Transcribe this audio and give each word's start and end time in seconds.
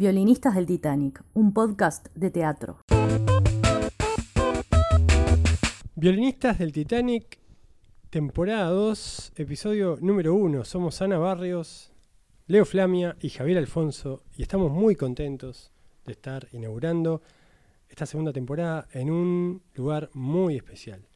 Violinistas 0.00 0.54
del 0.54 0.64
Titanic, 0.64 1.22
un 1.34 1.52
podcast 1.52 2.06
de 2.14 2.30
teatro. 2.30 2.78
Violinistas 5.94 6.58
del 6.58 6.72
Titanic, 6.72 7.38
temporada 8.08 8.70
2, 8.70 9.32
episodio 9.36 9.98
número 10.00 10.32
1. 10.32 10.64
Somos 10.64 11.02
Ana 11.02 11.18
Barrios, 11.18 11.92
Leo 12.46 12.64
Flamia 12.64 13.14
y 13.20 13.28
Javier 13.28 13.58
Alfonso 13.58 14.22
y 14.38 14.40
estamos 14.40 14.72
muy 14.72 14.96
contentos 14.96 15.70
de 16.06 16.12
estar 16.12 16.48
inaugurando 16.52 17.20
esta 17.86 18.06
segunda 18.06 18.32
temporada 18.32 18.88
en 18.92 19.10
un 19.10 19.62
lugar 19.74 20.08
muy 20.14 20.56
especial. 20.56 21.06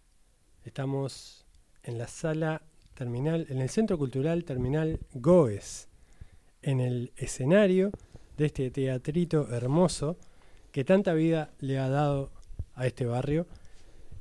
Estamos 0.63 1.47
en 1.85 1.97
la 1.97 2.07
sala 2.07 2.61
terminal, 2.93 3.47
en 3.49 3.63
el 3.63 3.71
Centro 3.71 3.97
Cultural 3.97 4.45
Terminal 4.45 5.01
Goes, 5.15 5.89
en 6.61 6.81
el 6.81 7.13
escenario 7.17 7.91
de 8.37 8.47
este 8.47 8.71
teatrito 8.71 9.49
hermoso 9.53 10.17
que 10.73 10.85
tanta 10.85 11.13
vida 11.15 11.51
le 11.61 11.79
ha 11.79 11.89
dado 11.89 12.31
a 12.75 12.87
este 12.87 13.05
barrio. 13.05 13.47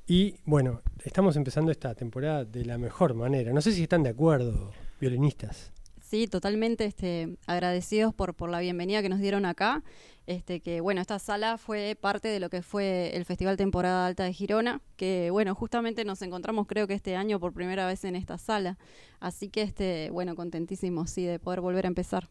Y 0.05 0.35
bueno, 0.45 0.81
estamos 1.03 1.35
empezando 1.35 1.71
esta 1.71 1.95
temporada 1.95 2.45
de 2.45 2.65
la 2.65 2.77
mejor 2.77 3.13
manera. 3.13 3.53
No 3.53 3.61
sé 3.61 3.71
si 3.71 3.83
están 3.83 4.03
de 4.03 4.09
acuerdo, 4.09 4.71
violinistas. 4.99 5.71
Sí, 6.01 6.27
totalmente 6.27 6.85
este, 6.85 7.37
agradecidos 7.47 8.13
por, 8.13 8.35
por 8.35 8.49
la 8.51 8.59
bienvenida 8.59 9.01
que 9.01 9.09
nos 9.09 9.19
dieron 9.19 9.45
acá. 9.45 9.81
Este, 10.27 10.61
que 10.61 10.79
bueno, 10.79 11.01
esta 11.01 11.19
sala 11.19 11.57
fue 11.57 11.97
parte 11.99 12.27
de 12.27 12.39
lo 12.39 12.49
que 12.49 12.61
fue 12.61 13.15
el 13.15 13.25
Festival 13.25 13.57
Temporada 13.57 14.05
Alta 14.05 14.23
de 14.23 14.31
Girona, 14.31 14.79
que 14.95 15.31
bueno, 15.31 15.53
justamente 15.55 16.05
nos 16.05 16.21
encontramos 16.21 16.65
creo 16.67 16.87
que 16.87 16.93
este 16.93 17.15
año 17.15 17.39
por 17.39 17.51
primera 17.51 17.87
vez 17.87 18.05
en 18.05 18.15
esta 18.15 18.37
sala. 18.37 18.77
Así 19.19 19.49
que 19.49 19.63
este, 19.63 20.11
bueno, 20.11 20.35
contentísimos 20.35 21.09
sí 21.09 21.25
de 21.25 21.39
poder 21.39 21.61
volver 21.61 21.85
a 21.85 21.87
empezar. 21.87 22.29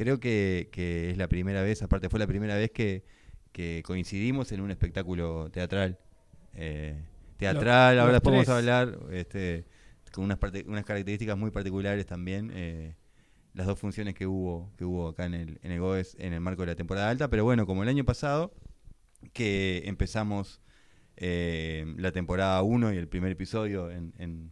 Creo 0.00 0.18
que, 0.18 0.70
que 0.72 1.10
es 1.10 1.18
la 1.18 1.28
primera 1.28 1.60
vez, 1.60 1.82
aparte 1.82 2.08
fue 2.08 2.18
la 2.18 2.26
primera 2.26 2.54
vez 2.56 2.70
que, 2.70 3.04
que 3.52 3.82
coincidimos 3.84 4.50
en 4.50 4.62
un 4.62 4.70
espectáculo 4.70 5.50
teatral. 5.50 5.98
Eh, 6.54 6.96
teatral, 7.36 7.96
Los- 7.96 8.02
ahora 8.02 8.12
los 8.14 8.22
podemos 8.22 8.46
tres. 8.46 8.56
hablar 8.56 8.98
este, 9.12 9.66
con 10.10 10.24
unas, 10.24 10.38
parte- 10.38 10.64
unas 10.66 10.86
características 10.86 11.36
muy 11.36 11.50
particulares 11.50 12.06
también. 12.06 12.50
eh, 12.54 12.94
las 13.52 13.66
dos 13.66 13.78
funciones 13.78 14.14
que 14.14 14.26
hubo 14.26 14.72
que 14.78 14.86
hubo 14.86 15.08
acá 15.08 15.26
en 15.26 15.34
el, 15.34 15.58
en 15.62 15.72
el 15.72 15.80
GOES 15.80 16.16
en 16.18 16.32
el 16.32 16.40
marco 16.40 16.62
de 16.62 16.68
la 16.68 16.76
temporada 16.76 17.10
alta, 17.10 17.28
pero 17.28 17.44
bueno, 17.44 17.66
como 17.66 17.82
el 17.82 17.88
año 17.90 18.04
pasado, 18.04 18.54
que 19.34 19.82
empezamos 19.84 20.62
eh, 21.16 21.84
la 21.98 22.10
temporada 22.12 22.62
1 22.62 22.94
y 22.94 22.96
el 22.96 23.06
primer 23.08 23.32
episodio 23.32 23.90
en, 23.90 24.14
en, 24.18 24.50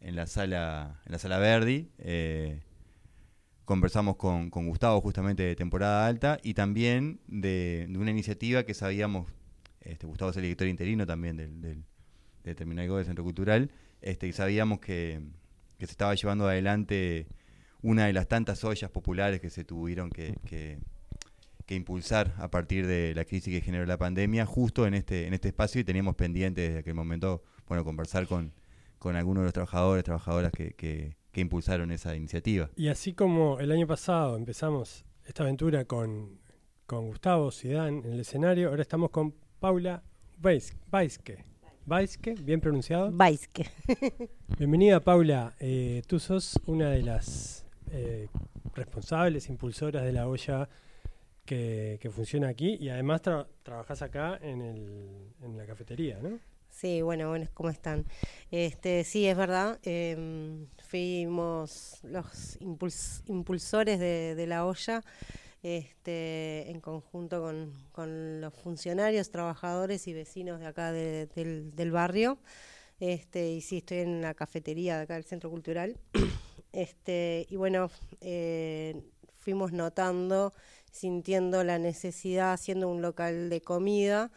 en 0.00 0.16
la 0.16 0.26
sala 0.26 1.02
en 1.04 1.12
la 1.12 1.18
sala 1.18 1.38
Verdi, 1.38 1.90
eh, 1.98 2.62
conversamos 3.64 4.16
con, 4.16 4.50
con 4.50 4.66
Gustavo 4.68 5.00
justamente 5.00 5.42
de 5.42 5.54
temporada 5.56 6.06
alta 6.06 6.38
y 6.42 6.54
también 6.54 7.20
de, 7.26 7.88
una 7.96 8.10
iniciativa 8.10 8.64
que 8.64 8.74
sabíamos, 8.74 9.28
este, 9.80 10.06
Gustavo 10.06 10.30
es 10.30 10.36
el 10.36 10.42
director 10.42 10.66
interino 10.68 11.06
también 11.06 11.36
del, 11.36 11.60
del, 11.60 11.84
de 12.44 12.54
Terminal 12.54 12.88
del 12.88 13.04
Centro 13.04 13.24
Cultural, 13.24 13.70
este, 14.00 14.26
y 14.28 14.32
sabíamos 14.32 14.80
que, 14.80 15.20
se 15.78 15.84
estaba 15.86 16.14
llevando 16.14 16.46
adelante 16.46 17.26
una 17.82 18.06
de 18.06 18.12
las 18.12 18.28
tantas 18.28 18.62
ollas 18.62 18.88
populares 18.90 19.40
que 19.40 19.50
se 19.50 19.64
tuvieron 19.64 20.10
que, 20.10 20.36
que- 20.46 20.78
que 21.66 21.74
impulsar 21.76 22.34
a 22.38 22.50
partir 22.50 22.86
de 22.86 23.14
la 23.14 23.24
crisis 23.24 23.54
que 23.54 23.60
generó 23.60 23.86
la 23.86 23.96
pandemia, 23.98 24.46
justo 24.46 24.86
en 24.86 24.94
este, 24.94 25.26
en 25.26 25.34
este 25.34 25.48
espacio 25.48 25.80
y 25.80 25.84
teníamos 25.84 26.16
pendiente 26.16 26.60
desde 26.62 26.78
aquel 26.80 26.94
momento, 26.94 27.42
bueno, 27.68 27.84
conversar 27.84 28.26
con, 28.26 28.52
con 28.98 29.16
algunos 29.16 29.42
de 29.42 29.46
los 29.46 29.52
trabajadores, 29.52 30.04
trabajadoras 30.04 30.52
que, 30.52 31.14
que- 31.32 31.40
impulsaron 31.40 31.90
esa 31.90 32.14
iniciativa. 32.14 32.70
Y 32.76 32.88
así 32.88 33.14
como 33.14 33.58
el 33.60 33.72
año 33.72 33.86
pasado 33.86 34.36
empezamos 34.36 35.04
esta 35.24 35.42
aventura 35.42 35.84
con, 35.84 36.38
con 36.86 37.06
Gustavo 37.08 37.50
Sidán 37.50 38.02
en 38.04 38.12
el 38.12 38.20
escenario, 38.20 38.68
ahora 38.68 38.82
estamos 38.82 39.10
con 39.10 39.34
Paula 39.60 40.02
Weisque. 40.42 41.44
Weisque, 41.86 42.34
bien 42.34 42.60
pronunciado. 42.60 43.10
Baiske. 43.12 43.66
Bienvenida 44.58 45.00
Paula, 45.00 45.54
Eh, 45.58 46.02
tú 46.06 46.20
sos 46.20 46.58
una 46.66 46.90
de 46.90 47.02
las 47.02 47.66
eh, 47.90 48.28
responsables, 48.74 49.48
impulsoras 49.48 50.04
de 50.04 50.12
la 50.12 50.28
olla 50.28 50.68
que, 51.44 51.98
que 52.00 52.08
funciona 52.10 52.48
aquí 52.48 52.76
y 52.80 52.88
además 52.88 53.22
tra- 53.22 53.46
trabajás 53.64 54.00
acá 54.02 54.38
en, 54.40 54.60
el, 54.62 55.32
en 55.42 55.56
la 55.56 55.66
cafetería, 55.66 56.20
¿no? 56.22 56.38
Sí, 56.72 57.00
bueno, 57.02 57.28
bueno, 57.28 57.46
¿cómo 57.54 57.70
están? 57.70 58.06
Este, 58.50 59.04
sí, 59.04 59.26
es 59.26 59.36
verdad. 59.36 59.78
em, 59.84 60.66
fuimos 60.88 62.00
los 62.02 62.58
impuls- 62.60 63.22
impulsores 63.26 64.00
de, 64.00 64.34
de 64.34 64.46
la 64.48 64.64
olla, 64.66 65.02
este, 65.62 66.70
en 66.70 66.80
conjunto 66.80 67.42
con, 67.92 68.40
los 68.40 68.54
funcionarios, 68.54 69.30
trabajadores 69.30 70.08
y 70.08 70.14
vecinos 70.14 70.60
de 70.60 70.66
acá 70.66 70.92
de- 70.92 71.26
del, 71.36 71.74
del 71.76 71.92
barrio. 71.92 72.38
Este, 73.00 73.50
y 73.52 73.60
sí, 73.62 73.78
estoy 73.78 73.98
en 73.98 74.22
la 74.22 74.34
cafetería 74.34 74.96
de 74.96 75.02
acá 75.04 75.14
del 75.14 75.24
Centro 75.24 75.50
Cultural. 75.50 75.96
Este, 76.72 77.46
y 77.50 77.56
bueno, 77.56 77.90
eh, 78.22 78.96
fuimos 79.38 79.72
notando, 79.72 80.54
sintiendo 80.90 81.64
la 81.64 81.78
necesidad, 81.78 82.58
siendo 82.58 82.88
un 82.88 83.02
local 83.02 83.50
de 83.50 83.60
comida, 83.60 84.30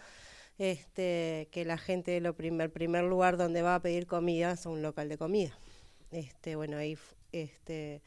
este, 0.57 1.47
que 1.51 1.65
la 1.65 1.77
gente 1.77 2.19
lo 2.21 2.33
primer, 2.33 2.71
primer 2.71 3.03
lugar 3.03 3.37
donde 3.37 3.61
va 3.61 3.75
a 3.75 3.81
pedir 3.81 4.07
comida 4.07 4.51
es 4.51 4.65
un 4.65 4.81
local 4.81 5.09
de 5.09 5.17
comida. 5.17 5.57
Este, 6.11 6.55
bueno, 6.55 6.77
ahí 6.77 6.97
este, 7.31 8.01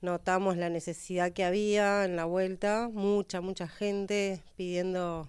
notamos 0.00 0.56
la 0.56 0.70
necesidad 0.70 1.32
que 1.32 1.44
había 1.44 2.04
en 2.04 2.16
la 2.16 2.24
vuelta, 2.24 2.88
mucha, 2.92 3.40
mucha 3.40 3.68
gente 3.68 4.40
pidiendo 4.56 5.28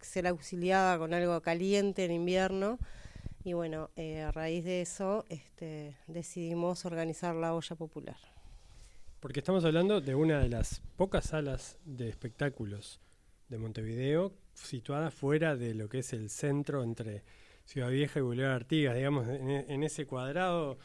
ser 0.00 0.26
auxiliada 0.26 0.98
con 0.98 1.14
algo 1.14 1.40
caliente 1.40 2.04
en 2.04 2.12
invierno. 2.12 2.78
Y 3.44 3.52
bueno, 3.54 3.90
eh, 3.96 4.22
a 4.22 4.32
raíz 4.32 4.64
de 4.64 4.82
eso 4.82 5.24
este, 5.28 5.96
decidimos 6.06 6.84
organizar 6.84 7.34
la 7.34 7.54
olla 7.54 7.76
popular. 7.76 8.16
Porque 9.20 9.40
estamos 9.40 9.64
hablando 9.64 10.00
de 10.00 10.14
una 10.14 10.40
de 10.40 10.48
las 10.48 10.82
pocas 10.96 11.26
salas 11.26 11.78
de 11.84 12.08
espectáculos 12.08 13.00
de 13.48 13.58
Montevideo 13.58 14.32
situada 14.54 15.10
fuera 15.10 15.56
de 15.56 15.74
lo 15.74 15.88
que 15.88 15.98
es 16.00 16.12
el 16.12 16.30
centro 16.30 16.82
entre 16.82 17.22
Ciudad 17.64 17.90
Vieja 17.90 18.18
y 18.18 18.22
Boulevard 18.22 18.52
Artigas, 18.54 18.94
digamos, 18.96 19.28
en, 19.28 19.50
e- 19.50 19.86
ese 19.86 20.06
cuadrado 20.06 20.78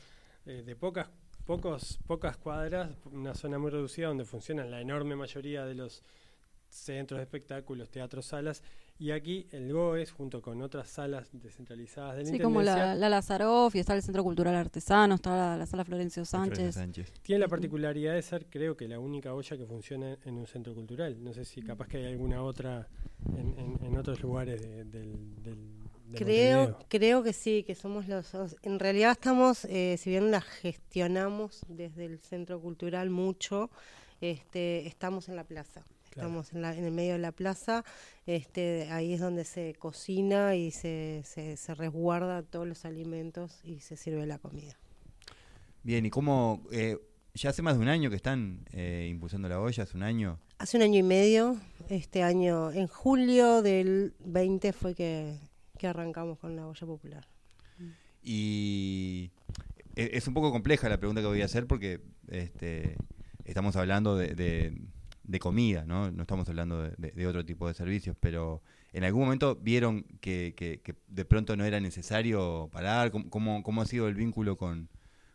eh, 0.45 0.63
de 0.65 0.75
pocas, 0.75 1.09
pocos, 1.45 1.99
pocas 2.07 2.37
cuadras, 2.37 2.91
una 3.05 3.33
zona 3.35 3.59
muy 3.59 3.71
reducida 3.71 4.07
donde 4.07 4.25
funcionan 4.25 4.71
la 4.71 4.81
enorme 4.81 5.15
mayoría 5.15 5.65
de 5.65 5.75
los 5.75 6.03
centros 6.69 7.19
de 7.19 7.23
espectáculos, 7.23 7.89
teatros, 7.89 8.25
salas, 8.25 8.63
y 8.99 9.11
aquí 9.11 9.47
el 9.51 9.73
GOES, 9.73 10.11
junto 10.11 10.41
con 10.41 10.61
otras 10.61 10.87
salas 10.89 11.29
descentralizadas 11.33 12.17
de 12.17 12.23
la 12.23 12.29
Sí, 12.29 12.39
como 12.39 12.61
la, 12.61 12.93
la 12.95 13.09
Lazaroff 13.09 13.73
y 13.75 13.79
está 13.79 13.95
el 13.95 14.03
Centro 14.03 14.23
Cultural 14.23 14.53
Artesano, 14.55 15.15
está 15.15 15.35
la, 15.35 15.57
la 15.57 15.65
Sala 15.65 15.83
Florencio 15.83 16.23
Sánchez. 16.23 16.75
Sánchez. 16.75 17.11
Tiene 17.23 17.39
la 17.39 17.47
particularidad 17.47 18.13
de 18.13 18.21
ser, 18.21 18.45
creo 18.47 18.77
que, 18.77 18.87
la 18.87 18.99
única 18.99 19.33
olla 19.33 19.57
que 19.57 19.65
funciona 19.65 20.17
en 20.25 20.37
un 20.37 20.45
centro 20.45 20.75
cultural. 20.75 21.17
No 21.23 21.33
sé 21.33 21.45
si 21.45 21.61
capaz 21.63 21.87
que 21.87 21.97
hay 21.97 22.05
alguna 22.05 22.43
otra 22.43 22.87
en, 23.35 23.57
en- 23.57 23.79
en 23.85 23.97
otros 23.97 24.21
lugares 24.21 24.61
de- 24.61 24.83
del, 24.85 25.41
del 25.43 25.57
de 26.11 26.17
Creo, 26.17 26.57
Montevideo. 26.63 26.85
creo 26.89 27.23
que 27.23 27.33
sí, 27.33 27.63
que 27.63 27.73
somos 27.73 28.07
los... 28.07 28.35
os- 28.35 28.55
En 28.61 28.77
realidad 28.79 29.11
estamos, 29.13 29.65
eh, 29.65 29.95
si 29.97 30.09
bien 30.11 30.29
la 30.29 30.41
gestionamos 30.41 31.61
desde 31.69 32.05
el 32.05 32.19
Centro 32.19 32.59
Cultural 32.59 33.09
mucho, 33.09 33.71
este, 34.19 34.85
estamos 34.87 35.29
en 35.29 35.35
la 35.37 35.43
plaza. 35.45 35.83
Claro. 36.11 36.27
Estamos 36.29 36.53
en, 36.53 36.61
la- 36.61 36.75
en 36.77 36.83
el 36.85 36.91
medio 36.91 37.13
de 37.13 37.19
la 37.19 37.31
plaza, 37.31 37.83
este, 38.25 38.89
ahí 38.91 39.13
es 39.13 39.19
donde 39.21 39.43
se 39.45 39.73
cocina 39.79 40.55
y 40.55 40.69
se, 40.71 41.21
se, 41.25 41.57
se 41.57 41.73
resguarda 41.73 42.43
todos 42.43 42.67
los 42.67 42.85
alimentos 42.85 43.59
y 43.63 43.79
se 43.79 43.95
sirve 43.97 44.25
la 44.27 44.37
comida. 44.37 44.77
Bien, 45.83 46.05
¿y 46.05 46.09
cómo? 46.09 46.61
eh, 46.71 46.97
ya 47.33 47.49
hace 47.51 47.61
más 47.61 47.75
de 47.77 47.81
un 47.81 47.87
año 47.87 48.09
que 48.09 48.17
están 48.17 48.65
eh, 48.73 49.07
impulsando 49.09 49.47
la 49.47 49.59
olla, 49.61 49.83
hace 49.83 49.95
un 49.97 50.03
año. 50.03 50.37
Hace 50.57 50.77
un 50.77 50.83
año 50.83 50.99
y 50.99 51.03
medio, 51.03 51.57
este 51.89 52.21
año, 52.23 52.71
en 52.71 52.87
julio 52.87 53.61
del 53.61 54.13
20 54.19 54.73
fue 54.73 54.93
que, 54.93 55.37
que 55.79 55.87
arrancamos 55.87 56.37
con 56.39 56.55
la 56.57 56.67
olla 56.67 56.85
popular. 56.85 57.25
Y 58.23 59.31
e- 59.95 60.11
es 60.13 60.27
un 60.27 60.33
poco 60.33 60.51
compleja 60.51 60.89
la 60.89 60.97
pregunta 60.97 61.21
que 61.21 61.27
voy 61.27 61.41
a 61.41 61.45
hacer 61.45 61.67
porque 61.67 62.01
este, 62.27 62.95
estamos 63.45 63.75
hablando 63.75 64.15
de, 64.17 64.35
de- 64.35 64.77
de 65.31 65.39
comida, 65.39 65.85
¿no? 65.85 66.11
No 66.11 66.23
estamos 66.23 66.47
hablando 66.49 66.81
de, 66.83 67.11
de- 67.11 67.27
otro 67.27 67.45
tipo 67.45 67.67
de 67.67 67.73
servicios, 67.73 68.15
pero 68.19 68.61
¿en 68.93 69.03
algún 69.05 69.23
momento 69.23 69.55
vieron 69.55 70.03
que, 70.19 70.53
de 71.07 71.25
pronto 71.25 71.55
no 71.55 71.63
era 71.65 71.79
necesario 71.79 72.69
parar? 72.71 73.11
¿Cómo, 73.11 73.29
cómo, 73.29 73.63
cómo 73.63 73.81
ha 73.81 73.85
sido 73.85 74.07
el 74.09 74.15
vínculo 74.15 74.57
con, 74.57 74.89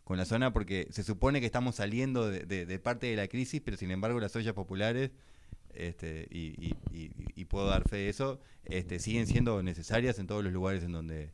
con 0.04 0.18
la 0.18 0.24
zona? 0.26 0.52
Porque 0.52 0.86
se 0.90 1.02
supone 1.02 1.40
que 1.40 1.46
estamos 1.46 1.76
saliendo 1.76 2.28
de, 2.30 2.44
de- 2.66 2.78
parte 2.78 3.06
de 3.06 3.16
la 3.16 3.26
crisis, 3.26 3.62
pero 3.64 3.76
sin 3.76 3.90
embargo 3.90 4.20
las 4.20 4.36
ollas 4.36 4.52
populares 4.54 5.10
este, 5.74 6.26
y, 6.30 6.54
y- 6.66 6.74
y- 6.92 7.10
y 7.34 7.44
puedo 7.46 7.66
dar 7.66 7.88
fe 7.88 7.96
de 7.96 8.08
eso, 8.10 8.38
este, 8.64 8.98
siguen 8.98 9.26
siendo 9.26 9.62
necesarias 9.62 10.18
en 10.18 10.26
todos 10.26 10.44
los 10.44 10.52
lugares 10.52 10.82
en 10.84 10.92
donde 10.92 11.32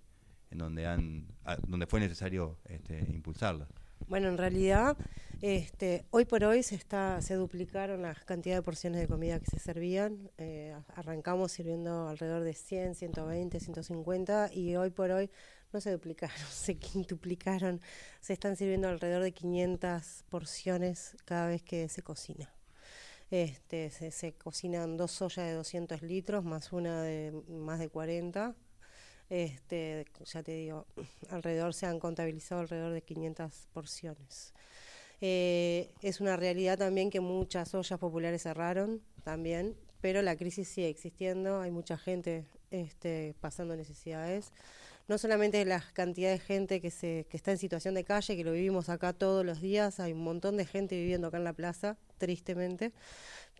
en 0.50 0.58
donde 0.58 0.86
han 0.86 1.26
a- 1.44 1.56
donde 1.66 1.86
fue 1.86 1.98
necesario 1.98 2.58
este, 2.68 2.98
impulsarla. 3.12 3.66
Bueno, 4.08 4.28
en 4.28 4.36
realidad, 4.36 4.96
este, 5.42 6.06
hoy 6.10 6.24
por 6.24 6.44
hoy 6.44 6.62
se 6.62 6.76
está, 6.76 7.20
se 7.20 7.34
duplicaron 7.34 8.02
las 8.02 8.24
cantidades 8.24 8.60
de 8.60 8.64
porciones 8.64 9.00
de 9.00 9.08
comida 9.08 9.40
que 9.40 9.46
se 9.46 9.58
servían. 9.58 10.30
Eh, 10.38 10.74
arrancamos 10.94 11.52
sirviendo 11.52 12.08
alrededor 12.08 12.44
de 12.44 12.54
100, 12.54 12.94
120, 12.94 13.60
150 13.60 14.50
y 14.54 14.76
hoy 14.76 14.90
por 14.90 15.10
hoy 15.10 15.30
no 15.72 15.80
se 15.80 15.90
duplicaron, 15.90 16.36
se 16.50 16.76
quintuplicaron. 16.76 17.80
Se 18.20 18.32
están 18.32 18.56
sirviendo 18.56 18.88
alrededor 18.88 19.22
de 19.22 19.32
500 19.32 20.24
porciones 20.30 21.16
cada 21.24 21.48
vez 21.48 21.62
que 21.62 21.88
se 21.88 22.02
cocina. 22.02 22.54
Este, 23.30 23.90
se, 23.90 24.12
se 24.12 24.34
cocinan 24.34 24.96
dos 24.96 25.20
ollas 25.22 25.46
de 25.46 25.54
200 25.54 26.02
litros 26.02 26.44
más 26.44 26.72
una 26.72 27.02
de 27.02 27.32
más 27.48 27.78
de 27.78 27.88
40 27.88 28.54
este, 29.32 30.04
ya 30.26 30.42
te 30.42 30.52
digo, 30.52 30.86
alrededor 31.30 31.72
se 31.72 31.86
han 31.86 31.98
contabilizado 31.98 32.60
alrededor 32.60 32.92
de 32.92 33.00
500 33.00 33.66
porciones. 33.72 34.52
Eh, 35.22 35.88
es 36.02 36.20
una 36.20 36.36
realidad 36.36 36.76
también 36.76 37.08
que 37.08 37.20
muchas 37.20 37.74
ollas 37.74 37.98
populares 37.98 38.42
cerraron 38.42 39.00
también, 39.22 39.76
pero 40.00 40.20
la 40.20 40.36
crisis 40.36 40.68
sigue 40.68 40.88
existiendo, 40.88 41.60
hay 41.60 41.70
mucha 41.70 41.96
gente 41.96 42.44
este, 42.70 43.34
pasando 43.40 43.76
necesidades. 43.76 44.52
No 45.08 45.18
solamente 45.18 45.64
la 45.64 45.82
cantidad 45.94 46.30
de 46.30 46.38
gente 46.40 46.80
que, 46.80 46.90
se, 46.90 47.26
que 47.30 47.36
está 47.36 47.52
en 47.52 47.58
situación 47.58 47.94
de 47.94 48.04
calle, 48.04 48.36
que 48.36 48.44
lo 48.44 48.52
vivimos 48.52 48.88
acá 48.88 49.12
todos 49.12 49.46
los 49.46 49.60
días, 49.60 50.00
hay 50.00 50.12
un 50.12 50.24
montón 50.24 50.56
de 50.56 50.66
gente 50.66 50.96
viviendo 50.96 51.28
acá 51.28 51.38
en 51.38 51.44
la 51.44 51.52
plaza, 51.52 51.96
tristemente, 52.18 52.92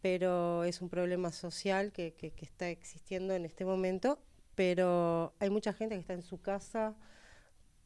pero 0.03 0.65
es 0.65 0.82
un 0.82 0.88
problema 0.88 1.32
social 1.32 1.93
que, 1.93 2.12
que, 2.15 2.32
que 2.32 2.44
está 2.44 2.69
existiendo 2.69 3.35
en 3.35 3.44
este 3.44 3.65
momento 3.65 4.19
pero 4.55 5.32
hay 5.38 5.50
mucha 5.50 5.73
gente 5.73 5.94
que 5.94 6.00
está 6.00 6.12
en 6.12 6.23
su 6.23 6.41
casa 6.41 6.94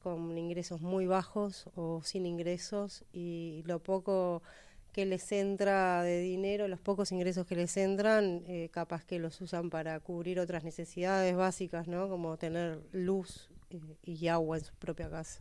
con 0.07 0.39
ingresos 0.39 0.83
muy 0.83 1.09
bajos 1.09 1.69
o 1.75 2.01
sin 2.05 2.27
ingresos 2.27 3.03
y 3.13 3.65
lo 3.67 3.81
poco 3.81 4.41
que 4.93 5.05
les 5.05 5.33
entra 5.33 6.05
de 6.05 6.21
dinero, 6.21 6.69
los 6.69 6.81
pocos 6.81 7.11
ingresos 7.11 7.45
que 7.45 7.57
les 7.57 7.77
entran, 7.77 8.45
eh, 8.47 8.69
capaz 8.71 9.05
que 9.05 9.19
los 9.19 9.41
usan 9.41 9.69
para 9.69 9.99
cubrir 9.99 10.39
otras 10.39 10.63
necesidades 10.63 11.35
básicas, 11.35 11.89
¿no? 11.89 12.09
Como 12.09 12.37
tener 12.37 12.79
luz 12.93 13.51
eh, 13.71 13.81
y 14.05 14.29
agua 14.29 14.59
en 14.59 14.65
su 14.65 14.75
propia 14.77 15.11
casa. 15.11 15.41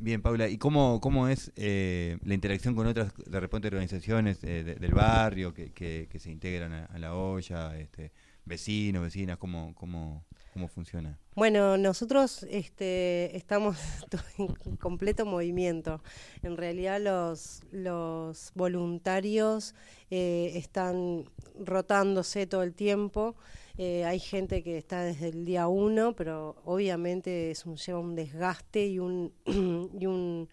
Bien, 0.00 0.20
Paula, 0.20 0.48
¿y 0.48 0.58
cómo, 0.58 1.00
cómo 1.00 1.28
es 1.28 1.52
eh, 1.54 2.18
la 2.24 2.34
interacción 2.34 2.74
con 2.74 2.88
otras, 2.88 3.12
de 3.16 3.38
repente, 3.38 3.68
organizaciones 3.68 4.40
del 4.40 4.92
barrio 4.92 5.54
que, 5.54 5.70
que, 5.70 6.18
se 6.18 6.32
integran 6.32 6.72
a, 6.72 6.86
a 6.86 6.98
la 6.98 7.14
olla? 7.14 7.78
Este, 7.78 8.10
vecinos, 8.44 9.02
vecinas, 9.02 9.38
cómo, 9.38 9.74
cómo, 9.74 10.24
cómo 10.52 10.68
funciona? 10.68 11.18
Bueno, 11.34 11.76
nosotros 11.76 12.44
este, 12.50 13.36
estamos 13.36 13.76
en 14.38 14.76
completo 14.76 15.26
movimiento. 15.26 16.02
En 16.42 16.56
realidad 16.56 17.00
los, 17.00 17.62
los 17.72 18.52
voluntarios 18.54 19.74
eh, 20.10 20.52
están 20.54 21.24
rotándose 21.58 22.46
todo 22.46 22.62
el 22.62 22.74
tiempo. 22.74 23.36
Eh, 23.76 24.04
hay 24.04 24.20
gente 24.20 24.62
que 24.62 24.78
está 24.78 25.02
desde 25.02 25.28
el 25.28 25.44
día 25.44 25.66
uno, 25.66 26.14
pero 26.14 26.56
obviamente 26.64 27.50
es 27.50 27.64
lleva 27.64 27.98
un 27.98 28.14
desgaste 28.14 28.86
y 28.86 29.00
un, 29.00 29.32
y 29.98 30.06
un 30.06 30.48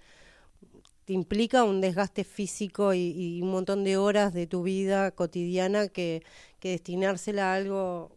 implica 1.12 1.64
un 1.64 1.82
desgaste 1.82 2.24
físico 2.24 2.94
y, 2.94 3.14
y, 3.16 3.42
un 3.42 3.52
montón 3.52 3.84
de 3.84 3.98
horas 3.98 4.34
de 4.34 4.48
tu 4.48 4.64
vida 4.64 5.12
cotidiana 5.12 5.88
que, 5.88 6.24
que 6.60 6.70
destinársela 6.70 7.52
a 7.52 7.56
algo 7.56 8.16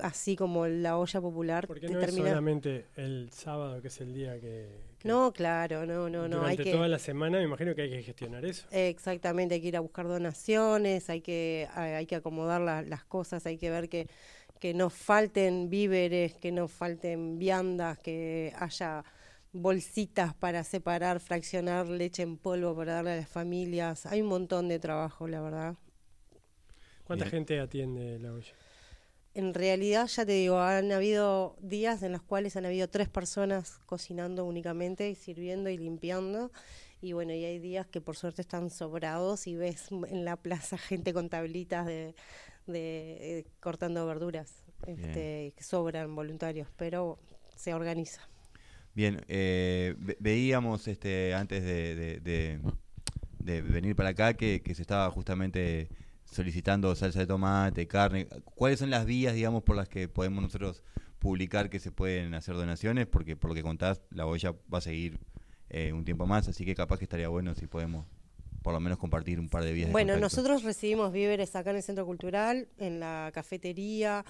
así 0.00 0.36
como 0.36 0.66
la 0.66 0.96
olla 0.96 1.20
popular. 1.20 1.66
Porque 1.66 1.88
no 1.88 2.00
es 2.00 2.14
solamente 2.14 2.86
el 2.96 3.30
sábado, 3.32 3.80
que 3.80 3.88
es 3.88 4.00
el 4.00 4.14
día 4.14 4.38
que... 4.40 4.68
no, 5.04 5.32
claro, 5.32 5.86
no, 5.86 6.08
no, 6.08 6.28
no. 6.28 6.36
Durante 6.36 6.62
hay 6.62 6.68
que, 6.68 6.72
toda 6.72 6.88
la 6.88 6.98
semana 6.98 7.38
me 7.38 7.44
imagino 7.44 7.74
que 7.74 7.82
hay 7.82 7.90
que 7.90 8.02
gestionar 8.02 8.44
eso. 8.44 8.66
Exactamente, 8.70 9.54
hay 9.54 9.60
que 9.60 9.68
ir 9.68 9.76
a 9.76 9.80
buscar 9.80 10.06
donaciones, 10.06 11.10
hay 11.10 11.20
que, 11.20 11.68
hay 11.74 12.06
que 12.06 12.16
acomodar 12.16 12.60
la, 12.60 12.82
las 12.82 13.04
cosas, 13.04 13.44
hay 13.46 13.58
que 13.58 13.70
ver 13.70 13.88
que, 13.88 14.08
que 14.58 14.74
no 14.74 14.90
falten 14.90 15.68
víveres, 15.70 16.34
que 16.34 16.52
no 16.52 16.68
falten 16.68 17.38
viandas, 17.38 17.98
que 17.98 18.52
haya 18.58 19.04
bolsitas 19.52 20.34
para 20.34 20.64
separar, 20.64 21.20
fraccionar 21.20 21.88
leche 21.88 22.22
en 22.22 22.36
polvo 22.36 22.74
para 22.76 22.94
darle 22.94 23.12
a 23.12 23.16
las 23.16 23.28
familias. 23.28 24.06
Hay 24.06 24.22
un 24.22 24.28
montón 24.28 24.68
de 24.68 24.78
trabajo, 24.78 25.26
la 25.28 25.40
verdad. 25.40 25.76
¿Cuánta 27.04 27.26
gente 27.26 27.58
atiende 27.58 28.18
la 28.18 28.32
olla? 28.32 28.52
En 29.34 29.54
realidad, 29.54 30.06
ya 30.06 30.26
te 30.26 30.32
digo, 30.32 30.58
han 30.58 30.90
habido 30.92 31.56
días 31.60 32.02
en 32.02 32.12
los 32.12 32.22
cuales 32.22 32.56
han 32.56 32.66
habido 32.66 32.88
tres 32.88 33.08
personas 33.08 33.78
cocinando 33.86 34.44
únicamente 34.44 35.08
y 35.08 35.14
sirviendo 35.14 35.70
y 35.70 35.78
limpiando. 35.78 36.50
Y 37.00 37.12
bueno, 37.12 37.32
y 37.32 37.44
hay 37.44 37.58
días 37.58 37.86
que 37.86 38.00
por 38.00 38.16
suerte 38.16 38.42
están 38.42 38.70
sobrados 38.70 39.46
y 39.46 39.54
ves 39.54 39.90
en 39.90 40.24
la 40.24 40.36
plaza 40.36 40.76
gente 40.76 41.12
con 41.12 41.28
tablitas 41.28 41.86
de, 41.86 42.14
de, 42.66 43.38
eh, 43.38 43.46
cortando 43.60 44.04
verduras. 44.06 44.62
Este, 44.86 45.52
que 45.56 45.64
sobran 45.64 46.14
voluntarios, 46.14 46.68
pero 46.76 47.18
se 47.56 47.74
organiza. 47.74 48.27
Bien, 48.98 49.24
eh, 49.28 49.94
veíamos 50.18 50.88
este 50.88 51.32
antes 51.32 51.62
de, 51.62 52.18
de, 52.18 52.60
de, 53.38 53.62
venir 53.62 53.94
para 53.94 54.08
acá 54.08 54.34
que, 54.34 54.60
que 54.60 54.74
se 54.74 54.82
estaba 54.82 55.08
justamente 55.12 55.88
solicitando 56.24 56.92
salsa 56.96 57.20
de 57.20 57.28
tomate, 57.28 57.86
carne. 57.86 58.26
¿Cuáles 58.56 58.80
son 58.80 58.90
las 58.90 59.06
vías, 59.06 59.36
digamos, 59.36 59.62
por 59.62 59.76
las 59.76 59.88
que 59.88 60.08
podemos 60.08 60.42
nosotros 60.42 60.82
publicar 61.20 61.70
que 61.70 61.78
se 61.78 61.92
pueden 61.92 62.34
hacer 62.34 62.56
donaciones? 62.56 63.06
Porque 63.06 63.36
por 63.36 63.50
lo 63.50 63.54
que 63.54 63.62
contás, 63.62 64.02
la 64.10 64.26
olla 64.26 64.52
va 64.74 64.78
a 64.78 64.80
seguir 64.80 65.20
eh, 65.70 65.92
un 65.92 66.04
tiempo 66.04 66.26
más, 66.26 66.48
así 66.48 66.64
que 66.64 66.74
capaz 66.74 66.98
que 66.98 67.04
estaría 67.04 67.28
bueno 67.28 67.54
si 67.54 67.68
podemos 67.68 68.04
por 68.62 68.72
lo 68.74 68.80
menos 68.80 68.98
compartir 68.98 69.38
un 69.38 69.48
par 69.48 69.62
de 69.62 69.72
vías. 69.74 69.92
Bueno, 69.92 70.16
nosotros 70.16 70.64
recibimos 70.64 71.12
víveres 71.12 71.54
acá 71.54 71.70
en 71.70 71.76
el 71.76 71.82
Centro 71.84 72.04
Cultural, 72.04 72.66
en 72.78 72.98
la 72.98 73.30
cafetería, 73.32 74.24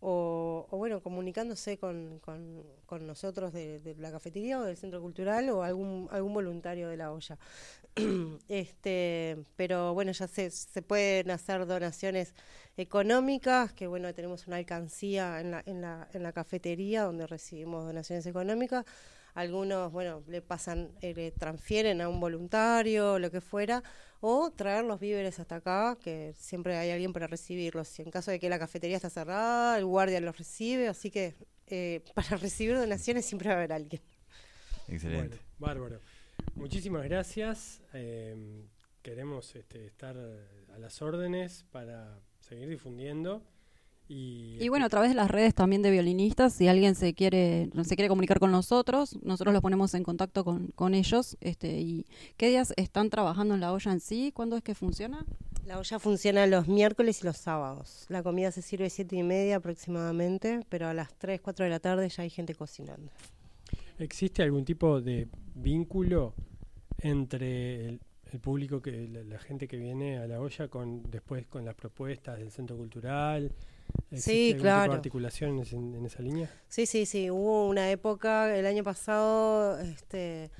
o, 0.00 0.66
bueno, 0.70 1.02
comunicándose 1.02 1.78
con, 1.78 2.20
con, 2.20 3.06
nosotros 3.06 3.52
de, 3.52 3.96
la 3.98 4.12
cafetería 4.12 4.60
o 4.60 4.62
del 4.62 4.76
centro 4.76 5.00
cultural 5.00 5.48
o 5.50 5.62
algún, 5.62 6.08
algún 6.10 6.32
voluntario 6.34 6.88
de 6.88 6.96
la 6.96 7.12
olla. 7.12 7.38
este, 8.48 9.36
pero 9.56 9.94
bueno, 9.94 10.12
ya 10.12 10.28
se, 10.28 10.50
se 10.50 10.82
pueden 10.82 11.30
hacer 11.30 11.66
donaciones 11.66 12.34
económicas, 12.76 13.72
que 13.72 13.86
bueno, 13.86 14.12
tenemos 14.14 14.46
una 14.46 14.56
alcancía 14.56 15.40
en 15.40 15.52
la, 15.52 15.62
en 15.66 15.80
la, 15.80 16.08
en 16.12 16.22
la 16.22 16.32
cafetería 16.32 17.02
donde 17.02 17.26
recibimos 17.26 17.84
donaciones 17.84 18.26
económicas 18.26 18.84
algunos, 19.34 19.90
bueno, 19.90 20.22
le 20.28 20.40
pasan, 20.42 20.92
eh, 21.00 21.12
le 21.12 21.32
transfieren 21.32 22.00
a 22.00 22.08
un 22.08 22.20
voluntario, 22.20 23.18
lo 23.18 23.30
que 23.30 23.40
fuera, 23.40 23.82
o 24.20 24.52
traer 24.52 24.84
los 24.84 25.00
víveres 25.00 25.38
hasta 25.40 25.56
acá, 25.56 25.98
que 26.00 26.32
siempre 26.36 26.76
hay 26.76 26.90
alguien 26.90 27.12
para 27.12 27.26
recibirlos. 27.26 27.98
en 27.98 28.10
caso 28.10 28.30
de 28.30 28.38
que 28.38 28.48
la 28.48 28.58
cafetería 28.58 28.96
está 28.96 29.10
cerrada, 29.10 29.76
el 29.76 29.84
guardia 29.84 30.20
los 30.20 30.38
recibe, 30.38 30.88
así 30.88 31.10
que 31.10 31.34
eh, 31.66 32.02
para 32.14 32.36
recibir 32.36 32.76
donaciones 32.76 33.26
siempre 33.26 33.48
va 33.48 33.54
a 33.54 33.58
haber 33.58 33.72
alguien. 33.72 34.02
Excelente. 34.88 35.38
bárbaro. 35.58 36.00
Muchísimas 36.54 37.04
gracias. 37.04 37.82
Eh, 37.92 38.64
queremos 39.02 39.54
este, 39.56 39.86
estar 39.86 40.16
a 40.16 40.78
las 40.78 41.02
órdenes 41.02 41.64
para 41.70 42.20
seguir 42.38 42.68
difundiendo 42.68 43.42
y, 44.06 44.68
bueno, 44.68 44.84
a 44.84 44.88
través 44.90 45.10
de 45.10 45.14
las 45.14 45.30
redes 45.30 45.54
también 45.54 45.80
de 45.80 45.90
violinistas, 45.90 46.52
si 46.52 46.68
alguien 46.68 46.94
se 46.94 47.14
quiere, 47.14 47.70
se 47.84 47.96
quiere 47.96 48.08
comunicar 48.08 48.38
con 48.38 48.52
nosotros, 48.52 49.16
nosotros 49.22 49.54
los 49.54 49.62
ponemos 49.62 49.94
en 49.94 50.02
contacto 50.02 50.44
con, 50.44 50.68
con 50.68 50.94
ellos. 50.94 51.38
Este, 51.40 51.80
y 51.80 52.06
¿Qué 52.36 52.48
días 52.48 52.74
están 52.76 53.08
trabajando 53.08 53.54
en 53.54 53.60
la 53.60 53.72
olla 53.72 53.92
en 53.92 54.00
sí? 54.00 54.30
¿Cuándo 54.34 54.56
es 54.56 54.62
que 54.62 54.74
funciona? 54.74 55.24
La 55.64 55.78
olla 55.78 55.98
funciona 55.98 56.46
los 56.46 56.68
miércoles 56.68 57.22
y 57.22 57.26
los 57.26 57.38
sábados. 57.38 58.04
La 58.08 58.22
comida 58.22 58.52
se 58.52 58.60
sirve 58.60 58.86
a 58.86 58.90
siete 58.90 59.16
y 59.16 59.22
media 59.22 59.56
aproximadamente, 59.56 60.60
pero 60.68 60.88
a 60.88 60.94
las 60.94 61.14
3, 61.14 61.40
4 61.40 61.64
de 61.64 61.70
la 61.70 61.80
tarde 61.80 62.08
ya 62.10 62.22
hay 62.22 62.30
gente 62.30 62.54
cocinando. 62.54 63.10
¿Existe 63.98 64.42
algún 64.42 64.64
tipo 64.64 65.00
de 65.00 65.28
vínculo 65.54 66.34
entre 66.98 67.88
el, 67.88 68.00
público, 68.42 68.82
que 68.82 69.08
la, 69.08 69.38
gente 69.38 69.68
que 69.68 69.76
viene 69.76 70.18
a 70.18 70.26
la 70.26 70.40
olla, 70.40 70.68
con 70.68 71.08
después 71.08 71.46
con 71.46 71.64
las 71.64 71.76
propuestas 71.76 72.38
del 72.38 72.50
centro 72.50 72.76
cultural? 72.76 73.52
Sí, 74.12 74.56
claro. 74.58 74.92
articulaciones 74.92 75.72
en, 75.72 76.04
esa 76.04 76.22
línea? 76.22 76.50
Sí, 76.68 76.86
sí, 76.86 77.06
sí. 77.06 77.30
Hubo 77.30 77.68
una 77.68 77.90
época, 77.90 78.56
el 78.56 78.66
año 78.66 78.84
pasado, 78.84 79.78
este, 79.80 80.50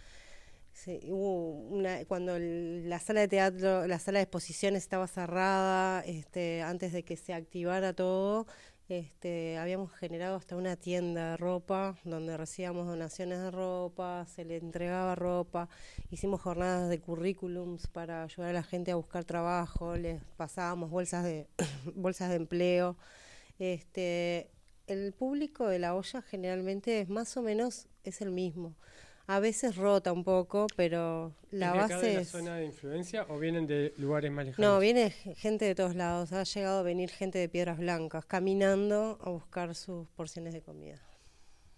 hubo 1.09 1.51
una, 1.51 2.05
cuando 2.05 2.37
la 2.39 2.99
sala 2.99 3.21
de 3.21 3.29
teatro, 3.29 3.87
la 3.87 3.99
sala 3.99 4.19
de 4.19 4.25
exposiciones 4.25 4.83
estaba 4.83 5.07
cerrada, 5.07 6.01
este, 6.03 6.63
antes 6.63 6.93
de 6.93 7.05
que 7.05 7.17
se 7.17 7.33
activara 7.33 7.93
todo, 7.93 8.47
este, 8.89 9.57
habíamos 9.57 9.93
generado 9.93 10.37
hasta 10.37 10.57
una 10.57 10.77
tienda 10.77 11.31
de 11.31 11.37
ropa 11.39 11.97
donde 12.05 12.37
recibíamos 12.37 12.87
donaciones 12.87 13.41
de 13.41 13.51
ropa, 13.51 14.27
se 14.27 14.45
le 14.45 14.57
entregaba 14.59 15.15
ropa, 15.15 15.69
hicimos 16.11 16.43
jornadas 16.43 16.91
de 16.91 17.01
currículums 17.01 17.87
para 17.87 18.25
ayudar 18.25 18.51
a 18.51 18.53
la 18.53 18.63
gente 18.63 18.91
a 18.91 18.97
buscar 18.97 19.25
trabajo, 19.25 19.97
les 19.97 20.23
pasábamos 20.37 20.91
bolsas 20.91 21.25
de 21.25 21.47
bolsas 21.95 22.29
de 22.29 22.37
empleo. 22.37 22.97
Este, 23.59 24.51
el 24.87 25.13
público 25.15 25.67
de 25.67 25.79
la 25.79 25.95
olla 25.95 26.21
generalmente 26.23 27.01
es 27.01 27.09
más 27.09 27.37
o 27.37 27.43
menos 27.43 27.87
es 28.05 28.21
el 28.21 28.31
mismo. 28.31 28.75
A 29.27 29.41
veces 29.41 29.77
rota 29.77 30.13
un 30.13 30.23
poco, 30.23 30.67
pero 30.77 31.35
la 31.51 31.69
¿Es 31.69 31.85
acá 31.85 31.95
base 31.97 32.07
de 32.07 32.15
la 32.15 32.21
es... 32.21 32.29
zona 32.29 32.57
de 32.57 32.67
influencia 32.67 33.27
o 33.31 33.39
vienen 33.39 33.67
de 33.67 33.95
lugares 33.97 34.31
más 34.31 34.45
lejanos? 34.45 34.71
No, 34.71 34.79
viene 34.79 35.11
gente 35.11 35.65
de 35.65 35.75
todos 35.75 35.95
lados. 35.95 36.33
Ha 36.33 36.45
llegado 36.45 36.81
a 36.81 36.83
venir 36.83 37.09
gente 37.09 37.39
de 37.39 37.49
Piedras 37.49 37.79
Blancas 37.79 38.27
caminando 38.27 39.19
a 39.23 39.31
buscar 39.31 39.75
sus 39.75 40.07
porciones 40.09 40.53
de 40.53 40.61
comida. 40.61 41.01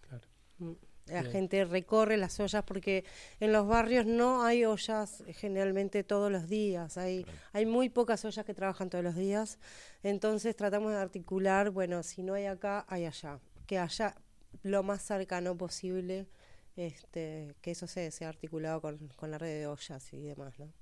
Claro. 0.01 0.27
Mm. 0.59 0.73
La 1.07 1.21
Bien. 1.21 1.33
gente 1.33 1.65
recorre 1.65 2.17
las 2.17 2.41
ollas 2.41 2.65
porque 2.65 3.05
en 3.39 3.53
los 3.53 3.69
barrios 3.69 4.07
no 4.07 4.43
hay 4.43 4.65
ollas 4.65 5.21
eh, 5.21 5.33
generalmente 5.33 6.03
todos 6.03 6.33
los 6.33 6.49
días. 6.49 6.99
Hay, 6.99 7.25
hay 7.53 7.65
muy 7.65 7.89
pocas 7.91 8.25
ollas 8.25 8.45
que 8.45 8.55
trabajan 8.55 8.91
todos 8.91 9.05
los 9.05 9.15
días. 9.15 9.61
Entonces 10.03 10.57
tratamos 10.57 10.91
de 10.91 10.99
articular, 10.99 11.71
bueno, 11.71 12.03
si 12.03 12.25
no 12.25 12.35
hay 12.35 12.47
acá, 12.47 12.85
hay 12.89 13.05
allá. 13.05 13.39
Que 13.69 13.79
haya 13.79 14.17
lo 14.65 14.83
más 14.83 15.03
cercano 15.03 15.57
posible, 15.57 16.27
este, 16.77 17.55
que 17.61 17.73
eso 17.73 17.87
se 17.87 18.11
sea 18.11 18.29
articulado 18.29 18.81
con, 18.81 18.99
con 19.17 19.31
la 19.31 19.39
red 19.39 19.61
de 19.61 19.67
ollas 19.67 20.13
y 20.13 20.23
demás, 20.23 20.59
¿no? 20.59 20.73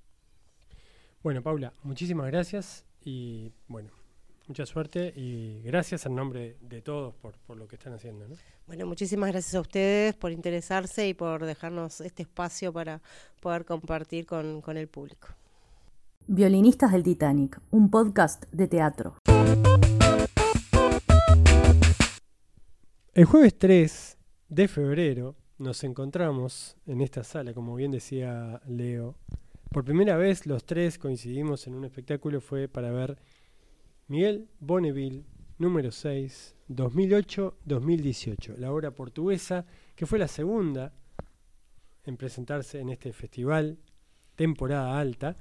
Bueno, 1.22 1.42
Paula, 1.42 1.72
muchísimas 1.82 2.26
gracias 2.26 2.84
y 3.02 3.50
bueno, 3.66 3.90
mucha 4.46 4.66
suerte 4.66 5.12
y 5.16 5.62
gracias 5.62 6.04
en 6.06 6.14
nombre 6.14 6.56
de 6.60 6.82
todos 6.82 7.14
por, 7.14 7.38
por 7.38 7.56
lo 7.56 7.66
que 7.66 7.76
están 7.76 7.94
haciendo. 7.94 8.28
¿no? 8.28 8.36
Bueno, 8.66 8.86
muchísimas 8.86 9.30
gracias 9.30 9.54
a 9.54 9.60
ustedes 9.60 10.14
por 10.14 10.32
interesarse 10.32 11.08
y 11.08 11.14
por 11.14 11.44
dejarnos 11.44 12.00
este 12.02 12.24
espacio 12.24 12.72
para 12.72 13.00
poder 13.40 13.64
compartir 13.64 14.26
con, 14.26 14.60
con 14.60 14.76
el 14.76 14.88
público. 14.88 15.28
Violinistas 16.26 16.92
del 16.92 17.02
Titanic, 17.02 17.60
un 17.70 17.90
podcast 17.90 18.44
de 18.50 18.68
teatro. 18.68 19.16
El 23.12 23.24
jueves 23.26 23.58
3 23.58 24.18
de 24.48 24.68
febrero 24.68 25.36
nos 25.64 25.82
encontramos 25.82 26.76
en 26.86 27.00
esta 27.00 27.24
sala, 27.24 27.54
como 27.54 27.74
bien 27.74 27.90
decía 27.90 28.60
Leo. 28.68 29.16
Por 29.70 29.82
primera 29.82 30.16
vez 30.16 30.46
los 30.46 30.64
tres 30.64 30.98
coincidimos 30.98 31.66
en 31.66 31.74
un 31.74 31.86
espectáculo, 31.86 32.42
fue 32.42 32.68
para 32.68 32.90
ver 32.90 33.18
Miguel 34.06 34.46
Bonneville, 34.60 35.24
número 35.58 35.90
6, 35.90 36.54
2008-2018, 36.68 38.58
la 38.58 38.72
obra 38.72 38.90
portuguesa, 38.90 39.64
que 39.96 40.04
fue 40.04 40.18
la 40.18 40.28
segunda 40.28 40.92
en 42.04 42.18
presentarse 42.18 42.80
en 42.80 42.90
este 42.90 43.14
festival, 43.14 43.78
temporada 44.36 45.00
alta, 45.00 45.38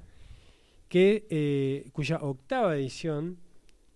que, 0.88 1.26
eh, 1.28 1.90
cuya 1.92 2.16
octava 2.22 2.76
edición 2.76 3.36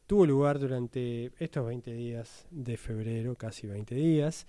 tuvo 0.06 0.26
lugar 0.26 0.58
durante 0.58 1.32
estos 1.38 1.66
20 1.66 1.90
días 1.94 2.46
de 2.50 2.76
febrero, 2.76 3.34
casi 3.34 3.66
20 3.66 3.94
días, 3.94 4.46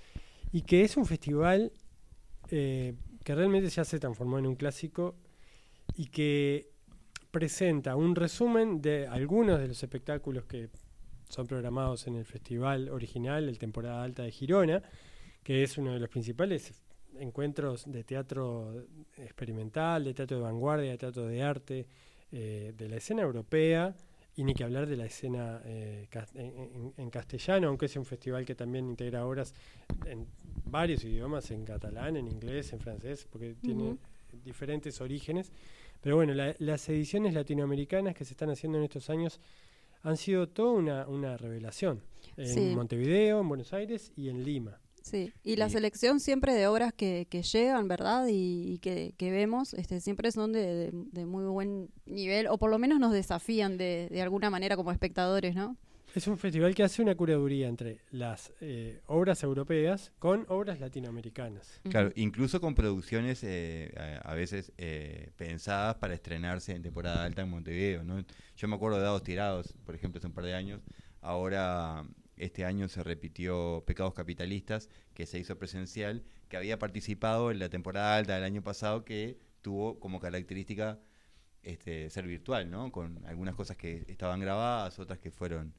y 0.52 0.62
que 0.64 0.84
es 0.84 0.98
un 0.98 1.06
festival 1.06 1.72
eh, 2.50 2.96
que 3.24 3.36
realmente 3.36 3.70
ya 3.70 3.86
se 3.86 4.00
transformó 4.00 4.40
en 4.40 4.48
un 4.48 4.56
clásico 4.56 5.16
y 5.96 6.08
que 6.08 6.72
presenta 7.32 7.96
un 7.96 8.16
resumen 8.16 8.82
de 8.82 9.08
algunos 9.08 9.60
de 9.60 9.68
los 9.68 9.84
espectáculos 9.84 10.46
que 10.46 10.70
son 11.30 11.46
programados 11.46 12.08
en 12.08 12.16
el 12.16 12.26
festival 12.26 12.90
original, 12.90 13.48
el 13.48 13.60
temporada 13.60 14.04
alta 14.04 14.24
de 14.24 14.32
Girona, 14.32 14.82
que 15.44 15.64
es 15.64 15.78
uno 15.78 15.94
de 15.94 16.00
los 16.00 16.10
principales 16.10 16.82
encuentros 17.20 17.92
de 17.92 18.04
teatro 18.04 18.86
experimental, 19.18 20.04
de 20.04 20.14
teatro 20.14 20.38
de 20.38 20.44
vanguardia, 20.44 20.92
de 20.92 20.98
teatro 20.98 21.26
de 21.28 21.44
arte, 21.44 21.88
eh, 22.32 22.74
de 22.76 22.90
la 22.90 22.98
escena 22.98 23.22
europea 23.22 23.96
y 24.40 24.44
ni 24.46 24.54
que 24.54 24.64
hablar 24.64 24.88
de 24.88 24.96
la 24.96 25.06
escena 25.06 25.62
eh, 25.66 26.08
en, 26.96 27.10
castellano, 27.10 27.68
aunque 27.68 27.88
es 27.88 27.96
un 27.98 28.06
festival 28.06 28.46
que 28.46 28.56
también 28.56 28.88
integra 28.88 29.26
obras 29.26 29.54
en 30.06 30.26
varios 30.64 31.04
idiomas, 31.04 31.52
en 31.52 31.66
catalán, 31.66 32.16
en 32.16 32.26
inglés, 32.28 32.72
en 32.72 32.80
francés, 32.80 33.28
porque 33.30 33.56
tiene 33.62 33.98
diferentes 34.46 35.02
orígenes. 35.02 35.52
Pero 36.00 36.16
bueno, 36.16 36.34
la- 36.34 36.56
las 36.60 36.88
ediciones 36.88 37.34
latinoamericanas 37.34 38.16
que 38.16 38.24
se 38.24 38.32
están 38.32 38.50
haciendo 38.50 38.78
en 38.78 38.86
estos 38.86 39.10
años 39.10 39.42
han 40.04 40.16
sido 40.16 40.48
toda 40.48 40.72
una, 40.72 41.08
una 41.10 41.36
revelación. 41.36 42.02
En 42.38 42.48
Sí. 42.48 42.74
Montevideo, 42.74 43.42
en 43.42 43.50
Buenos 43.50 43.74
Aires 43.74 44.14
y 44.16 44.30
en 44.30 44.46
Lima. 44.46 44.80
Sí, 45.10 45.32
y 45.44 45.56
la 45.56 45.68
Y- 45.68 45.72
selección 45.72 46.20
siempre 46.20 46.54
de 46.54 46.68
obras 46.68 46.94
que, 46.94 47.28
que 47.30 47.42
llegan, 47.44 47.88
¿verdad? 47.88 48.28
Y, 48.28 48.74
y 48.74 48.80
que, 48.80 49.14
que 49.18 49.32
vemos, 49.32 49.74
este, 49.74 50.00
siempre 50.02 50.32
son 50.32 50.52
de, 50.54 50.62
de- 50.76 50.92
de 50.94 51.26
muy 51.26 51.44
buen 51.46 51.90
nivel, 52.06 52.48
o 52.48 52.58
por 52.58 52.70
lo 52.70 52.78
menos 52.80 53.00
nos 53.00 53.12
desafían 53.14 53.78
de, 53.78 54.08
de 54.12 54.22
alguna 54.22 54.50
manera 54.50 54.76
como 54.76 54.92
espectadores, 54.92 55.56
¿no? 55.56 55.76
Es 56.16 56.28
un 56.28 56.40
festival 56.40 56.74
que 56.74 56.82
hace 56.82 57.04
una 57.04 57.14
curaduría 57.14 57.68
entre 57.68 58.00
las 58.10 58.52
eh, 58.62 59.00
obras 59.06 59.44
europeas 59.44 60.12
con 60.18 60.44
obras 60.50 60.80
latinoamericanas. 60.80 61.82
Claro, 61.88 62.12
incluso 62.16 62.60
con 62.60 62.74
producciones 62.74 63.44
eh, 63.44 63.94
a, 64.24 64.32
a 64.32 64.34
veces 64.34 64.72
eh, 64.80 65.30
pensadas 65.38 65.98
para 65.98 66.16
estrenarse 66.16 66.74
en 66.74 66.82
temporada 66.82 67.24
alta 67.24 67.44
en 67.44 67.50
Montevideo. 67.52 68.04
¿no? 68.04 68.26
Yo 68.58 68.68
me 68.68 68.76
acuerdo 68.76 68.98
de 68.98 69.04
Dados 69.04 69.22
Tirados, 69.22 69.76
por 69.86 69.94
ejemplo, 69.94 70.18
hace 70.18 70.26
un 70.26 70.34
par 70.34 70.46
de 70.46 70.56
años. 70.56 70.82
Ahora, 71.22 72.04
este 72.40 72.66
año 72.66 72.88
se 72.88 73.04
repitió 73.04 73.84
Pecados 73.86 74.14
Capitalistas, 74.14 74.90
que 75.14 75.26
se 75.26 75.38
hizo 75.38 75.58
presencial, 75.58 76.24
que 76.48 76.58
había 76.58 76.80
participado 76.80 77.52
en 77.52 77.60
la 77.60 77.70
temporada 77.70 78.18
alta 78.18 78.36
del 78.36 78.44
año 78.44 78.64
pasado, 78.64 79.06
que 79.06 79.38
tuvo 79.62 80.00
como 80.00 80.20
característica 80.20 81.00
este, 81.62 82.10
ser 82.10 82.26
virtual, 82.26 82.72
¿no? 82.72 82.92
Con 82.92 83.24
algunas 83.26 83.56
cosas 83.56 83.78
que 83.78 84.06
estaban 84.08 84.40
grabadas, 84.40 84.98
otras 85.00 85.20
que 85.20 85.30
fueron 85.32 85.74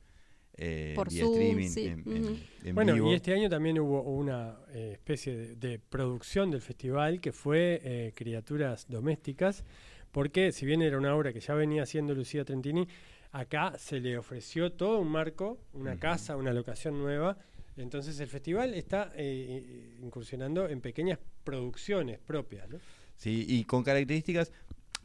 eh, 0.55 0.93
Por 0.95 1.09
vía 1.11 1.25
Zoom, 1.25 1.35
streaming 1.35 1.69
sí, 1.69 1.87
en, 1.87 2.43
en 2.65 2.75
Bueno, 2.75 2.93
vivo. 2.95 3.11
y 3.11 3.15
este 3.15 3.33
año 3.33 3.49
también 3.49 3.79
hubo 3.79 4.03
una 4.03 4.59
eh, 4.75 4.91
especie 4.93 5.35
de, 5.35 5.57
de 5.57 5.79
producción 5.79 6.51
del 6.51 6.61
festival 6.61 7.21
que 7.21 7.33
fue 7.33 7.81
eh, 7.83 8.13
Criaturas 8.15 8.87
Domésticas, 8.89 9.65
porque 10.11 10.53
si 10.53 10.67
bien 10.67 10.83
era 10.83 10.99
una 10.99 11.15
obra 11.17 11.33
que 11.33 11.41
ya 11.41 11.55
venía 11.55 11.85
haciendo 11.85 12.15
Lucía 12.15 12.45
Trentini, 12.45 12.87
acá 13.33 13.77
se 13.79 14.01
le 14.01 14.19
ofreció 14.19 14.73
todo 14.73 14.99
un 15.01 15.09
marco, 15.09 15.59
una 15.73 15.99
casa, 15.99 16.37
una 16.37 16.53
locación 16.53 16.99
nueva. 16.99 17.39
Entonces 17.77 18.19
el 18.21 18.29
festival 18.29 18.75
está 18.75 19.13
eh, 19.15 19.97
incursionando 20.03 20.69
en 20.69 20.81
pequeñas 20.81 21.19
producciones 21.45 22.19
propias. 22.19 22.69
¿no? 22.69 22.79
Sí, 23.17 23.45
y 23.49 23.65
con 23.65 23.83
características. 23.83 24.53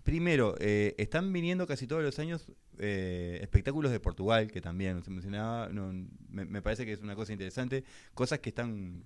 Primero, 0.03 0.55
eh, 0.59 0.93
están 0.97 1.33
viniendo 1.33 1.65
casi 1.65 1.87
todos 1.87 2.03
los 2.03 2.19
años 2.19 2.51
eh, 2.77 3.39
espectáculos 3.41 3.91
de 3.91 3.99
Portugal, 3.99 4.51
que 4.51 4.61
también 4.61 5.03
se 5.03 5.09
mencionaba. 5.09 5.69
no, 5.69 5.91
me, 6.29 6.45
me 6.45 6.61
parece 6.61 6.85
que 6.85 6.93
es 6.93 7.01
una 7.01 7.15
cosa 7.15 7.33
interesante. 7.33 7.83
Cosas 8.13 8.39
que 8.39 8.49
están. 8.49 9.03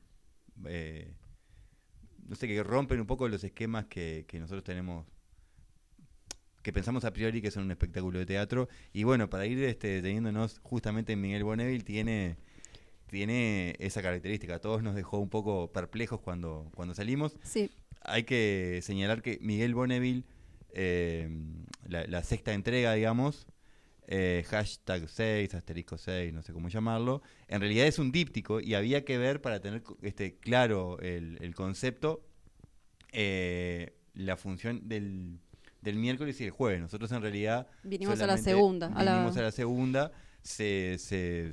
eh, 0.66 1.14
no 2.28 2.36
sé, 2.36 2.48
que 2.48 2.62
rompen 2.64 3.00
un 3.00 3.08
poco 3.08 3.28
los 3.28 3.44
esquemas 3.44 3.86
que, 3.86 4.26
que 4.28 4.40
nosotros 4.40 4.64
tenemos. 4.64 5.06
Que 6.62 6.74
pensamos 6.74 7.06
a 7.06 7.14
priori 7.14 7.42
que 7.42 7.52
son 7.52 7.64
un 7.64 7.72
espectáculo 7.72 8.20
de 8.20 8.26
teatro. 8.26 8.68
Y 8.94 9.04
bueno, 9.04 9.30
para 9.30 9.46
ir 9.46 9.64
este, 9.64 9.88
deteniéndonos 9.88 10.60
justamente 10.60 11.14
en 11.14 11.22
Miguel 11.22 11.44
Bonneville, 11.44 11.84
tiene 11.84 12.38
tiene 13.10 13.76
esa 13.80 14.02
característica. 14.02 14.56
A 14.56 14.60
todos 14.60 14.84
nos 14.84 14.96
dejó 14.96 15.18
un 15.18 15.30
poco 15.30 15.72
perplejos 15.72 16.22
cuando, 16.22 16.70
cuando 16.76 16.94
salimos 16.94 17.36
Sí, 17.44 17.72
hay 18.02 18.24
que 18.24 18.80
señalar 18.84 19.22
que 19.22 19.40
Miguel 19.42 19.74
Bonneville, 19.74 20.24
eh, 20.74 21.30
la, 21.88 22.06
la 22.06 22.24
sexta 22.24 22.54
entrega, 22.54 22.94
digamos, 22.94 23.48
eh, 24.12 24.44
hashtag 24.48 25.08
6, 25.08 25.54
asterisco 25.54 25.98
6, 25.98 26.34
no 26.34 26.42
sé 26.42 26.52
cómo 26.52 26.70
llamarlo, 26.70 27.22
en 27.48 27.62
realidad 27.62 27.86
es 27.86 28.00
un 28.00 28.12
díptico 28.12 28.60
y 28.60 28.74
había 28.74 29.06
que 29.06 29.20
ver 29.20 29.40
para 29.40 29.60
tener 29.60 29.84
este, 30.02 30.36
claro 30.38 31.00
el, 31.00 31.38
el 31.42 31.54
concepto, 31.54 32.26
eh, 33.12 33.94
la 34.16 34.36
función 34.36 34.88
del, 34.90 35.40
del 35.82 35.96
miércoles 35.96 36.40
y 36.42 36.46
el 36.46 36.52
jueves. 36.52 36.82
Nosotros 36.82 37.12
en 37.12 37.22
realidad... 37.22 37.68
vinimos 37.84 38.20
a 38.22 38.28
la 38.28 38.38
segunda. 38.38 38.88
A 38.88 39.04
la, 39.04 39.14
Vinimos 39.16 39.38
a 39.38 39.42
la 39.42 39.52
segunda. 39.52 40.12
Se, 40.42 40.98
se- 41.00 41.52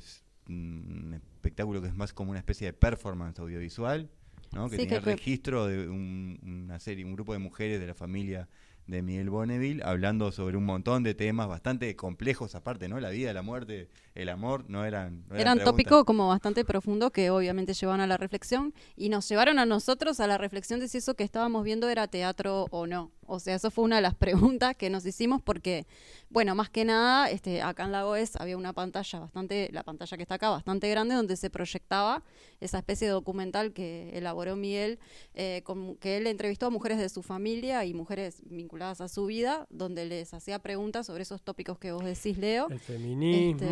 un 0.49 1.13
espectáculo 1.15 1.83
que 1.83 1.89
es 1.89 1.95
más 1.95 2.13
como 2.13 2.31
una 2.31 2.39
especie 2.39 2.67
de 2.69 2.73
performance 2.73 3.39
audiovisual, 3.41 4.09
¿no? 4.53 4.69
que 4.71 4.77
Sí, 4.77 4.83
tenía 4.85 5.01
que- 5.01 5.13
registro 5.17 5.67
de 5.67 5.89
un- 5.89 6.39
una 6.43 6.79
serie, 6.79 7.05
un 7.05 7.15
grupo 7.15 7.33
de 7.33 7.39
mujeres 7.41 7.81
de 7.81 7.87
la 7.89 7.95
familia 7.95 8.49
de 8.87 9.03
Miguel 9.03 9.29
Bonneville, 9.31 9.83
hablando 9.83 10.31
sobre 10.31 10.57
un 10.57 10.65
montón 10.65 11.03
de 11.03 11.15
temas 11.15 11.49
bastante 11.49 11.95
complejos 11.97 12.55
aparte, 12.55 12.89
¿no? 12.89 13.01
La 13.01 13.11
vida, 13.11 13.33
la 13.33 13.43
muerte, 13.43 13.89
el 14.17 14.29
amor, 14.29 14.65
no 14.69 14.85
eran... 14.85 15.25
no 15.29 15.37
Eran 15.37 15.59
preguntas- 15.59 15.65
tópicos 15.65 16.05
como 16.05 16.29
bastante 16.29 16.65
profundos 16.65 17.11
que 17.13 17.31
obviamente 17.31 17.75
llevaban 17.75 18.01
a 18.01 18.07
la 18.07 18.17
reflexión 18.17 18.75
y 18.97 19.09
nos 19.09 19.29
llevaron 19.29 19.59
a 19.59 19.67
nosotros 19.67 20.21
a 20.21 20.27
la 20.27 20.39
reflexión 20.39 20.81
de 20.81 20.89
si 20.89 20.99
eso 20.99 21.15
que 21.15 21.25
estábamos 21.25 21.65
viendo 21.65 21.89
era 21.89 22.07
teatro 22.09 22.67
o 22.71 22.87
no. 22.87 23.13
O 23.29 23.41
sea, 23.41 23.57
eso 23.57 23.71
fue 23.73 23.85
una 23.85 23.97
de 23.97 24.03
las 24.03 24.15
preguntas 24.61 24.77
que 24.77 24.89
nos 24.91 25.05
hicimos 25.05 25.43
porque, 25.43 25.87
bueno, 26.31 26.55
más 26.55 26.71
que 26.71 26.85
nada, 26.85 27.29
este, 27.31 27.61
acá 27.61 27.85
en 27.85 27.93
la 27.93 28.07
OES 28.07 28.37
había 28.37 28.57
una 28.57 28.73
pantalla 28.73 29.19
bastante, 29.19 29.69
la 29.73 29.83
pantalla 29.83 30.17
que 30.17 30.23
está 30.23 30.37
acá, 30.37 30.51
bastante 30.51 30.89
grande, 30.89 31.15
donde 31.15 31.37
se 31.37 31.51
proyectaba 31.51 32.23
esa 32.61 32.79
especie 32.79 33.07
de 33.09 33.13
documental 33.13 33.73
que 33.73 34.11
elaboró 34.17 34.55
Miguel, 34.57 34.99
eh, 35.35 35.63
con- 35.65 35.97
que 35.97 36.17
él 36.17 36.27
entrevistó 36.27 36.67
a 36.67 36.71
mujeres 36.71 36.99
de 36.99 37.09
su 37.09 37.23
familia 37.23 37.85
y 37.85 37.95
mujeres 37.95 38.43
vinculadas 38.47 39.01
a 39.01 39.09
su 39.09 39.27
vida, 39.27 39.67
donde 39.71 40.05
les 40.07 40.33
hacía 40.33 40.61
preguntas 40.61 41.07
sobre 41.07 41.23
esos 41.25 41.43
tópicos 41.43 41.79
que 41.79 41.91
vos 41.93 42.05
decís, 42.05 42.39
Leo, 42.39 42.69
El 42.71 42.79
feminismo, 42.79 43.65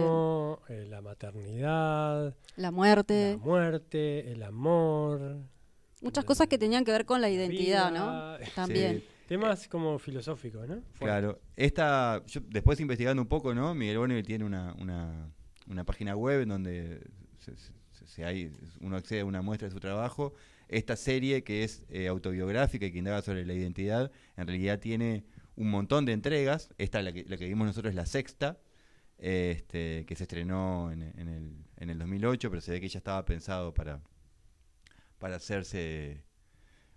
eh, 0.69 0.87
la 0.89 1.01
maternidad, 1.01 2.35
la 2.57 2.71
muerte. 2.71 3.33
la 3.39 3.45
muerte, 3.45 4.33
el 4.33 4.43
amor. 4.43 5.39
Muchas 6.01 6.25
cosas 6.25 6.47
que 6.49 6.59
tenían 6.59 6.85
que 6.85 6.93
ver 6.93 7.05
con 7.07 7.21
la 7.21 7.31
identidad, 7.31 7.91
vida, 7.91 8.39
¿no? 8.39 8.47
También. 8.55 8.99
Sí. 9.01 9.07
Temas 9.29 9.69
como 9.69 9.99
filosóficos, 9.99 10.69
¿no? 10.69 10.75
Fuerte. 10.93 10.99
Claro, 10.99 11.41
esta, 11.57 12.23
yo 12.27 12.41
después 12.49 12.79
investigando 12.81 13.23
un 13.23 13.29
poco, 13.29 13.55
¿no? 13.55 13.75
Miguel 13.75 13.97
Bonneville 13.99 14.27
tiene 14.27 14.45
una, 14.45 14.75
una, 14.79 15.31
una 15.67 15.85
página 15.85 16.15
web 16.15 16.43
en 16.43 16.49
donde 16.51 17.01
se, 17.39 17.57
se- 17.57 17.73
se 18.07 18.25
hay, 18.25 18.53
uno 18.81 18.97
accede 18.97 19.21
a 19.21 19.25
una 19.25 19.41
muestra 19.41 19.67
de 19.69 19.73
su 19.75 19.81
trabajo. 19.81 20.35
Esta 20.69 20.95
serie 20.97 21.43
que 21.43 21.65
es 21.65 21.85
eh, 21.89 22.07
autobiográfica 22.09 22.85
y 22.87 22.93
que 22.93 22.99
indaga 22.99 23.23
sobre 23.23 23.47
la 23.47 23.55
identidad, 23.55 24.13
en 24.37 24.47
realidad 24.47 24.79
tiene 24.79 25.25
un 25.57 25.71
montón 25.71 26.05
de 26.05 26.13
entregas. 26.13 26.69
Esta, 26.77 27.01
la 27.01 27.13
que, 27.13 27.25
la 27.27 27.37
que 27.39 27.47
vimos 27.47 27.67
nosotros, 27.67 27.91
es 27.93 27.97
la 27.97 28.07
sexta, 28.07 28.59
este, 29.19 30.05
que 30.07 30.17
se 30.17 30.25
estrenó 30.25 30.91
en, 30.93 31.03
en 31.03 31.29
el, 31.29 31.57
en 31.77 31.91
el 31.91 31.99
2008, 31.99 32.51
pero 32.51 32.61
se 32.61 32.73
ve 32.73 32.81
que 32.81 32.89
ya 32.89 32.99
estaba 32.99 33.25
pensado 33.25 33.73
para, 33.75 34.01
para 35.19 35.37
hacerse 35.37 36.25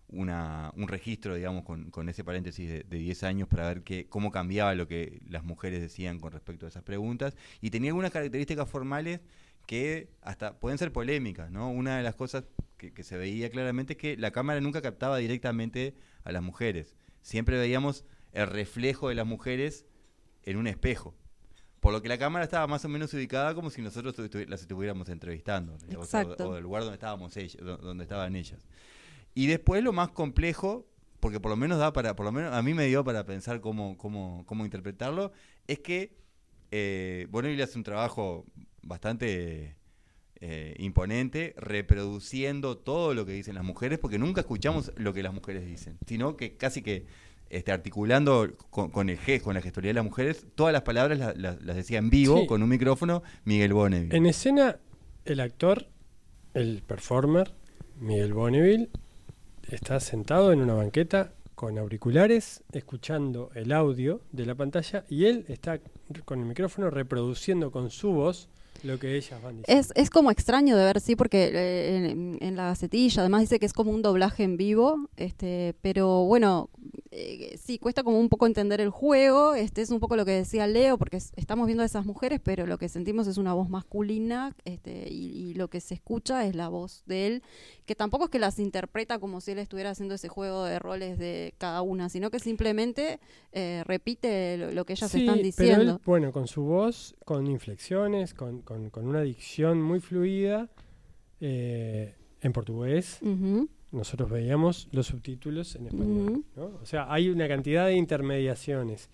una, 0.09 0.71
un 0.75 0.87
registro, 0.87 1.35
digamos, 1.35 1.63
con, 1.63 1.91
con 1.91 2.09
ese 2.09 2.23
paréntesis 2.23 2.69
de, 2.69 2.83
de 2.83 2.97
10 2.97 3.23
años 3.23 3.47
para 3.47 3.67
ver 3.67 3.83
qué, 3.83 4.07
cómo 4.07 4.31
cambiaba 4.31 4.73
lo 4.75 4.87
que 4.87 5.21
las 5.27 5.43
mujeres 5.43 5.81
decían 5.81 6.19
con 6.19 6.31
respecto 6.31 6.65
a 6.65 6.69
esas 6.69 6.83
preguntas. 6.83 7.35
Y 7.61 7.69
tenía 7.69 7.91
algunas 7.91 8.11
características 8.11 8.69
formales 8.69 9.21
que 9.65 10.09
hasta 10.21 10.59
pueden 10.59 10.77
ser 10.77 10.93
polémicas, 10.93 11.51
¿no? 11.51 11.69
Una 11.69 11.97
de 11.97 12.03
las 12.03 12.15
cosas 12.15 12.45
que, 12.77 12.93
que 12.93 13.03
se 13.03 13.17
veía 13.17 13.49
claramente 13.49 13.93
es 13.93 13.99
que 13.99 14.17
la 14.17 14.31
cámara 14.31 14.61
nunca 14.61 14.81
captaba 14.81 15.17
directamente 15.17 15.93
a 16.23 16.31
las 16.31 16.41
mujeres. 16.41 16.95
Siempre 17.21 17.57
veíamos 17.57 18.05
el 18.31 18.47
reflejo 18.47 19.09
de 19.09 19.15
las 19.15 19.25
mujeres 19.25 19.85
en 20.43 20.55
un 20.57 20.67
espejo. 20.67 21.15
Por 21.79 21.93
lo 21.93 22.01
que 22.01 22.09
la 22.09 22.17
cámara 22.17 22.43
estaba 22.43 22.65
más 22.67 22.83
o 22.85 22.89
menos 22.89 23.13
ubicada 23.13 23.53
como 23.53 23.69
si 23.69 23.81
nosotros 23.81 24.15
las 24.47 24.61
estuviéramos 24.61 25.09
entrevistando. 25.09 25.75
o 25.75 25.79
sea, 25.79 26.21
Exacto. 26.21 26.49
O, 26.49 26.53
del 26.55 26.63
lugar 26.63 26.81
donde 26.83 26.95
estábamos 26.95 27.35
ellas, 27.37 27.57
do- 27.63 27.77
donde 27.77 28.03
estaban 28.03 28.35
ellas. 28.35 28.59
Y 29.35 29.47
después 29.47 29.83
lo 29.83 29.93
más 29.93 30.09
complejo, 30.09 30.87
porque 31.19 31.39
por 31.39 31.51
lo 31.51 31.55
menos 31.55 31.77
da 31.77 31.93
para, 31.93 32.15
por 32.15 32.25
lo 32.25 32.31
menos 32.31 32.53
a 32.53 32.61
mí 32.63 32.73
me 32.73 32.85
dio 32.87 33.03
para 33.03 33.25
pensar 33.25 33.61
cómo, 33.61 33.97
cómo, 33.97 34.43
cómo 34.47 34.65
interpretarlo, 34.65 35.31
es 35.67 35.79
que 35.79 36.17
eh, 36.71 37.27
Bonneville 37.29 37.61
hace 37.63 37.77
un 37.77 37.83
trabajo 37.83 38.45
bastante 38.81 39.75
eh, 40.39 40.75
imponente 40.79 41.53
reproduciendo 41.57 42.77
todo 42.77 43.13
lo 43.13 43.25
que 43.25 43.33
dicen 43.33 43.55
las 43.55 43.63
mujeres, 43.63 43.99
porque 43.99 44.17
nunca 44.19 44.41
escuchamos 44.41 44.91
lo 44.95 45.13
que 45.13 45.23
las 45.23 45.33
mujeres 45.33 45.65
dicen, 45.65 45.97
sino 46.07 46.35
que 46.37 46.57
casi 46.57 46.81
que 46.81 47.05
este, 47.49 47.71
articulando 47.71 48.47
con, 48.69 48.89
con 48.91 49.09
el 49.09 49.17
gesto, 49.17 49.45
con 49.45 49.55
la 49.55 49.61
gestualidad 49.61 49.91
de 49.91 49.95
las 49.95 50.03
mujeres, 50.05 50.45
todas 50.55 50.73
las 50.73 50.81
palabras 50.83 51.17
la- 51.19 51.33
la- 51.33 51.57
las 51.61 51.75
decía 51.75 51.97
en 51.99 52.09
vivo, 52.09 52.41
Sí. 52.41 52.47
con 52.47 52.61
un 52.63 52.69
micrófono, 52.69 53.23
Miguel 53.45 53.73
Bonneville. 53.73 54.15
En 54.15 54.25
escena, 54.25 54.77
el 55.25 55.39
actor, 55.39 55.87
el 56.53 56.81
performer, 56.85 57.53
Miguel 57.99 58.33
Bonneville, 58.33 58.89
está 59.69 59.99
sentado 59.99 60.51
en 60.51 60.61
una 60.61 60.73
banqueta 60.73 61.33
con 61.55 61.77
auriculares, 61.79 62.63
escuchando 62.71 63.49
el 63.55 63.71
audio 63.71 64.21
de 64.31 64.45
la 64.45 64.55
pantalla 64.55 65.05
y 65.09 65.25
él 65.25 65.45
está 65.47 65.79
con 66.25 66.39
el 66.39 66.45
micrófono 66.45 66.89
reproduciendo 66.91 67.71
con 67.71 67.89
su 67.89 68.11
voz 68.11 68.47
lo 68.83 68.99
que 68.99 69.15
ellas 69.17 69.41
van 69.41 69.57
diciendo. 69.57 69.81
Es, 69.81 69.91
es 69.95 70.11
como 70.11 70.29
extraño 70.29 70.77
de 70.77 70.85
ver, 70.85 71.01
sí, 71.01 71.15
porque 71.15 71.45
eh, 71.51 71.95
en, 72.11 72.37
en 72.41 72.55
la 72.55 72.65
gacetilla 72.65 73.21
además 73.23 73.41
dice 73.41 73.59
que 73.59 73.65
es 73.65 73.73
como 73.73 73.89
un 73.89 74.03
doblaje 74.03 74.43
en 74.43 74.55
vivo, 74.55 75.09
este, 75.17 75.73
pero 75.81 76.25
bueno, 76.25 76.69
eh, 77.11 77.57
sí, 77.57 77.79
cuesta 77.79 78.03
como 78.03 78.19
un 78.19 78.29
poco 78.29 78.45
entender 78.47 78.81
el 78.81 78.89
juego, 78.89 79.55
este 79.55 79.81
es 79.81 79.89
un 79.91 79.99
poco 79.99 80.15
lo 80.15 80.25
que 80.25 80.31
decía 80.31 80.67
Leo, 80.67 80.97
porque 80.97 81.17
es- 81.17 81.31
estamos 81.35 81.65
viendo 81.67 81.83
a 81.83 81.85
esas 81.85 82.05
mujeres, 82.05 82.39
pero 82.43 82.65
lo 82.65 82.77
que 82.77 82.89
sentimos 82.89 83.27
es 83.27 83.37
una 83.37 83.53
voz 83.53 83.69
masculina, 83.69 84.55
este, 84.65 85.07
y, 85.09 85.49
y 85.49 85.53
lo 85.53 85.69
que 85.69 85.79
se 85.81 85.93
escucha 85.93 86.45
es 86.45 86.55
la 86.55 86.67
voz 86.69 87.03
de 87.05 87.27
él, 87.27 87.43
que 87.85 87.95
tampoco 87.95 88.25
es 88.25 88.29
que 88.29 88.39
las 88.39 88.59
interpreta 88.59 89.19
como 89.19 89.39
si 89.41 89.51
él 89.51 89.59
estuviera 89.59 89.91
haciendo 89.91 90.15
ese 90.15 90.27
juego 90.27 90.63
de 90.65 90.79
roles 90.79 91.17
de 91.17 91.53
cada 91.57 91.81
una, 91.81 92.09
sino 92.09 92.29
que 92.31 92.39
simplemente 92.39 93.19
eh, 93.53 93.83
repite 93.85 94.57
lo, 94.57 94.71
lo 94.71 94.85
que 94.85 94.93
ellas 94.93 95.09
Sí, 95.11 95.19
están 95.19 95.35
pero 95.37 95.43
diciendo. 95.43 95.91
él, 95.95 96.01
bueno, 96.05 96.31
con 96.31 96.47
su 96.47 96.63
voz, 96.63 97.15
con 97.25 97.47
inflexiones, 97.47 98.33
con, 98.33 98.61
con- 98.61 98.89
con 98.89 99.07
una 99.07 99.21
dicción 99.21 99.81
muy 99.81 99.99
fluida 99.99 100.69
eh, 101.39 102.15
en 102.41 102.53
portugués. 102.53 103.19
Nosotros 103.97 104.29
veíamos 104.29 104.87
los 104.91 105.07
subtítulos 105.07 105.75
en 105.75 105.87
español. 105.87 106.43
¿no? 106.55 106.65
O 106.81 106.85
sea, 106.85 107.11
hay 107.11 107.29
una 107.29 107.47
cantidad 107.47 107.87
de 107.87 107.95
intermediaciones. 107.95 109.09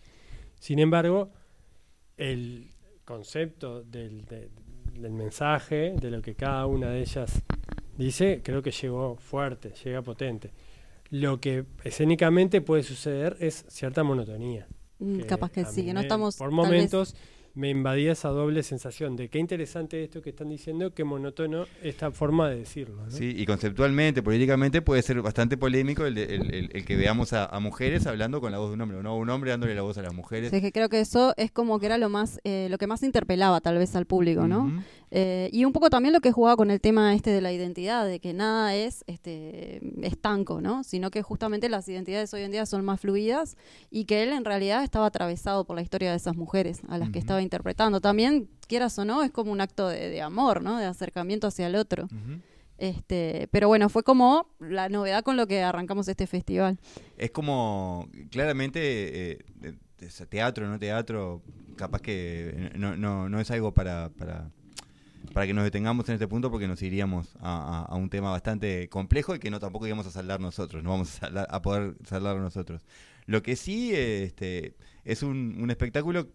Sin 0.60 0.80
embargo, 0.80 1.32
el 2.18 2.72
concepto 3.06 3.84
del, 3.84 4.26
de- 4.26 4.50
del 5.00 5.12
mensaje, 5.14 5.94
de 6.00 6.12
lo 6.12 6.22
que 6.22 6.36
cada 6.36 6.66
una 6.68 6.90
de 6.90 7.02
ellas 7.02 7.42
dice, 7.98 8.42
creo 8.44 8.62
que 8.62 8.72
llegó 8.72 9.16
fuerte, 9.18 9.74
llega 9.84 10.02
potente. 10.02 10.52
Lo 11.10 11.40
que 11.40 11.66
escénicamente 11.84 12.62
puede 12.62 12.84
suceder 12.84 13.36
es 13.40 13.66
cierta 13.70 14.04
monotonía. 14.04 14.68
Mm, 15.00 15.22
Capaz 15.22 15.52
que 15.52 15.66
sí, 15.66 15.84
que 15.86 15.94
no 15.94 16.00
estamos... 16.02 16.38
Por 16.38 16.50
vez- 16.50 16.56
momentos 16.56 17.16
me 17.56 17.70
invadía 17.70 18.14
esa 18.14 18.30
doble 18.30 18.64
sensación 18.64 19.16
de 19.16 19.30
qué 19.30 19.38
interesante 19.38 20.04
esto 20.04 20.22
que 20.24 20.32
están 20.32 20.50
diciendo, 20.50 20.92
qué 20.94 21.04
monótono 21.04 21.66
esta 21.84 22.10
forma 22.12 22.50
de 22.50 22.58
decirlo. 22.58 23.04
¿no? 23.06 23.12
Sí, 23.12 23.32
y 23.38 23.46
conceptualmente, 23.46 24.24
políticamente 24.24 24.82
puede 24.82 25.04
ser 25.04 25.22
bastante 25.22 25.56
polémico 25.56 26.06
el, 26.06 26.16
de- 26.16 26.24
el- 26.36 26.54
el- 26.54 26.70
el 26.74 26.86
que 26.86 26.96
veamos 26.96 27.32
a, 27.34 27.46
a 27.46 27.60
mujeres 27.60 28.08
hablando 28.08 28.42
con 28.42 28.52
la 28.52 28.58
voz 28.58 28.70
de 28.70 28.74
un 28.74 28.82
hombre, 28.82 28.98
o 28.98 29.04
no 29.04 29.16
un 29.18 29.30
hombre 29.30 29.52
dándole 29.52 29.76
la 29.76 29.84
voz 29.84 29.98
a 30.00 30.02
las 30.02 30.14
mujeres. 30.16 30.50
Sí, 30.50 30.62
que 30.62 30.72
creo 30.72 30.90
que 30.90 31.00
eso 31.00 31.34
es 31.38 31.52
como 31.52 31.80
que 31.80 31.86
era 31.86 31.98
lo 32.00 32.10
más, 32.10 32.40
eh, 32.44 32.68
lo 32.72 32.78
que 32.80 32.88
más 32.88 33.04
interpelaba 33.04 33.62
tal 33.62 33.78
vez 33.78 33.96
al 33.96 34.06
público, 34.06 34.48
¿no? 34.48 34.84
Eh, 35.16 35.48
y 35.54 35.64
un 35.64 35.74
poco 35.74 35.92
también 35.92 36.12
lo 36.12 36.22
que 36.22 36.32
jugaba 36.32 36.58
con 36.58 36.72
el 36.72 36.82
tema 36.82 37.14
este 37.14 37.30
de 37.30 37.40
la 37.40 37.52
identidad, 37.52 38.04
de 38.08 38.20
que 38.20 38.34
nada 38.34 38.74
es 38.74 39.04
este 39.06 39.80
estanco, 40.02 40.60
¿no? 40.60 40.84
Sino 40.84 41.12
que 41.12 41.22
justamente 41.22 41.70
las 41.70 41.88
identidades 41.88 42.34
hoy 42.34 42.42
en 42.42 42.52
día 42.52 42.66
son 42.66 42.84
más 42.84 43.00
fluidas 43.00 43.56
y 43.92 44.06
que 44.06 44.24
él 44.24 44.34
en 44.34 44.44
realidad 44.44 44.84
estaba 44.84 45.06
atravesado 45.06 45.66
por 45.66 45.76
la 45.76 45.84
historia 45.84 46.10
de 46.10 46.18
esas 46.18 46.36
mujeres 46.36 46.82
a 46.88 46.98
las 46.98 47.12
que 47.12 47.20
estaba 47.20 47.44
interpretando. 47.44 48.02
También, 48.02 48.50
quieras 48.68 48.98
o 48.98 49.06
no, 49.06 49.22
es 49.22 49.30
como 49.30 49.52
un 49.52 49.62
acto 49.62 49.88
de, 49.88 50.10
de 50.10 50.20
amor, 50.24 50.64
¿no? 50.64 50.80
De 50.80 50.86
acercamiento 50.86 51.46
hacia 51.46 51.68
el 51.68 51.76
otro. 51.76 52.08
Este, 52.80 53.48
pero 53.52 53.68
bueno, 53.68 53.90
fue 53.90 54.02
como 54.02 54.48
la 54.60 54.90
novedad 54.90 55.24
con 55.24 55.38
lo 55.38 55.46
que 55.46 55.62
arrancamos 55.62 56.08
este 56.08 56.26
festival. 56.26 56.80
Es 57.18 57.30
como, 57.30 58.10
claramente, 58.32 59.34
eh, 59.34 59.40
ese 60.00 60.26
teatro, 60.26 60.68
no 60.68 60.80
teatro, 60.80 61.44
capaz 61.76 62.02
que 62.02 62.72
no, 62.76 62.98
no, 62.98 63.30
no 63.30 63.40
es 63.40 63.52
algo 63.52 63.76
para, 63.76 64.10
para, 64.10 64.50
para 65.34 65.48
que 65.48 65.54
nos 65.54 65.64
detengamos 65.64 66.08
en 66.10 66.14
este 66.16 66.28
punto 66.28 66.50
porque 66.52 66.68
nos 66.68 66.82
iríamos 66.82 67.36
a, 67.40 67.82
a- 67.82 67.86
a 67.86 67.96
un 67.96 68.10
tema 68.10 68.30
bastante 68.32 68.88
complejo 68.90 69.36
y 69.36 69.40
que 69.40 69.50
no 69.52 69.60
tampoco 69.60 69.88
íbamos 69.88 70.06
a 70.08 70.12
saldar 70.12 70.40
nosotros, 70.40 70.84
no 70.84 70.92
vamos 70.92 71.22
a, 71.22 71.28
saldar- 71.28 71.48
a 71.50 71.62
poder 71.62 71.96
saldarlo 72.06 72.42
nosotros. 72.42 72.86
Lo 73.26 73.42
que 73.42 73.56
sí 73.56 73.92
este, 73.94 74.76
es 75.04 75.24
un, 75.24 75.58
un 75.60 75.70
espectáculo 75.72 76.28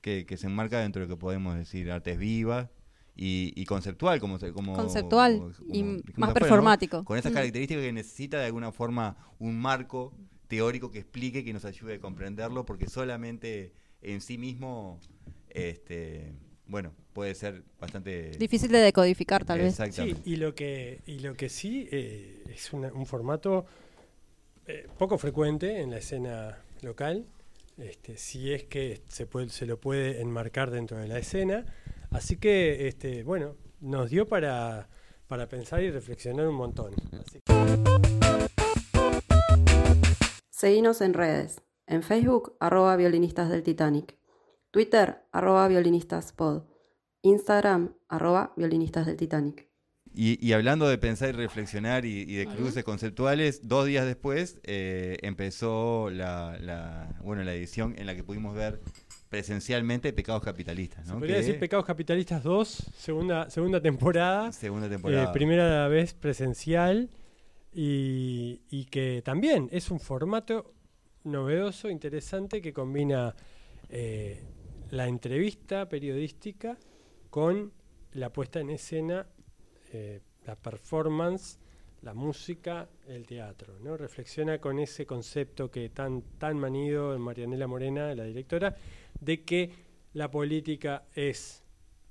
que, 0.00 0.24
que 0.26 0.36
se 0.36 0.46
enmarca 0.46 0.80
dentro 0.80 1.02
de 1.02 1.08
lo 1.08 1.14
que 1.16 1.20
podemos 1.20 1.56
decir 1.56 1.90
artes 1.90 2.18
vivas 2.18 2.70
y, 3.16 3.52
y 3.56 3.64
conceptual, 3.64 4.20
como, 4.20 4.38
como 4.54 4.74
Conceptual 4.74 5.38
como- 5.38 5.50
y 5.74 5.80
como 5.82 5.92
más 5.96 6.02
afuera, 6.02 6.26
¿no? 6.28 6.34
performático. 6.34 7.04
Con 7.04 7.18
esas 7.18 7.32
Mm. 7.32 7.34
características 7.34 7.82
que 7.84 7.92
necesita 7.92 8.38
de 8.38 8.46
alguna 8.46 8.70
forma 8.72 9.16
un 9.40 9.58
marco 9.60 10.14
teórico 10.46 10.90
que 10.92 11.00
explique, 11.00 11.44
que 11.44 11.52
nos 11.52 11.64
ayude 11.64 11.94
a 11.96 12.00
comprenderlo, 12.00 12.64
porque 12.64 12.88
solamente 12.88 13.74
en 14.00 14.20
sí 14.20 14.38
mismo, 14.38 15.00
este, 15.50 16.32
bueno, 16.68 16.92
puede 17.12 17.34
ser 17.34 17.62
bastante 17.80 18.30
Difícil 18.38 18.70
de 18.70 18.78
decodificar 18.78 19.44
tal 19.44 19.58
vez. 19.58 19.74
Sí, 19.74 19.82
Exactamente. 19.82 20.20
y 20.30 20.36
lo 20.36 20.54
que, 20.54 21.00
y 21.06 21.18
lo 21.20 21.34
que 21.34 21.48
sí 21.48 21.88
eh, 21.90 22.44
es 22.54 22.72
una- 22.72 22.92
un 22.92 23.06
formato 23.06 23.64
eh, 24.66 24.86
poco 24.98 25.16
frecuente 25.18 25.80
en 25.80 25.90
la 25.90 25.96
escena 25.98 26.58
local, 26.82 27.24
este, 27.78 28.16
si 28.18 28.52
es 28.52 28.64
que 28.64 29.00
se, 29.08 29.24
puede, 29.26 29.48
se 29.48 29.64
lo 29.66 29.80
puede 29.80 30.20
enmarcar 30.20 30.70
dentro 30.70 30.98
de 30.98 31.08
la 31.08 31.18
escena. 31.18 31.64
Así 32.10 32.36
que, 32.36 32.86
este, 32.88 33.22
bueno, 33.22 33.56
nos 33.80 34.10
dio 34.10 34.26
para, 34.28 34.88
para 35.26 35.48
pensar 35.48 35.82
y 35.82 35.90
reflexionar 35.90 36.46
un 36.48 36.54
montón. 36.56 36.92
Así 37.12 37.40
que- 37.44 38.58
Seguinos 40.50 41.00
en 41.00 41.14
redes. 41.14 41.62
En 41.86 42.02
Facebook, 42.02 42.56
arroba 42.60 42.96
violinistas 42.96 43.48
del 43.48 43.62
Titanic. 43.62 44.16
Twitter, 44.70 45.18
arroba 45.32 45.68
violinistaspod. 45.68 46.62
Instagram, 47.22 47.94
arroba 48.08 48.52
violinistas 48.56 49.06
del 49.06 49.16
Titanic. 49.16 49.66
Y, 50.14 50.44
y 50.44 50.52
hablando 50.52 50.88
de 50.88 50.98
pensar 50.98 51.28
y 51.28 51.32
reflexionar 51.32 52.04
y, 52.04 52.22
y 52.22 52.36
de 52.36 52.46
cruces 52.46 52.82
conceptuales, 52.84 53.68
dos 53.68 53.86
días 53.86 54.06
después 54.06 54.58
eh, 54.64 55.18
empezó 55.22 56.10
la, 56.10 56.56
la- 56.60 57.18
bueno, 57.22 57.44
la 57.44 57.54
edición 57.54 57.94
en 57.98 58.06
la 58.06 58.14
que 58.14 58.24
pudimos 58.24 58.54
ver 58.54 58.80
presencialmente 59.28 60.12
Pecados 60.12 60.42
Capitalistas. 60.42 61.06
se 61.06 61.12
¿no? 61.12 61.18
podría 61.18 61.36
Que- 61.36 61.42
decir 61.42 61.58
Pecados 61.60 61.84
Capitalistas 61.84 62.42
2, 62.42 62.68
segunda, 62.96 63.50
segunda 63.50 63.80
temporada. 63.82 64.50
Segunda 64.52 64.86
Eh, 64.86 64.90
temporada. 64.90 65.32
primera 65.32 65.86
vez 65.88 66.14
presencial 66.14 67.10
y, 67.72 68.62
y 68.70 68.86
que 68.86 69.22
también 69.24 69.68
es 69.72 69.90
un 69.90 70.00
formato 70.00 70.72
novedoso, 71.24 71.90
interesante, 71.90 72.62
que 72.62 72.72
combina 72.72 73.34
eh, 73.90 74.42
la 74.90 75.06
entrevista 75.06 75.88
periodística 75.88 76.78
con 77.30 77.72
la 78.12 78.32
puesta 78.32 78.60
en 78.60 78.70
escena, 78.70 79.26
eh, 79.92 80.20
la 80.46 80.56
performance 80.56 81.58
la 82.02 82.14
música, 82.14 82.88
el 83.06 83.26
teatro, 83.26 83.78
¿no? 83.80 83.96
Reflexiona 83.96 84.58
con 84.60 84.78
ese 84.78 85.06
concepto 85.06 85.70
que 85.70 85.88
tan, 85.88 86.22
tan 86.38 86.58
manido 86.58 87.18
Marianela 87.18 87.66
Morena, 87.66 88.14
la 88.14 88.24
directora, 88.24 88.76
de 89.20 89.42
que 89.44 89.70
la 90.12 90.30
política 90.30 91.04
es 91.14 91.62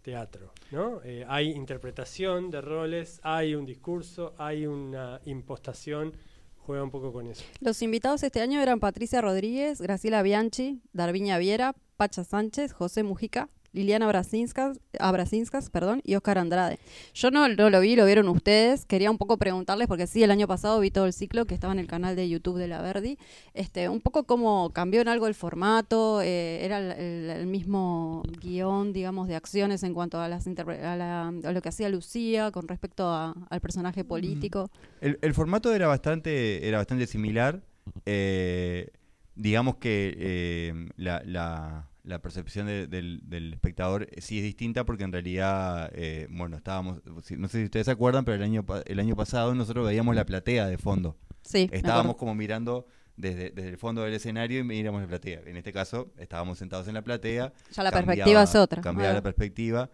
teatro, 0.01 0.53
¿no? 0.71 1.01
Eh, 1.03 1.25
hay 1.27 1.51
interpretación 1.51 2.49
de 2.49 2.61
roles, 2.61 3.19
hay 3.23 3.55
un 3.55 3.65
discurso, 3.65 4.33
hay 4.37 4.65
una 4.65 5.21
impostación, 5.25 6.13
juega 6.57 6.83
un 6.83 6.91
poco 6.91 7.13
con 7.13 7.27
eso. 7.27 7.43
Los 7.61 7.81
invitados 7.81 8.23
este 8.23 8.41
año 8.41 8.61
eran 8.61 8.79
Patricia 8.79 9.21
Rodríguez, 9.21 9.81
Graciela 9.81 10.21
Bianchi, 10.21 10.81
Darviña 10.91 11.37
Viera, 11.37 11.75
Pacha 11.97 12.23
Sánchez, 12.23 12.71
José 12.73 13.03
Mujica, 13.03 13.49
Liliana 13.73 14.07
Brasinskas, 14.07 14.79
Abrasinskas 14.97 15.69
perdón, 15.69 16.01
y 16.03 16.15
Oscar 16.15 16.37
Andrade. 16.39 16.79
Yo 17.13 17.29
no, 17.31 17.47
no 17.47 17.69
lo 17.69 17.79
vi, 17.81 17.95
lo 17.95 18.05
vieron 18.05 18.27
ustedes. 18.29 18.85
Quería 18.85 19.11
un 19.11 19.17
poco 19.19 19.37
preguntarles, 19.37 19.87
porque 19.87 20.07
sí, 20.07 20.23
el 20.23 20.31
año 20.31 20.47
pasado 20.47 20.79
vi 20.79 20.89
todo 20.89 21.05
el 21.05 21.13
ciclo 21.13 21.45
que 21.45 21.53
estaba 21.53 21.73
en 21.73 21.79
el 21.79 21.85
canal 21.85 22.15
de 22.15 22.27
YouTube 22.27 22.57
de 22.57 22.67
la 22.67 22.81
Verdi. 22.81 23.19
Este, 23.53 23.89
un 23.89 23.99
poco 24.01 24.23
cómo 24.23 24.71
cambió 24.71 25.01
en 25.01 25.09
algo 25.09 25.27
el 25.27 25.35
formato, 25.35 26.21
eh, 26.23 26.63
era 26.65 26.79
el, 26.79 26.91
el- 26.91 27.29
el 27.29 27.45
mismo 27.47 28.23
guion, 28.41 28.93
digamos, 28.93 29.27
de 29.27 29.35
acciones 29.35 29.83
en 29.83 29.93
cuanto 29.93 30.19
a, 30.19 30.27
las 30.27 30.47
interpre- 30.47 30.81
a, 30.81 30.95
la- 30.95 31.27
a 31.27 31.51
lo 31.51 31.61
que 31.61 31.69
hacía 31.69 31.89
Lucía 31.89 32.51
con 32.51 32.67
respecto 32.67 33.07
a- 33.09 33.35
al 33.49 33.59
personaje 33.59 34.03
político. 34.03 34.71
El, 35.01 35.19
el 35.21 35.33
formato 35.35 35.71
era 35.73 35.87
bastante, 35.87 36.67
era 36.67 36.77
bastante 36.77 37.05
similar. 37.05 37.61
eh, 38.05 38.89
digamos 39.35 39.75
que 39.75 40.15
eh, 40.17 40.89
la, 40.97 41.21
la- 41.25 41.86
la 42.07 42.19
percepción 42.21 42.65
de- 42.67 42.87
del, 42.87 43.19
del 43.23 43.53
espectador 43.53 44.07
sí 44.17 44.37
es 44.37 44.43
distinta 44.43 44.85
porque 44.85 45.03
en 45.03 45.11
realidad, 45.11 45.91
eh, 45.93 46.27
bueno, 46.29 46.57
estábamos, 46.57 47.01
no 47.05 47.47
sé 47.47 47.57
si 47.59 47.63
ustedes 47.65 47.85
se 47.85 47.91
acuerdan, 47.91 48.23
pero 48.25 48.35
el 48.37 48.43
año, 48.43 48.65
el 48.85 48.99
año 48.99 49.15
pasado 49.15 49.53
nosotros 49.53 49.85
veíamos 49.85 50.15
la 50.15 50.25
platea 50.25 50.67
de 50.67 50.77
fondo. 50.77 51.17
Sí, 51.43 51.69
Estábamos 51.71 52.15
como 52.15 52.33
mirando 52.35 52.85
desde, 53.15 53.51
desde 53.51 53.69
el 53.69 53.77
fondo 53.77 54.03
del 54.03 54.13
escenario 54.13 54.59
y 54.59 54.63
miramos 54.63 55.01
la 55.01 55.07
platea. 55.07 55.41
En 55.45 55.57
este 55.57 55.71
caso, 55.73 56.11
estábamos 56.17 56.57
sentados 56.59 56.87
en 56.87 56.93
la 56.93 57.01
platea. 57.03 57.51
Ya 57.73 57.83
la 57.83 57.91
perspectiva 57.91 58.43
es 58.43 58.55
otra. 58.55 58.81
Cambiaba 58.81 59.11
Ah. 59.11 59.15
la 59.15 59.23
perspectiva. 59.23 59.89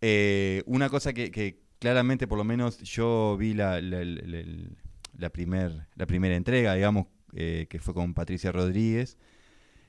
Eh, 0.00 0.62
una 0.66 0.88
cosa 0.88 1.12
que, 1.12 1.30
que 1.30 1.60
claramente, 1.78 2.26
por 2.26 2.38
lo 2.38 2.44
menos, 2.44 2.78
yo 2.82 3.36
vi 3.38 3.54
la, 3.54 3.80
la, 3.80 4.04
la- 4.04 4.22
la- 4.42 4.68
la 5.18 5.30
primer, 5.30 5.86
la 5.94 6.06
primera 6.06 6.36
entrega, 6.36 6.74
digamos, 6.74 7.06
eh, 7.34 7.66
que 7.70 7.78
fue 7.78 7.94
con 7.94 8.12
Patricia 8.14 8.52
Rodríguez, 8.52 9.16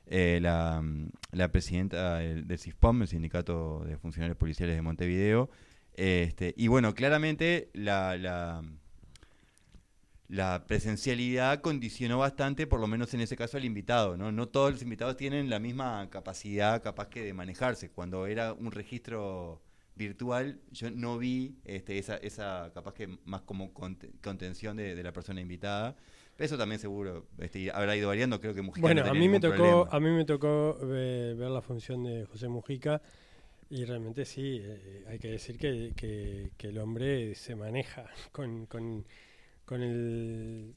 eh, 0.09 0.39
la, 0.41 0.83
la 1.31 1.51
presidenta 1.51 2.17
del, 2.19 2.47
del 2.47 2.59
CISPOM, 2.59 3.01
el 3.01 3.07
Sindicato 3.07 3.83
de 3.85 3.97
Funcionarios 3.97 4.37
Policiales 4.37 4.75
de 4.75 4.81
Montevideo. 4.81 5.49
Este, 5.93 6.53
y 6.55 6.67
bueno, 6.67 6.93
claramente 6.93 7.69
la, 7.73 8.15
la, 10.29 10.65
presencialidad 10.67 11.61
condicionó 11.61 12.19
bastante, 12.19 12.67
por 12.67 12.79
lo 12.79 12.87
menos 12.87 13.13
en 13.13 13.21
ese 13.21 13.35
caso, 13.35 13.57
al 13.57 13.65
invitado. 13.65 14.15
¿no? 14.15 14.31
no 14.31 14.47
todos 14.47 14.71
los 14.71 14.81
invitados 14.81 15.17
tienen 15.17 15.49
la 15.49 15.59
misma 15.59 16.09
capacidad 16.09 16.81
capaz 16.83 17.09
que 17.09 17.23
de 17.23 17.33
manejarse. 17.33 17.89
Cuando 17.89 18.27
era 18.27 18.53
un 18.53 18.71
registro 18.71 19.61
virtual, 19.95 20.61
yo 20.71 20.91
no 20.91 21.17
vi 21.17 21.57
este, 21.65 21.97
esa, 21.97 22.17
esa 22.17 22.71
capaz 22.73 22.93
que 22.93 23.17
más 23.25 23.41
como 23.41 23.73
cont- 23.73 24.11
contención 24.21 24.77
de, 24.77 24.95
de 24.95 25.03
la 25.03 25.11
persona 25.11 25.41
invitada. 25.41 25.95
Eso 26.37 26.57
también 26.57 26.79
seguro 26.79 27.25
este, 27.39 27.71
habrá 27.71 27.95
ido 27.95 28.07
variando, 28.09 28.39
creo 28.39 28.53
que 28.53 28.61
Mujica 28.61 28.81
Bueno, 28.81 29.03
no 29.03 29.09
a 29.09 29.13
mí 29.13 29.27
me 29.27 29.39
tocó, 29.39 29.55
problema. 29.55 29.87
a 29.91 29.99
mí 29.99 30.09
me 30.11 30.25
tocó 30.25 30.77
eh, 30.83 31.35
ver 31.37 31.49
la 31.49 31.61
función 31.61 32.03
de 32.03 32.25
José 32.25 32.47
Mujica 32.47 33.01
y 33.69 33.83
realmente 33.85 34.23
sí, 34.23 34.59
eh, 34.63 35.03
hay 35.07 35.19
que 35.19 35.29
decir 35.29 35.57
que, 35.57 35.93
que- 35.95 36.51
que 36.57 36.67
el 36.67 36.77
hombre 36.77 37.33
se 37.35 37.55
maneja 37.55 38.05
con, 38.31 38.65
con, 38.67 39.05
con 39.65 39.81
el 39.81 40.73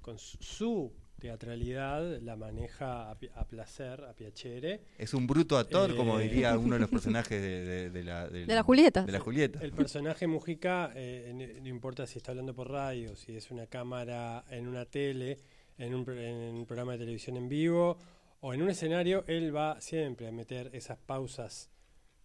con 0.00 0.18
su 0.18 0.92
teatralidad, 1.22 2.20
la 2.20 2.34
maneja 2.34 3.10
a, 3.12 3.46
placer, 3.46 4.04
a 4.04 4.12
piacere. 4.12 4.80
Es 4.98 5.14
un 5.14 5.26
bruto 5.28 5.56
actor, 5.56 5.94
como 5.96 6.18
Eh. 6.18 6.24
diría 6.24 6.58
uno 6.58 6.74
de 6.74 6.80
los 6.80 6.90
personajes 6.90 7.40
de, 7.40 7.64
de- 7.64 7.90
de 7.90 8.02
la, 8.02 8.28
De 8.28 8.44
la 8.46 8.62
Julieta. 8.64 9.04
de 9.04 9.12
la 9.12 9.20
Julieta. 9.20 9.60
El 9.62 9.72
personaje 9.72 10.26
Mujica, 10.26 10.90
eh, 10.96 11.30
no, 11.32 11.60
no 11.62 11.68
importa 11.68 12.06
si 12.08 12.18
está 12.18 12.32
hablando 12.32 12.54
por 12.54 12.68
radio, 12.70 13.14
si 13.14 13.36
es 13.36 13.50
una 13.52 13.66
cámara 13.68 14.44
en 14.50 14.66
una 14.66 14.84
tele, 14.84 15.38
en 15.78 15.94
un, 15.94 16.08
en 16.10 16.54
un 16.56 16.66
programa 16.66 16.92
de 16.92 16.98
televisión 16.98 17.36
en 17.36 17.48
vivo 17.48 17.96
o 18.40 18.52
en 18.52 18.60
un 18.62 18.70
escenario, 18.70 19.22
él 19.28 19.54
va 19.54 19.80
siempre 19.80 20.26
a 20.26 20.32
meter 20.32 20.70
esas 20.74 20.98
pausas 20.98 21.70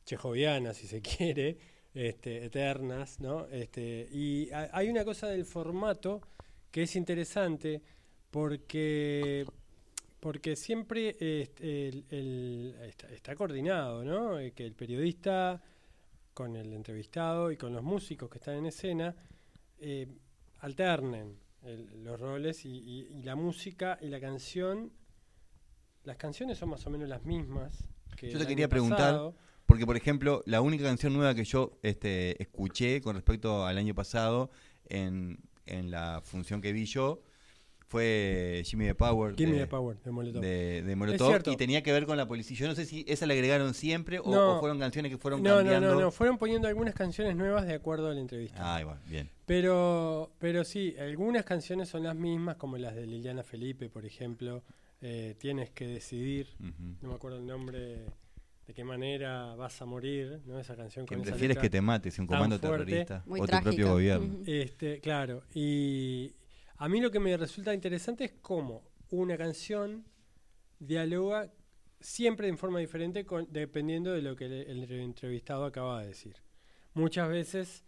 chejovianas, 0.06 0.78
si 0.78 0.88
se 0.88 1.02
quiere, 1.02 1.58
este, 1.94 2.44
eternas, 2.46 3.20
¿no? 3.20 3.46
Este, 3.48 4.08
y 4.12 4.50
ha- 4.52 4.70
hay 4.74 4.90
una 4.90 5.06
cosa 5.06 5.28
del 5.28 5.46
formato 5.46 6.22
que 6.72 6.84
es 6.84 6.96
interesante 6.96 7.82
porque 8.42 9.46
porque 10.20 10.56
siempre 10.56 11.16
este, 11.42 11.90
el- 11.90 12.06
el- 12.10 12.76
está, 12.88 13.08
está 13.10 13.36
coordinado, 13.36 14.04
¿no? 14.04 14.38
Eh, 14.40 14.52
Que 14.52 14.66
el 14.66 14.74
periodista 14.74 15.62
con 16.36 16.56
el 16.56 16.72
entrevistado 16.74 17.52
y 17.52 17.58
con 17.58 17.74
los 17.74 17.82
músicos 17.84 18.30
que 18.30 18.38
están 18.38 18.56
en 18.56 18.68
escena 18.68 19.16
eh, 19.80 20.08
alternen 20.60 21.36
el- 21.64 22.04
los 22.04 22.20
roles 22.20 22.64
y, 22.66 22.70
y- 22.70 23.08
y 23.20 23.24
la 23.24 23.36
música 23.36 23.98
y 24.02 24.08
la 24.10 24.20
canción. 24.20 24.92
Las 26.04 26.18
canciones 26.18 26.58
son 26.60 26.70
más 26.70 26.86
o 26.86 26.90
menos 26.92 27.10
las 27.10 27.24
mismas. 27.26 27.90
Que 28.16 28.30
Yo 28.32 28.38
te 28.40 28.46
quería 28.48 28.68
preguntar. 28.70 29.34
Porque, 29.66 29.86
por 29.86 29.98
ejemplo, 29.98 30.42
la 30.46 30.62
única 30.62 30.84
canción 30.86 31.14
nueva 31.14 31.34
que 31.36 31.44
yo 31.44 31.78
este, 31.84 32.42
escuché 32.42 33.02
con 33.02 33.16
respecto 33.16 33.66
al 33.66 33.78
año 33.78 33.94
pasado 33.96 34.50
en, 34.90 35.40
en 35.66 35.92
la 35.92 36.22
función 36.24 36.62
que 36.62 36.72
vi 36.72 36.86
yo 36.86 37.22
fue 37.88 38.62
Jimmy 38.66 38.86
the 38.86 38.96
Power. 38.96 39.34
Me 39.40 39.46
de, 39.46 39.58
the 39.60 39.68
power 39.68 39.98
de 40.04 40.12
Molotov. 40.12 40.42
de- 40.42 40.84
de 40.84 40.96
Molotov, 40.96 41.42
y 41.48 41.56
tenía 41.56 41.82
que 41.84 41.92
ver 41.94 42.06
con 42.06 42.18
la 42.18 42.28
policía. 42.28 42.58
Yo 42.58 42.68
no 42.68 42.76
sé 42.76 42.86
si 42.86 43.06
esa 43.08 43.26
la 43.26 43.34
agregaron 43.34 43.74
siempre 43.74 44.20
o, 44.20 44.30
No. 44.30 44.58
o 44.58 44.60
fueron 44.60 44.78
canciones 44.78 45.10
que 45.12 45.18
fueron 45.18 45.42
no, 45.42 45.50
no, 45.52 45.56
cambiando. 45.58 45.96
no, 45.96 46.02
no, 46.02 46.12
fueron 46.12 46.38
poniendo 46.38 46.68
algunas 46.68 46.94
canciones 46.94 47.36
nuevas 47.36 47.66
de 47.66 47.74
acuerdo 47.76 48.10
a 48.10 48.14
la 48.14 48.20
entrevista. 48.20 48.76
Ah, 48.76 48.82
igual, 48.82 49.00
bien. 49.08 49.30
Pero, 49.46 50.32
pero 50.40 50.64
sí, 50.66 50.96
algunas 51.00 51.46
canciones 51.46 51.88
son 51.88 52.04
las 52.04 52.16
mismas, 52.16 52.58
como 52.58 52.78
las 52.78 52.94
de 52.96 53.08
Liliana 53.08 53.44
Felipe, 53.44 53.90
por 53.90 54.06
ejemplo. 54.06 54.64
eh, 55.02 55.36
Tienes 55.40 55.70
que 55.70 55.88
decidir, 55.88 56.48
no 57.02 57.10
me 57.10 57.14
acuerdo 57.16 57.38
el 57.38 57.46
nombre, 57.46 58.06
de 58.66 58.74
qué 58.74 58.84
manera 58.84 59.56
vas 59.56 59.82
a 59.82 59.86
morir, 59.86 60.42
¿no? 60.46 60.60
Esa 60.60 60.76
canción 60.76 61.06
Que 61.06 61.16
con 61.16 61.22
esa 61.22 61.32
prefieres 61.32 61.56
letra. 61.56 61.62
que 61.62 61.70
te 61.70 61.82
mates 61.82 62.20
un 62.20 62.28
comando 62.28 62.58
fuerte. 62.60 62.86
terrorista 62.86 63.24
Muy 63.26 63.40
o 63.40 63.46
tu 63.48 63.60
propio 63.62 63.92
gobierno. 63.94 64.40
Este, 64.46 65.00
claro, 65.00 65.44
y 65.54 66.34
a 66.78 66.90
mí 66.90 67.02
lo 67.02 67.12
que 67.12 67.20
me 67.20 67.36
resulta 67.38 67.74
interesante 67.74 68.26
es 68.26 68.34
cómo 68.42 68.84
una 69.10 69.38
canción 69.38 70.06
dialoga 70.80 71.52
siempre 72.00 72.48
en 72.48 72.58
forma 72.58 72.80
diferente 72.80 73.26
con- 73.26 73.48
dependiendo 73.52 74.12
de 74.12 74.22
lo 74.22 74.36
que 74.36 74.46
el, 74.46 74.54
el 74.54 74.92
entrevistado 74.92 75.66
acaba 75.66 76.02
de 76.02 76.08
decir. 76.10 76.36
Muchas 76.94 77.30
veces 77.30 77.84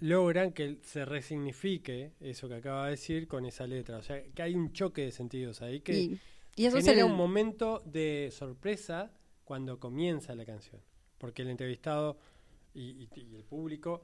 logran 0.00 0.52
que 0.52 0.78
se 0.82 1.04
resignifique 1.04 2.12
eso 2.20 2.48
que 2.48 2.54
acaba 2.54 2.84
de 2.84 2.92
decir 2.92 3.26
con 3.26 3.44
esa 3.46 3.66
letra. 3.66 3.98
O 3.98 4.02
sea, 4.02 4.22
que 4.22 4.42
hay 4.42 4.54
un 4.54 4.72
choque 4.72 5.02
de 5.02 5.10
sentidos 5.12 5.60
ahí 5.62 5.80
que 5.80 5.98
Y, 5.98 6.20
y 6.56 6.66
eso 6.66 6.78
es 6.78 6.84
genera 6.84 7.06
un 7.06 7.16
momento 7.16 7.82
de 7.84 8.30
sorpresa 8.32 9.10
cuando 9.44 9.80
comienza 9.80 10.34
la 10.34 10.44
canción. 10.44 10.80
Porque 11.18 11.42
el 11.42 11.48
entrevistado 11.50 12.18
y, 12.74 13.08
el 13.34 13.44
público 13.44 14.02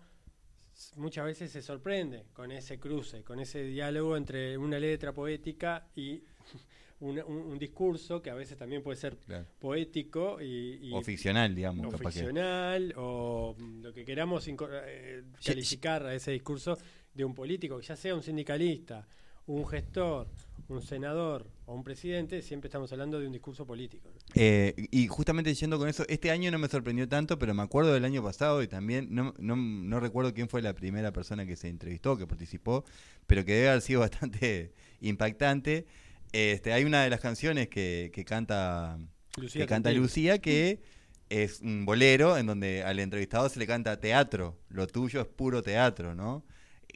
muchas 0.97 1.25
veces 1.25 1.51
se 1.53 1.63
sorprende 1.63 2.25
con 2.33 2.51
ese 2.53 2.79
cruce, 2.79 3.23
con 3.23 3.41
ese 3.41 3.63
diálogo 3.65 4.17
entre 4.17 4.57
una 4.59 4.79
letra 4.79 5.13
poética 5.13 5.87
y 5.95 6.23
un, 7.01 7.19
un 7.21 7.59
discurso 7.59 8.23
que 8.23 8.31
a 8.31 8.35
veces 8.35 8.57
también 8.57 8.83
puede 8.83 8.97
ser 8.97 9.17
Claro. 9.19 9.47
poético 9.59 10.41
y, 10.41 10.79
y- 10.89 10.93
O 10.93 11.03
ficcional, 11.03 11.55
digamos. 11.55 11.93
capaz 11.93 12.15
que- 12.15 12.93
o 12.97 13.57
lo 13.83 13.93
que 13.93 14.05
queramos 14.05 14.47
eh, 14.49 15.23
calificar 15.45 16.07
a 16.07 16.15
ese 16.15 16.31
discurso 16.33 16.79
de 17.13 17.25
un 17.25 17.35
político, 17.35 17.79
que 17.79 17.87
ya 17.87 17.97
sea 17.97 18.15
un 18.15 18.23
sindicalista, 18.23 19.07
un 19.47 19.67
gestor, 19.67 20.29
un 20.69 20.83
senador 20.83 21.51
o 21.67 21.75
un 21.75 21.85
presidente, 21.85 22.43
siempre 22.43 22.69
estamos 22.69 22.91
hablando 22.93 23.21
de 23.21 23.27
un 23.27 23.33
discurso 23.33 23.67
político. 23.67 24.09
¿no? 24.11 24.19
Eh, 24.35 24.75
y 24.91 25.07
justamente 25.09 25.53
yendo 25.55 25.79
con 25.79 25.89
eso, 25.89 26.05
este 26.09 26.31
año 26.31 26.51
no 26.51 26.59
me 26.59 26.69
sorprendió 26.69 27.09
tanto, 27.09 27.39
pero 27.39 27.55
me 27.55 27.63
acuerdo 27.63 27.93
del 27.93 28.05
año 28.05 28.23
pasado 28.23 28.63
y 28.63 28.69
también 28.69 29.09
no, 29.11 29.35
no, 29.39 29.57
no 29.57 30.01
recuerdo 30.01 30.33
quién 30.33 30.49
fue 30.49 30.63
la 30.63 30.75
primera 30.75 31.13
persona 31.13 31.47
que 31.47 31.57
se 31.57 31.69
entrevistó, 31.69 32.17
que 32.17 32.27
participó, 32.27 32.85
pero 33.27 33.45
que 33.45 33.55
debe 33.55 33.69
haber 33.69 33.83
sido 33.83 34.01
bastante 34.09 34.73
impactante. 35.01 35.87
Este, 36.33 36.73
hay 36.73 36.85
una 36.85 37.05
de 37.05 37.11
las 37.11 37.21
canciones 37.21 37.69
que, 37.69 38.11
que 38.13 38.25
canta, 38.25 38.99
Lucía 39.37 39.63
que 39.63 39.69
canta. 39.69 39.93
Lucía 39.93 40.39
que 40.39 40.81
es 41.29 41.61
un 41.61 41.85
bolero 41.85 42.37
en 42.37 42.47
donde 42.47 42.83
al 42.83 42.99
entrevistado 42.99 43.49
se 43.49 43.59
le 43.59 43.67
canta 43.67 44.01
teatro, 44.01 44.59
lo 44.69 44.87
tuyo 44.87 45.21
es 45.21 45.27
puro 45.27 45.63
teatro, 45.63 46.15
¿no? 46.15 46.45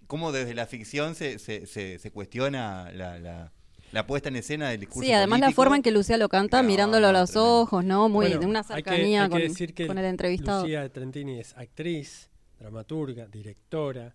Cómo 0.07 0.33
desde 0.33 0.54
la 0.54 0.66
ficción 0.66 1.14
se, 1.14 1.38
se, 1.38 1.66
se, 1.66 1.98
se 1.98 2.11
cuestiona 2.11 2.90
la, 2.92 3.18
la, 3.18 3.52
la 3.92 4.07
puesta 4.07 4.29
en 4.29 4.37
escena 4.37 4.68
del 4.70 4.81
discurso 4.81 5.07
Sí, 5.07 5.12
además 5.12 5.40
la 5.40 5.51
forma 5.51 5.77
en 5.77 5.83
que 5.83 5.90
Lucía 5.90 6.16
lo 6.18 6.29
canta, 6.29 6.62
No, 6.62 6.68
mirándolo 6.68 7.07
a 7.09 7.12
los 7.12 7.31
tremendo. 7.31 7.61
ojos, 7.62 7.85
¿no? 7.85 8.09
Muy 8.09 8.27
Bueno, 8.27 8.40
de 8.40 8.46
una 8.46 8.59
hay 8.61 8.64
que- 8.64 8.90
cercanía 8.90 9.22
hay 9.22 9.29
que 9.29 9.33
con, 9.33 9.40
decir 9.40 9.74
que 9.74 9.87
con 9.87 9.98
el 9.98 10.05
entrevistado. 10.05 10.62
Lucía 10.62 10.88
Trentini 10.92 11.38
es 11.40 11.57
actriz, 11.57 12.31
dramaturga, 12.59 13.27
directora, 13.27 14.14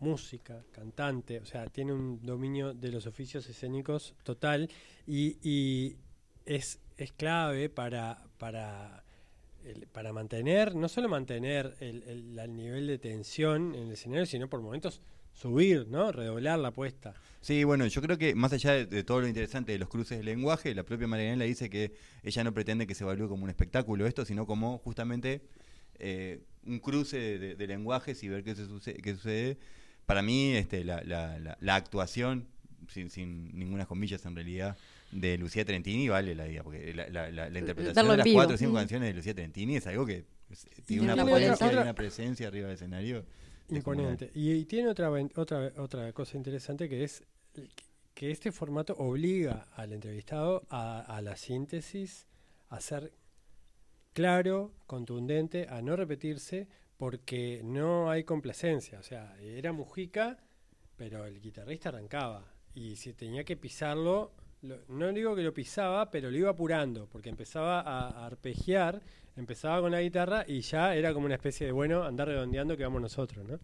música, 0.00 0.62
cantante, 0.72 1.38
o 1.40 1.44
sea, 1.46 1.66
tiene 1.66 1.92
un 1.92 2.20
dominio 2.24 2.74
de 2.74 2.90
los 2.90 3.06
oficios 3.06 3.48
escénicos 3.48 4.14
total 4.22 4.68
y, 5.06 5.36
y 5.42 5.96
es, 6.46 6.78
es 6.96 7.12
clave 7.12 7.68
para, 7.68 8.22
para, 8.38 9.04
el- 9.64 9.86
para 9.88 10.12
mantener, 10.12 10.74
no 10.74 10.88
solo 10.88 11.08
mantener 11.08 11.76
el, 11.80 12.02
el- 12.04 12.38
el 12.38 12.56
nivel 12.56 12.86
de 12.86 12.98
tensión 12.98 13.74
en 13.74 13.84
el 13.84 13.92
escenario, 13.92 14.26
sino 14.26 14.48
por 14.48 14.60
momentos 14.62 15.00
subir, 15.40 15.86
¿no? 15.88 16.12
Redoblar 16.12 16.58
la 16.58 16.68
apuesta. 16.68 17.14
Sí, 17.40 17.64
bueno, 17.64 17.86
yo 17.86 18.02
creo 18.02 18.18
que 18.18 18.34
más 18.34 18.52
allá 18.52 18.72
de, 18.72 18.86
de 18.86 19.02
todo 19.02 19.20
lo 19.22 19.26
interesante 19.28 19.72
de 19.72 19.78
los 19.78 19.88
cruces 19.88 20.18
de 20.18 20.24
lenguaje, 20.24 20.74
la 20.74 20.82
propia 20.82 21.06
Marianela 21.06 21.44
dice 21.46 21.70
que 21.70 21.92
ella 22.22 22.44
no 22.44 22.52
pretende 22.52 22.86
que 22.86 22.94
se 22.94 23.04
evalúe 23.04 23.28
como 23.28 23.44
un 23.44 23.50
espectáculo 23.50 24.06
esto, 24.06 24.24
sino 24.26 24.46
como 24.46 24.78
justamente 24.78 25.40
eh, 25.98 26.40
un 26.66 26.78
cruce 26.80 27.16
de, 27.18 27.38
de- 27.38 27.54
de 27.56 27.66
lenguajes 27.66 28.22
y 28.22 28.28
ver 28.28 28.44
qué, 28.44 28.54
se 28.54 28.66
sucede, 28.66 28.98
qué 28.98 29.14
sucede. 29.14 29.56
Para 30.04 30.20
mí, 30.22 30.52
este, 30.54 30.84
la, 30.84 31.02
la- 31.04 31.38
la- 31.38 31.56
la 31.60 31.74
actuación, 31.76 32.46
sin, 32.88 33.08
sin 33.10 33.56
ninguna 33.58 33.86
comillas 33.86 34.24
en 34.26 34.34
realidad, 34.34 34.76
de 35.12 35.38
Lucía 35.38 35.64
Trentini 35.64 36.08
vale 36.08 36.34
la 36.34 36.46
idea, 36.46 36.62
porque 36.62 36.92
la, 36.94 37.08
la- 37.08 37.30
la- 37.30 37.48
la 37.48 37.58
interpretación 37.58 38.08
de 38.08 38.16
las 38.18 38.26
cuatro 38.32 38.54
o 38.54 38.58
cinco 38.58 38.72
Mm. 38.72 38.76
canciones 38.76 39.08
de 39.08 39.14
Lucía 39.14 39.34
Trentini 39.34 39.76
es 39.76 39.86
algo 39.86 40.04
que 40.04 40.24
tiene 40.84 41.04
una 41.04 41.14
una 41.14 41.22
potencia 41.24 41.52
potencia. 41.54 41.78
y 41.78 41.82
una 41.82 41.94
presencia 41.94 42.48
arriba 42.48 42.66
del 42.66 42.74
escenario. 42.74 43.24
Imponente. 43.76 44.30
Y, 44.34 44.64
tiene 44.64 44.88
otra, 44.88 45.10
otra, 45.36 45.72
otra 45.76 46.12
cosa 46.12 46.36
interesante 46.36 46.88
que 46.88 47.04
es 47.04 47.22
que 48.14 48.30
este 48.30 48.52
formato 48.52 48.94
obliga 48.98 49.68
al 49.74 49.92
entrevistado 49.92 50.66
a, 50.68 51.00
a 51.00 51.22
la 51.22 51.36
síntesis, 51.36 52.26
a 52.68 52.80
ser 52.80 53.12
claro, 54.12 54.72
contundente, 54.86 55.66
a 55.68 55.80
no 55.82 55.96
repetirse, 55.96 56.68
porque 56.96 57.62
no 57.64 58.10
hay 58.10 58.24
complacencia. 58.24 58.98
O 58.98 59.02
sea, 59.02 59.36
era 59.40 59.72
Mujica, 59.72 60.38
pero 60.96 61.24
el 61.24 61.40
guitarrista 61.40 61.88
arrancaba. 61.88 62.44
Y 62.74 62.96
si 62.96 63.12
tenía 63.14 63.44
que 63.44 63.56
pisarlo, 63.56 64.32
lo- 64.62 64.80
no 64.88 65.10
digo 65.12 65.34
que 65.34 65.42
lo 65.42 65.54
pisaba, 65.54 66.10
pero 66.10 66.30
lo 66.30 66.36
iba 66.36 66.50
apurando, 66.50 67.06
porque 67.08 67.30
empezaba 67.30 67.80
a, 67.80 68.08
a 68.08 68.26
arpegiar, 68.26 69.00
empezaba 69.40 69.80
con 69.80 69.90
la 69.90 70.00
guitarra 70.00 70.44
y 70.46 70.60
ya 70.60 70.94
era 70.94 71.12
como 71.12 71.26
una 71.26 71.34
especie 71.34 71.66
de, 71.66 71.72
bueno, 71.72 72.04
andar 72.04 72.28
redondeando 72.28 72.76
que 72.76 72.84
vamos 72.84 73.02
nosotros, 73.02 73.44
¿no? 73.46 73.58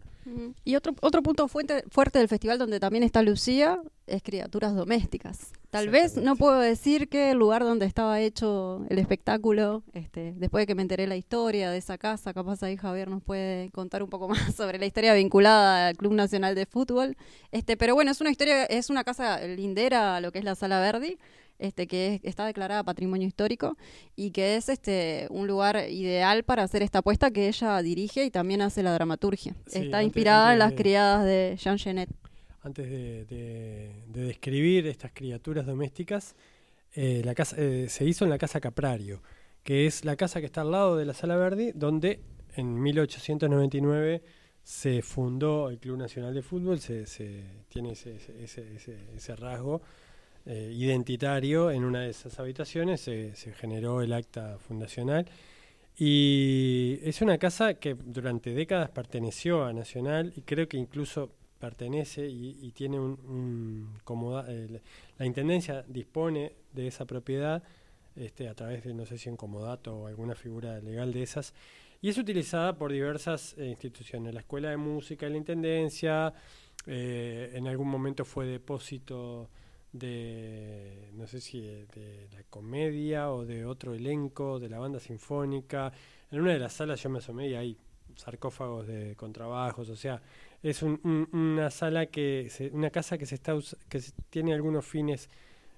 Y 0.65 0.75
otro, 0.75 0.93
otro 1.01 1.21
punto 1.23 1.47
fuente- 1.47 1.83
fuerte 1.89 2.19
del 2.19 2.27
festival 2.27 2.57
donde 2.59 2.81
también 2.81 3.03
está 3.03 3.21
Lucía 3.21 3.81
es 4.07 4.21
criaturas 4.21 4.75
domésticas. 4.75 5.51
Tal 5.69 5.89
vez 5.89 6.17
no 6.17 6.35
puedo 6.35 6.59
decir 6.59 7.07
que 7.07 7.31
el 7.31 7.37
lugar 7.37 7.63
donde 7.63 7.85
estaba 7.85 8.19
hecho 8.19 8.85
el 8.89 8.99
espectáculo, 8.99 9.83
este, 9.93 10.33
después 10.35 10.63
de 10.63 10.67
que 10.67 10.75
me 10.75 10.81
enteré 10.81 11.07
la 11.07 11.15
historia 11.15 11.69
de 11.71 11.77
esa 11.77 11.97
casa, 11.97 12.33
capaz 12.33 12.61
ahí 12.63 12.75
Javier 12.77 13.09
nos 13.09 13.21
puede 13.23 13.69
contar 13.71 14.03
un 14.03 14.09
poco 14.09 14.27
más 14.29 14.53
sobre 14.55 14.79
la 14.79 14.85
historia 14.85 15.13
vinculada 15.13 15.87
al 15.89 15.95
Club 15.97 16.13
Nacional 16.13 16.55
de 16.55 16.65
Fútbol. 16.65 17.15
Este, 17.51 17.77
pero 17.77 17.95
bueno, 17.95 18.11
es 18.11 18.19
una 18.19 18.31
historia, 18.31 18.65
es 18.65 18.89
una 18.89 19.03
casa 19.03 19.39
lindera 19.45 20.15
a 20.17 20.21
lo 20.21 20.31
que 20.31 20.39
es 20.39 20.45
la 20.45 20.55
Sala 20.55 20.79
Verdi, 20.79 21.17
este, 21.59 21.87
que 21.87 22.15
es- 22.15 22.21
está 22.23 22.45
declarada 22.45 22.83
Patrimonio 22.83 23.27
Histórico 23.27 23.77
y 24.15 24.31
que 24.31 24.55
es 24.57 24.69
este 24.69 25.27
un 25.29 25.47
lugar 25.47 25.89
ideal 25.89 26.43
para 26.43 26.63
hacer 26.63 26.83
esta 26.83 26.99
apuesta 26.99 27.31
que 27.31 27.47
ella 27.47 27.81
dirige 27.81 28.25
y 28.25 28.31
también 28.31 28.61
hace 28.61 28.83
la 28.83 28.93
dramaturgia. 28.93 29.53
Sí, 29.65 29.79
está 29.79 29.97
antes- 29.97 30.03
inspirada 30.05 30.53
en 30.53 30.59
las 30.59 30.71
de- 30.71 30.75
criadas 30.75 31.25
de 31.25 31.57
Jean 31.59 31.77
Genet. 31.77 32.09
Antes 32.61 32.89
de, 32.89 33.25
de- 33.25 33.91
de 34.07 34.21
describir 34.25 34.87
estas 34.87 35.11
criaturas 35.13 35.65
domésticas, 35.65 36.35
eh, 36.93 37.21
la 37.23 37.33
casa, 37.35 37.55
eh, 37.59 37.87
se 37.89 38.05
hizo 38.05 38.23
en 38.25 38.29
la 38.29 38.37
Casa 38.37 38.59
Caprario, 38.59 39.21
que 39.63 39.85
es 39.85 40.03
la 40.05 40.15
casa 40.15 40.39
que 40.39 40.45
está 40.47 40.61
al 40.61 40.71
lado 40.71 40.97
de 40.97 41.05
la 41.05 41.13
Sala 41.13 41.35
Verdi, 41.37 41.71
donde 41.73 42.19
en 42.55 42.81
1899 42.81 44.21
se 44.63 45.01
fundó 45.01 45.69
el 45.69 45.79
Club 45.79 45.97
Nacional 45.97 46.33
de 46.33 46.41
Fútbol, 46.41 46.79
se, 46.79 47.05
se- 47.05 47.43
tiene 47.69 47.91
ese- 47.91 48.15
ese- 48.43 48.73
ese- 48.75 48.97
ese 49.15 49.35
rasgo 49.35 49.81
eh, 50.47 50.71
identitario 50.73 51.71
en 51.71 51.83
una 51.83 52.01
de 52.01 52.09
esas 52.09 52.39
habitaciones, 52.39 53.01
se, 53.01 53.33
generó 53.59 54.01
el 54.01 54.13
acta 54.13 54.57
fundacional. 54.59 55.25
Y 55.97 56.99
es 57.03 57.21
una 57.21 57.37
casa 57.37 57.73
que 57.73 57.95
durante 57.95 58.53
décadas 58.53 58.89
perteneció 58.91 59.65
a 59.65 59.73
Nacional 59.73 60.31
y 60.35 60.41
creo 60.41 60.67
que 60.67 60.77
incluso 60.77 61.31
pertenece 61.59 62.27
y, 62.27 62.71
tiene 62.71 62.99
un, 62.99 63.19
un 63.27 64.43
eh, 64.47 64.79
la- 65.17 65.25
intendencia 65.25 65.83
dispone 65.87 66.53
de 66.71 66.87
esa 66.87 67.05
propiedad 67.05 67.63
este, 68.15 68.47
a 68.47 68.53
través 68.53 68.83
de 68.83 68.93
no 68.93 69.05
sé 69.05 69.17
si 69.17 69.29
un 69.29 69.37
comodato 69.37 69.95
o 69.95 70.07
alguna 70.07 70.35
figura 70.35 70.79
legal 70.79 71.11
de 71.11 71.23
esas 71.23 71.53
y 71.99 72.09
es 72.09 72.17
utilizada 72.17 72.77
por 72.77 72.91
diversas 72.91 73.55
eh, 73.57 73.65
instituciones 73.65 74.33
la 74.33 74.41
escuela 74.41 74.69
de 74.69 74.77
música 74.77 75.27
la 75.27 75.37
intendencia 75.37 76.33
eh, 76.85 77.51
en 77.55 77.67
algún 77.67 77.87
momento 77.87 78.23
fue 78.23 78.45
depósito 78.45 79.49
de 79.93 81.09
no 81.13 81.27
sé 81.27 81.41
si 81.41 81.61
de, 81.61 82.27
la 82.31 82.43
comedia 82.49 83.31
o 83.31 83.45
de 83.45 83.65
otro 83.65 83.93
elenco 83.93 84.59
de 84.59 84.69
la 84.69 84.79
banda 84.79 84.99
sinfónica. 84.99 85.91
En 86.31 86.41
una 86.41 86.53
de 86.53 86.59
las 86.59 86.73
salas 86.73 87.01
yo 87.01 87.09
me 87.09 87.19
asomé 87.19 87.49
y 87.49 87.55
hay 87.55 87.77
sarcófagos 88.15 88.87
de 88.87 89.15
contrabajos 89.15 89.89
o 89.89 89.95
sea 89.95 90.19
es 90.63 90.81
un- 90.81 90.99
un- 91.03 91.29
una 91.31 91.69
sala 91.69 92.07
que 92.07 92.49
una 92.73 92.89
casa 92.89 93.15
que 93.17 93.27
se 93.27 93.35
está 93.35 93.53
que 93.87 94.01
tiene 94.31 94.53
algunos 94.55 94.85
fines 94.85 95.29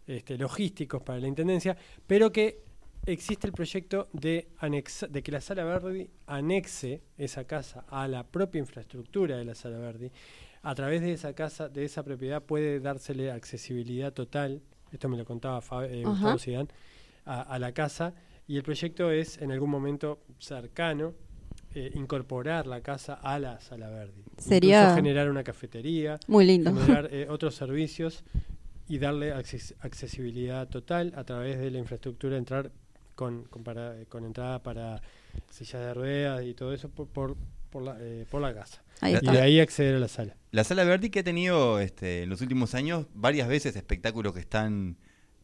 este, 0.08 0.38
logísticos 0.38 1.02
para 1.04 1.20
la 1.20 1.28
intendencia 1.28 1.76
pero 2.08 2.32
que 2.32 2.62
existe 3.06 3.46
el 3.46 3.52
proyecto 3.52 4.08
de 4.14 4.48
anexa- 4.60 5.08
de 5.10 5.22
que 5.22 5.32
la 5.34 5.42
sala 5.42 5.66
Verdi 5.66 6.10
anexe 6.28 7.02
esa 7.18 7.44
casa 7.44 7.84
a 7.90 8.08
la 8.08 8.24
propia 8.26 8.60
infraestructura 8.60 9.36
de 9.38 9.44
la 9.44 9.56
sala 9.56 9.78
Verdi 9.78 10.10
a 10.62 10.76
través 10.76 11.02
de 11.02 11.14
esa 11.14 11.34
casa 11.34 11.70
de 11.70 11.86
esa 11.86 12.04
propiedad 12.04 12.42
puede 12.44 12.80
dársele 12.80 13.32
accesibilidad 13.32 14.12
total 14.14 14.62
esto 14.92 15.08
me 15.10 15.18
lo 15.18 15.26
contaba 15.26 15.62
Fa- 15.62 15.86
eh. 15.86 16.04
Gustavo 16.06 16.38
Zidane 16.40 16.70
a, 17.26 17.42
a 17.42 17.60
la 17.60 17.72
casa 17.74 18.14
y 18.48 18.58
el 18.58 18.64
proyecto 18.64 19.12
es 19.12 19.38
en 19.42 19.52
algún 19.52 19.70
momento 19.70 20.20
cercano 20.40 21.14
eh, 21.76 21.92
incorporar 21.94 22.66
la 22.66 22.82
casa 22.82 23.14
a 23.14 23.38
la 23.38 23.62
sala 23.62 23.90
Verdi. 23.90 24.24
Sería- 24.38 24.80
Incluso 24.80 24.96
generar 24.96 25.30
una 25.30 25.44
cafetería, 25.44 26.20
Muy 26.28 26.46
lindo. 26.46 26.74
generar 26.74 27.08
eh, 27.14 27.28
otros 27.30 27.54
servicios 27.54 28.24
y 28.88 28.98
darle 28.98 29.36
acces- 29.36 29.76
accesibilidad 29.82 30.68
total 30.68 31.14
a 31.16 31.24
través 31.24 31.60
de 31.60 31.70
la 31.70 31.78
infraestructura, 31.78 32.38
entrar 32.38 32.72
con, 33.14 33.44
con, 33.44 33.64
para- 33.64 33.94
con 34.10 34.26
entrada 34.26 34.64
para 34.64 35.00
sillas 35.52 35.82
de 35.84 35.94
ruedas 35.94 36.44
y 36.44 36.56
todo 36.56 36.74
eso 36.74 36.90
por, 36.90 37.08
por, 37.08 37.38
por 37.70 37.84
la, 37.84 37.98
por 38.32 38.42
la 38.42 38.52
casa. 38.52 38.82
Ahí 39.02 39.18
Y 39.22 39.32
de 39.32 39.42
ahí 39.42 39.60
acceder 39.60 39.96
a 39.96 40.00
la 40.00 40.08
sala. 40.08 40.36
La 40.52 40.64
Sala 40.64 40.84
Verdi 40.84 41.10
que 41.10 41.20
ha 41.20 41.24
tenido 41.24 41.80
este, 41.80 42.24
en 42.24 42.30
los 42.30 42.42
últimos 42.42 42.74
años 42.76 43.06
varias 43.14 43.48
veces 43.48 43.76
espectáculos 43.76 44.34
que 44.34 44.40
están 44.40 44.98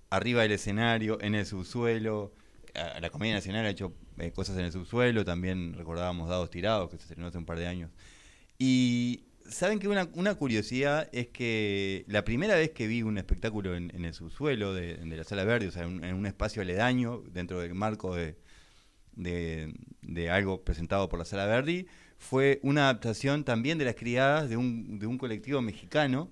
arriba 0.09 0.41
del 0.41 0.53
escenario, 0.53 1.21
en 1.21 1.35
el 1.35 1.45
subsuelo. 1.45 2.33
La 2.99 3.09
Comedia 3.09 3.35
Nacional 3.35 3.65
ha 3.65 3.69
hecho 3.69 3.93
eh, 4.17 4.31
cosas 4.31 4.57
en 4.57 4.65
el 4.65 4.71
subsuelo, 4.71 5.23
también 5.23 5.75
recordábamos 5.75 6.27
Dados 6.27 6.49
Tirados, 6.49 6.89
que 6.89 6.97
se 6.97 7.03
estrenó 7.03 7.27
hace 7.27 7.37
un 7.37 7.45
par 7.45 7.57
de 7.57 7.67
años. 7.67 7.89
Y 8.57 9.23
saben 9.49 9.79
que 9.79 9.87
una, 9.87 10.09
una 10.13 10.35
curiosidad 10.35 11.07
es 11.13 11.27
que 11.27 12.03
la 12.07 12.25
primera 12.25 12.55
vez 12.55 12.71
que 12.71 12.87
vi 12.87 13.01
un 13.01 13.17
espectáculo 13.17 13.75
en, 13.75 13.95
en 13.95 14.03
el 14.03 14.13
subsuelo 14.13 14.73
de, 14.73 14.97
de 14.97 15.17
la 15.17 15.23
Sala 15.23 15.45
Verdi, 15.45 15.67
o 15.67 15.71
sea, 15.71 15.83
en, 15.83 16.03
en 16.03 16.15
un 16.15 16.25
espacio 16.25 16.61
aledaño, 16.61 17.21
dentro 17.31 17.61
del 17.61 17.75
marco 17.75 18.13
de, 18.13 18.35
de, 19.13 19.73
de 20.01 20.29
algo 20.29 20.63
presentado 20.63 21.07
por 21.07 21.19
la 21.19 21.25
Sala 21.25 21.45
Verdi, 21.45 21.87
fue 22.17 22.60
una 22.63 22.84
adaptación 22.86 23.43
también 23.43 23.78
de 23.78 23.86
las 23.86 23.95
criadas 23.95 24.49
de 24.49 24.58
un, 24.58 24.99
de 24.99 25.08
un 25.08 25.17
colectivo 25.17 25.62
mexicano 25.62 26.30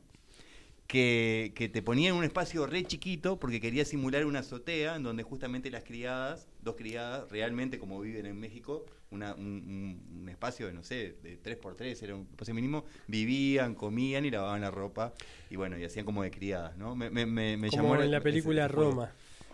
que, 0.88 1.54
que 1.56 1.70
te 1.70 1.82
ponía 1.82 2.10
en 2.10 2.16
un 2.16 2.24
espacio 2.24 2.66
re 2.68 2.84
chiquito 2.84 3.40
porque 3.40 3.60
quería 3.60 3.84
simular 3.86 4.26
una 4.26 4.40
azotea 4.40 4.96
en 4.96 5.04
donde 5.04 5.24
justamente 5.24 5.72
las 5.72 5.84
criadas, 5.84 6.48
dos 6.62 6.76
criadas, 6.76 7.30
realmente 7.32 7.80
como 7.80 8.00
viven 8.02 8.26
en 8.26 8.40
México, 8.40 8.86
una- 9.10 9.34
un, 9.34 9.46
un- 9.46 10.20
un 10.22 10.30
espacio 10.30 10.68
de, 10.68 10.74
no 10.74 10.84
sé, 10.84 11.16
de 11.24 11.38
3x3, 11.42 12.02
era 12.04 12.16
un 12.16 12.28
espacio 12.30 12.54
mínimo, 12.54 12.86
vivían, 13.08 13.76
comían 13.76 14.26
y 14.26 14.32
lavaban 14.32 14.62
la 14.62 14.72
ropa 14.72 15.14
y 15.50 15.56
bueno, 15.56 15.78
y 15.80 15.84
hacían 15.84 16.06
como 16.06 16.22
de 16.24 16.32
criadas, 16.32 16.78
¿no? 16.78 16.96
Me, 16.96 17.10
me, 17.10 17.26
me, 17.26 17.58
me 17.58 17.70
Como 17.70 17.82
llamó 17.84 17.96
en 18.04 18.12
la 18.12 18.22
película 18.22 18.66
ese. 18.66 18.74
Roma. 18.76 19.12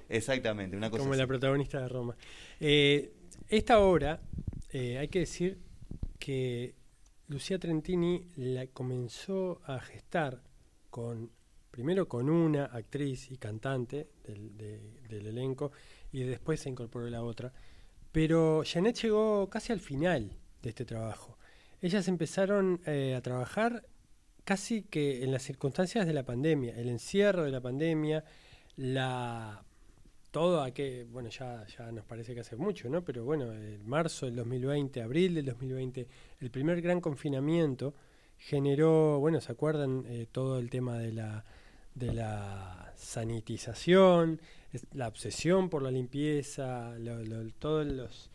Exactamente, 0.10 0.76
una 0.76 0.90
cosa 0.90 1.02
como 1.02 1.14
así. 1.14 1.22
la 1.22 1.28
protagonista 1.28 1.80
de 1.82 1.88
Roma. 1.88 2.16
Eh, 2.60 3.12
esta 3.50 3.80
obra, 3.80 4.20
eh, 4.72 4.98
hay 4.98 5.08
que 5.08 5.20
decir 5.20 5.58
que 6.20 6.76
Lucía 7.28 7.58
Trentini 7.60 8.28
la 8.36 8.68
comenzó 8.68 9.62
a 9.66 9.80
gestar 9.80 10.42
con 10.90 11.32
primero 11.72 12.08
con 12.08 12.30
una 12.30 12.66
actriz 12.66 13.32
y 13.32 13.38
cantante 13.38 14.10
del, 14.24 14.58
de- 14.58 15.00
del 15.08 15.28
elenco 15.28 15.72
y 16.12 16.24
después 16.24 16.60
se 16.60 16.70
incorporó 16.70 17.08
la 17.10 17.24
otra. 17.24 17.54
Pero 18.12 18.64
Janet 18.66 18.98
llegó 19.02 19.50
casi 19.50 19.72
al 19.72 19.80
final 19.80 20.32
de 20.62 20.70
este 20.70 20.84
trabajo. 20.86 21.38
Ellas 21.82 22.08
empezaron 22.08 22.82
eh, 22.86 23.14
a 23.16 23.22
trabajar 23.22 23.86
casi 24.44 24.82
que 24.82 25.24
en 25.24 25.32
las 25.32 25.44
circunstancias 25.44 26.08
de 26.08 26.14
la 26.14 26.24
pandemia, 26.26 26.76
el 26.76 26.90
encierro 26.90 27.44
de 27.44 27.52
la 27.52 27.62
pandemia, 27.62 28.24
la 28.76 29.64
todo 30.32 30.62
a 30.62 30.72
que, 30.72 31.06
bueno, 31.12 31.30
ya, 31.30 31.66
ya 31.68 31.92
nos 31.92 32.06
parece 32.06 32.34
que 32.34 32.42
hace 32.42 32.56
mucho, 32.56 32.90
¿no? 32.90 33.04
Pero 33.04 33.24
bueno, 33.26 33.52
en 33.54 33.88
marzo 33.88 34.26
del 34.28 34.36
2020, 34.36 35.02
abril 35.02 35.36
del 35.36 35.46
2020, 35.46 36.08
el 36.40 36.52
primer 36.52 36.82
gran 36.82 37.02
confinamiento 37.02 37.94
generó, 38.38 39.20
bueno, 39.20 39.42
¿se 39.42 39.52
acuerdan? 39.52 40.06
Eh, 40.08 40.28
todo 40.32 40.60
el 40.60 40.70
tema 40.70 40.98
de 41.00 41.12
la, 41.14 41.46
de 41.96 42.14
la 42.14 42.94
sanitización, 42.96 44.40
la 44.94 45.08
obsesión 45.08 45.70
por 45.70 45.82
la 45.82 45.92
limpieza, 45.92 46.94
lo, 47.00 47.24
lo- 47.24 47.52
todos 47.60 47.86
los, 47.88 48.30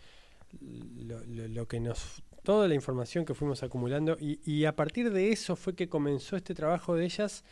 lo, 0.61 1.25
lo- 1.25 1.49
lo 1.49 1.69
que 1.69 1.81
nos, 1.81 2.23
toda 2.43 2.69
la 2.69 2.75
información 2.75 3.25
que 3.25 3.35
fuimos 3.35 3.63
acumulando 3.63 4.17
y, 4.21 4.41
y 4.45 4.65
a 4.67 4.75
partir 4.77 5.11
de 5.13 5.31
eso 5.33 5.57
fue 5.57 5.75
que 5.75 5.89
comenzó 5.89 6.37
este 6.37 6.55
trabajo 6.55 6.95
de 6.95 7.05
ellas 7.05 7.45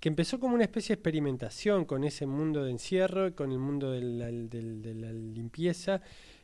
que 0.00 0.08
empezó 0.08 0.38
como 0.38 0.54
una 0.54 0.64
especie 0.64 0.94
de 0.94 1.00
experimentación 1.00 1.84
con 1.84 2.04
ese 2.04 2.26
mundo 2.26 2.64
de 2.64 2.70
encierro, 2.70 3.34
con 3.34 3.52
el 3.52 3.58
mundo 3.58 3.90
de 3.92 4.00
la, 4.00 5.12
limpieza, 5.12 6.00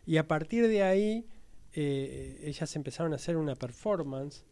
y 0.06 0.16
a 0.16 0.26
partir 0.26 0.68
de 0.68 0.82
ahí 0.82 1.26
eh, 1.74 2.40
ellas 2.44 2.74
empezaron 2.76 3.12
a 3.12 3.16
hacer 3.16 3.36
una 3.36 3.54
performance 3.54 4.44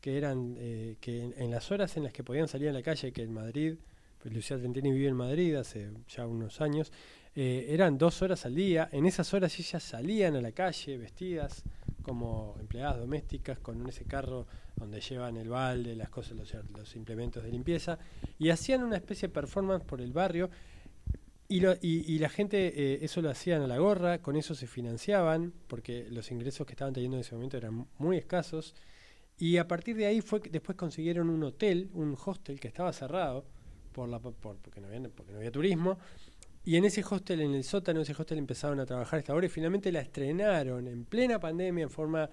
que 0.00 0.16
eran 0.16 0.56
eh, 0.58 0.96
que 1.00 1.22
en, 1.22 1.34
en 1.36 1.50
las 1.50 1.70
horas 1.70 1.96
en 1.96 2.04
las 2.04 2.12
que 2.12 2.22
podían 2.22 2.48
salir 2.48 2.68
a 2.68 2.72
la 2.72 2.82
calle, 2.82 3.12
que 3.12 3.22
en 3.22 3.32
Madrid, 3.32 3.76
pues 4.18 4.34
Lucía 4.34 4.58
Trentini 4.58 4.92
vive 4.92 5.08
en 5.08 5.16
Madrid 5.16 5.54
hace 5.54 5.90
ya 6.08 6.26
unos 6.26 6.60
años, 6.60 6.92
eh, 7.40 7.66
eran 7.72 7.98
dos 7.98 8.20
horas 8.22 8.46
al 8.46 8.54
día, 8.56 8.88
en 8.90 9.06
esas 9.06 9.32
horas 9.32 9.56
ellas 9.60 9.80
salían 9.80 10.34
a 10.34 10.40
la 10.40 10.50
calle 10.50 10.98
vestidas 10.98 11.62
como 12.08 12.56
empleadas 12.58 12.98
domésticas 12.98 13.58
con 13.58 13.86
ese 13.86 14.04
carro 14.06 14.46
donde 14.76 15.00
llevan 15.00 15.36
el 15.36 15.48
balde, 15.50 15.94
las 15.94 16.08
cosas, 16.08 16.36
los, 16.74 16.96
implementos 16.96 17.42
de 17.42 17.50
limpieza, 17.50 17.98
y 18.38 18.48
hacían 18.48 18.82
una 18.82 18.96
especie 18.96 19.28
de 19.28 19.34
performance 19.34 19.84
por 19.84 20.00
el 20.00 20.12
barrio. 20.12 20.48
Y, 21.48 21.60
lo- 21.60 21.74
y- 21.80 22.04
y 22.12 22.18
la 22.18 22.28
gente 22.28 22.68
eh, 22.68 22.98
eso 23.02 23.20
lo 23.22 23.30
hacían 23.30 23.62
a 23.62 23.66
la 23.66 23.78
gorra, 23.78 24.20
con 24.22 24.36
eso 24.36 24.54
se 24.54 24.66
financiaban, 24.66 25.52
porque 25.66 26.06
los 26.10 26.30
ingresos 26.30 26.66
que 26.66 26.72
estaban 26.72 26.94
teniendo 26.94 27.16
en 27.16 27.22
ese 27.22 27.34
momento 27.34 27.56
eran 27.58 27.86
muy 27.98 28.16
escasos. 28.16 28.74
Y 29.38 29.58
a 29.58 29.68
partir 29.68 29.96
de 29.96 30.06
ahí 30.06 30.20
fue 30.20 30.40
que 30.42 30.50
después 30.50 30.76
consiguieron 30.76 31.28
un 31.30 31.42
hotel, 31.44 31.90
un 31.94 32.16
hostel 32.24 32.58
que 32.58 32.68
estaba 32.68 32.92
cerrado 32.92 33.44
por 33.92 34.08
la, 34.08 34.18
por, 34.18 34.34
porque, 34.34 34.80
no 34.80 34.88
había, 34.88 35.02
porque 35.08 35.32
no 35.32 35.38
había 35.38 35.50
turismo. 35.52 35.98
Y 36.68 36.76
en 36.76 36.84
ese 36.84 37.02
hostel, 37.02 37.40
en 37.40 37.54
el 37.54 37.64
sótano 37.64 38.02
ese 38.02 38.12
hostel 38.12 38.36
empezaron 38.36 38.78
a 38.78 38.84
trabajar 38.84 39.20
esta 39.20 39.34
obra 39.34 39.46
y 39.46 39.48
finalmente 39.48 39.90
la 39.90 40.00
estrenaron 40.00 40.86
en 40.86 41.06
plena 41.06 41.40
pandemia 41.40 41.84
en 41.84 41.88
forma 41.88 42.28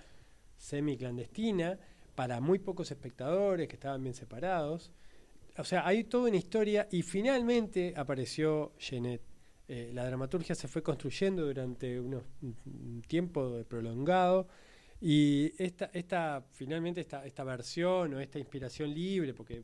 semi-clandestina 0.58 1.80
para 2.16 2.42
muy 2.42 2.60
pocos 2.60 2.92
espectadores 2.92 3.70
que 3.70 3.76
estaban 3.76 4.04
bien 4.04 4.14
separados. 4.14 4.92
O 5.58 5.64
sea, 5.64 5.88
hay 5.88 6.04
toda 6.04 6.28
una 6.28 6.36
historia 6.36 6.86
y 6.92 7.02
finalmente 7.02 7.94
apareció 7.96 8.74
Jeanette. 8.78 9.22
Eh, 9.70 9.92
la 9.94 10.06
dramaturgia 10.06 10.54
se 10.54 10.68
fue 10.68 10.84
construyendo 10.84 11.46
durante 11.46 11.98
unos, 11.98 12.24
un- 12.42 12.58
un 12.66 13.02
tiempo 13.08 13.64
prolongado 13.70 14.50
y 15.00 15.54
esta, 15.58 15.90
esta 15.94 16.44
finalmente 16.52 17.00
esta, 17.00 17.26
esta 17.26 17.46
versión 17.46 18.14
o 18.16 18.20
esta 18.20 18.38
inspiración 18.38 18.94
libre, 18.94 19.34
porque 19.34 19.64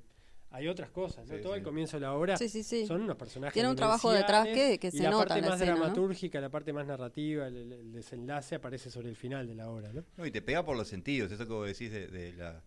hay 0.51 0.67
otras 0.67 0.89
cosas, 0.91 1.25
¿no? 1.27 1.35
Sí, 1.35 1.41
todo 1.41 1.53
sí. 1.53 1.59
el 1.59 1.63
comienzo 1.63 1.97
de 1.97 2.01
la 2.01 2.13
obra 2.13 2.37
Sí, 2.37 2.49
sí, 2.49 2.61
sí. 2.63 2.85
son 2.85 3.01
unos 3.01 3.15
personajes 3.15 3.53
Tiene 3.53 3.69
un 3.69 3.75
trabajo 3.75 4.11
detrás 4.11 4.45
que- 4.47 4.77
que 4.79 4.87
y 4.87 4.91
se 4.91 5.03
la 5.03 5.11
nota 5.11 5.25
parte 5.27 5.41
la 5.41 5.47
más 5.49 5.55
escena, 5.61 5.75
¿no? 5.75 5.79
dramatúrgica, 5.81 6.41
la 6.41 6.49
parte 6.49 6.73
más 6.73 6.85
narrativa, 6.85 7.47
el, 7.47 7.91
desenlace 7.93 8.55
aparece 8.55 8.89
sobre 8.89 9.09
el 9.09 9.15
final 9.15 9.47
de 9.47 9.55
la 9.55 9.69
obra, 9.69 9.91
¿no? 9.93 10.03
No, 10.17 10.25
y 10.25 10.31
te 10.31 10.41
pega 10.41 10.63
por 10.65 10.75
los 10.77 10.87
sentidos, 10.87 11.31
eso 11.31 11.45
que 11.47 11.53
vos 11.53 11.67
decís 11.67 11.91
de, 11.91 12.07
de 12.07 12.33
la, 12.33 12.61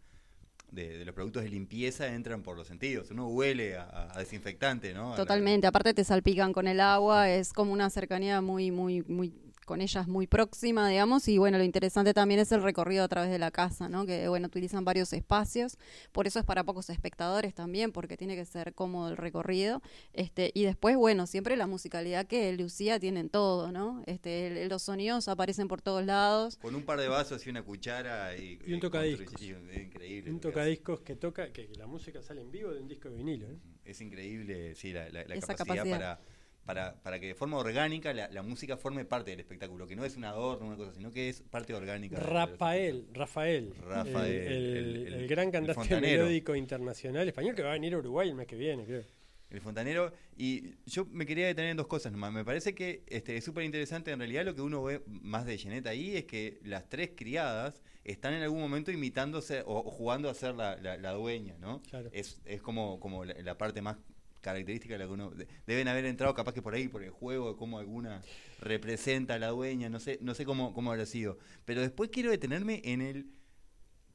de, 0.72 0.98
de 0.98 1.04
los 1.04 1.14
productos 1.14 1.42
de 1.42 1.50
limpieza 1.50 2.08
entran 2.08 2.42
por 2.42 2.56
los 2.56 2.66
sentidos. 2.66 3.10
Uno 3.10 3.28
huele 3.28 3.76
a, 3.76 4.08
a 4.14 4.18
desinfectante, 4.18 4.92
¿no? 4.94 5.08
A 5.08 5.10
la- 5.10 5.16
Totalmente, 5.16 5.66
aparte 5.66 5.92
te 5.94 6.04
salpican 6.04 6.52
con 6.52 6.66
el 6.66 6.80
agua, 6.80 7.30
es 7.30 7.52
como 7.52 7.72
una 7.72 7.90
cercanía 7.90 8.40
muy, 8.40 8.70
muy, 8.70 9.02
muy, 9.02 9.32
con 9.64 9.80
ellas 9.80 10.06
muy 10.08 10.26
próxima, 10.26 10.88
digamos, 10.88 11.26
y 11.28 11.38
bueno, 11.38 11.58
lo 11.58 11.64
interesante 11.64 12.14
también 12.14 12.40
es 12.40 12.52
el 12.52 12.62
recorrido 12.62 13.04
a 13.04 13.08
través 13.08 13.30
de 13.30 13.38
la 13.38 13.50
casa, 13.50 13.88
¿no? 13.88 14.06
Que 14.06 14.28
bueno, 14.28 14.46
utilizan 14.48 14.84
varios 14.84 15.12
espacios, 15.12 15.78
por 16.12 16.26
eso 16.26 16.38
es 16.38 16.44
para 16.44 16.64
pocos 16.64 16.90
espectadores 16.90 17.54
también, 17.54 17.92
porque 17.92 18.16
tiene 18.16 18.36
que 18.36 18.44
ser 18.44 18.74
cómodo 18.74 19.08
el 19.10 19.16
recorrido, 19.16 19.82
este, 20.12 20.50
y 20.54 20.64
después, 20.64 20.96
bueno, 20.96 21.26
siempre 21.26 21.56
la 21.56 21.66
musicalidad 21.66 22.26
que 22.26 22.52
Lucía 22.52 22.98
tiene 23.00 23.20
en 23.20 23.30
todo, 23.30 23.72
¿no? 23.72 24.02
Este, 24.06 24.62
el- 24.62 24.68
los 24.68 24.82
sonidos 24.82 25.28
aparecen 25.28 25.68
por 25.68 25.80
todos 25.82 26.04
lados, 26.04 26.56
Con 26.56 26.74
un 26.74 26.82
par 26.84 27.00
de 27.00 27.08
vasos 27.08 27.46
y 27.46 27.50
una 27.50 27.62
cuchara 27.62 28.36
y, 28.36 28.58
Y 28.66 28.72
un 28.74 28.80
tocadiscos. 28.80 29.40
y 29.42 29.50
es 29.50 29.76
increíble. 29.86 30.30
Un 30.30 30.40
tocadiscos 30.40 31.00
que 31.00 31.16
toca, 31.16 31.52
que, 31.52 31.68
la 31.78 31.86
música 31.86 32.22
sale 32.22 32.40
en 32.40 32.50
vivo 32.50 32.70
de 32.72 32.80
un 32.80 32.88
disco 32.88 33.08
de 33.10 33.16
vinilo, 33.16 33.46
hace. 33.46 33.56
Es 33.84 34.00
increíble, 34.00 34.74
sí, 34.74 34.92
la, 34.92 35.08
la- 35.10 35.24
la 35.24 35.34
Esa 35.34 35.54
capacidad, 35.54 35.76
capacidad. 35.84 35.98
Para, 35.98 36.20
para, 36.64 36.94
para 37.02 37.20
que 37.20 37.26
de 37.28 37.34
forma 37.34 37.58
orgánica 37.58 38.12
la, 38.14 38.28
la 38.30 38.42
música 38.42 38.76
forme 38.76 39.04
parte 39.04 39.30
del 39.30 39.40
espectáculo, 39.40 39.86
que 39.86 39.96
no 39.96 40.04
es 40.04 40.16
un 40.16 40.24
adorno, 40.24 40.66
una 40.66 40.76
cosa, 40.76 40.92
sino 40.94 41.10
que 41.10 41.28
es 41.28 41.42
parte 41.42 41.74
orgánica. 41.74 42.18
Rafael, 42.18 43.06
Rafael, 43.12 43.74
Rafael, 43.82 44.32
el, 44.32 44.52
el- 44.52 44.76
el- 44.76 45.06
el- 45.06 45.14
el 45.14 45.28
gran 45.28 45.50
cantante 45.50 46.00
melódico 46.00 46.54
internacional 46.56 47.28
español 47.28 47.54
que 47.54 47.62
va 47.62 47.70
a 47.70 47.74
venir 47.74 47.94
a 47.94 47.98
Uruguay 47.98 48.28
el 48.28 48.34
mes 48.34 48.46
que 48.46 48.56
viene, 48.56 48.84
creo. 48.84 49.02
El 49.50 49.60
fontanero. 49.60 50.12
Y 50.36 50.74
yo 50.86 51.04
me 51.12 51.26
quería 51.26 51.46
detener 51.46 51.70
en 51.70 51.76
dos 51.76 51.86
cosas 51.86 52.10
nomás. 52.10 52.32
Me 52.32 52.44
parece 52.44 52.74
que 52.74 53.04
este, 53.06 53.36
es 53.36 53.44
súper 53.44 53.62
interesante. 53.64 54.10
En 54.10 54.18
realidad, 54.18 54.44
lo 54.44 54.54
que 54.56 54.62
uno 54.62 54.82
ve 54.82 55.02
más 55.06 55.46
de 55.46 55.56
Jeanette 55.56 55.86
ahí 55.86 56.16
es 56.16 56.24
que 56.24 56.58
las 56.64 56.88
tres 56.88 57.10
criadas 57.14 57.80
están 58.02 58.34
en 58.34 58.42
algún 58.42 58.60
momento 58.60 58.90
imitándose 58.90 59.60
o, 59.60 59.76
o 59.78 59.90
jugando 59.92 60.28
a 60.28 60.34
ser 60.34 60.56
la, 60.56 60.76
la- 60.78 60.96
la 60.96 61.12
dueña, 61.12 61.56
¿no? 61.60 61.82
Claro. 61.82 62.08
Es, 62.12 62.40
es 62.46 62.62
como, 62.62 62.98
como 62.98 63.24
la, 63.24 63.34
la 63.42 63.56
parte 63.56 63.80
más 63.80 63.96
característica 64.44 64.94
de 64.94 64.98
la 64.98 65.06
que 65.06 65.12
uno. 65.12 65.30
de- 65.30 65.48
deben 65.66 65.88
haber 65.88 66.04
entrado 66.04 66.34
capaz 66.34 66.52
que 66.54 66.62
por 66.62 66.74
ahí, 66.74 66.86
por 66.88 67.02
el 67.02 67.10
juego, 67.10 67.52
de 67.52 67.56
cómo 67.56 67.78
alguna 67.78 68.22
representa 68.60 69.34
a 69.34 69.38
la 69.38 69.48
dueña. 69.48 69.88
No 69.88 69.98
sé, 69.98 70.18
no 70.20 70.34
sé 70.34 70.44
cómo, 70.44 70.72
cómo 70.74 70.92
habrá 70.92 71.06
sido. 71.06 71.38
Pero 71.64 71.80
después 71.80 72.10
quiero 72.10 72.30
detenerme 72.30 72.80
en 72.84 73.00
el 73.00 73.26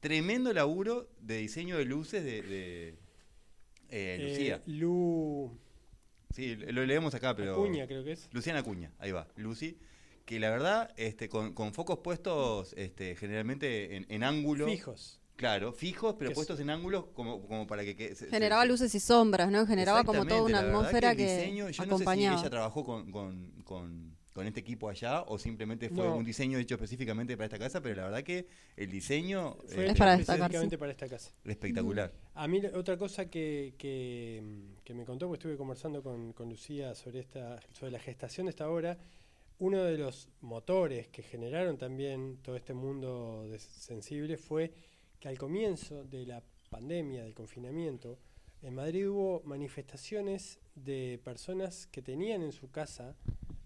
tremendo 0.00 0.52
laburo 0.52 1.10
de 1.20 1.36
diseño 1.38 1.76
de 1.76 1.84
luces 1.84 2.24
de. 2.24 2.42
de 2.42 2.94
eh, 3.90 4.18
Lucía. 4.30 4.56
Eh, 4.56 4.62
Lu 4.70 5.58
Sí, 6.32 6.54
lo 6.54 6.86
leemos 6.86 7.12
acá, 7.14 7.34
pero. 7.34 7.52
Acuña, 7.54 7.86
creo 7.88 8.04
que 8.04 8.12
es. 8.12 8.28
Luciana 8.32 8.60
Acuña, 8.60 8.92
ahí 8.98 9.10
va, 9.10 9.26
Lucy. 9.36 9.76
Que 10.24 10.38
la 10.38 10.48
verdad, 10.50 10.94
este, 10.96 11.28
con, 11.28 11.54
con 11.54 11.74
focos 11.74 11.98
puestos 12.04 12.72
este, 12.76 13.16
generalmente 13.16 13.96
en, 13.96 14.06
en 14.08 14.22
ángulo. 14.22 14.66
Fijos. 14.66 15.20
Claro, 15.40 15.72
fijos, 15.72 16.16
pero 16.18 16.28
Que 16.28 16.32
es- 16.32 16.36
puestos 16.36 16.60
en 16.60 16.68
ángulos 16.68 17.06
como, 17.14 17.40
como 17.46 17.66
para 17.66 17.82
que. 17.82 17.96
que 17.96 18.14
se- 18.14 18.26
generaba 18.26 18.60
se- 18.62 18.68
luces 18.68 18.94
y 18.94 19.00
sombras, 19.00 19.50
¿no? 19.50 19.66
Generaba 19.66 20.04
como 20.04 20.26
toda 20.26 20.42
una 20.42 20.58
atmósfera 20.60 21.12
el 21.12 21.16
que, 21.16 21.22
diseño, 21.36 21.70
yo 21.70 21.82
acompañaba. 21.82 22.32
no 22.32 22.36
sé 22.36 22.42
si 22.42 22.46
ella 22.46 22.50
trabajó 22.50 22.84
con, 22.84 23.10
con, 23.10 23.50
con, 23.64 24.16
con 24.34 24.46
este 24.46 24.60
equipo 24.60 24.90
allá 24.90 25.22
o 25.22 25.38
simplemente 25.38 25.88
fue 25.88 26.04
No. 26.06 26.16
un 26.16 26.24
diseño 26.26 26.58
hecho 26.58 26.74
específicamente 26.74 27.38
para 27.38 27.46
esta 27.46 27.58
casa, 27.58 27.80
pero 27.80 27.96
la 27.96 28.04
verdad 28.04 28.22
que 28.22 28.46
el 28.76 28.90
diseño 28.90 29.54
Fue 29.66 29.86
eh, 29.86 29.90
Es 29.92 29.96
para 29.98 30.14
específicamente 30.16 30.76
para 30.76 30.92
esta 30.92 31.08
casa. 31.08 31.30
espectacular. 31.42 32.12
A 32.34 32.46
mí 32.46 32.60
otra 32.74 32.98
cosa 32.98 33.24
que, 33.30 33.72
que, 33.78 34.42
que 34.84 34.92
me 34.92 35.06
contó, 35.06 35.26
porque 35.26 35.38
estuve 35.38 35.56
conversando 35.56 36.02
con, 36.02 36.34
con 36.34 36.50
Lucía 36.50 36.94
sobre, 36.94 37.20
esta, 37.20 37.58
sobre 37.72 37.92
la 37.92 37.98
gestación 37.98 38.44
de 38.44 38.50
esta 38.50 38.68
obra, 38.68 38.98
uno 39.58 39.82
de 39.84 39.96
los 39.96 40.28
motores 40.42 41.08
que 41.08 41.22
generaron 41.22 41.78
también 41.78 42.38
todo 42.42 42.56
este 42.56 42.72
mundo 42.74 43.46
de 43.50 43.58
sensible 43.58 44.36
fue 44.36 44.70
que 45.20 45.28
al 45.28 45.38
comienzo 45.38 46.04
de 46.04 46.26
la 46.26 46.42
pandemia, 46.70 47.22
del 47.22 47.34
confinamiento, 47.34 48.18
en 48.62 48.74
Madrid 48.74 49.08
hubo 49.08 49.42
manifestaciones 49.44 50.58
de 50.74 51.20
personas 51.22 51.86
que 51.86 52.02
tenían 52.02 52.42
en 52.42 52.52
su 52.52 52.70
casa 52.70 53.14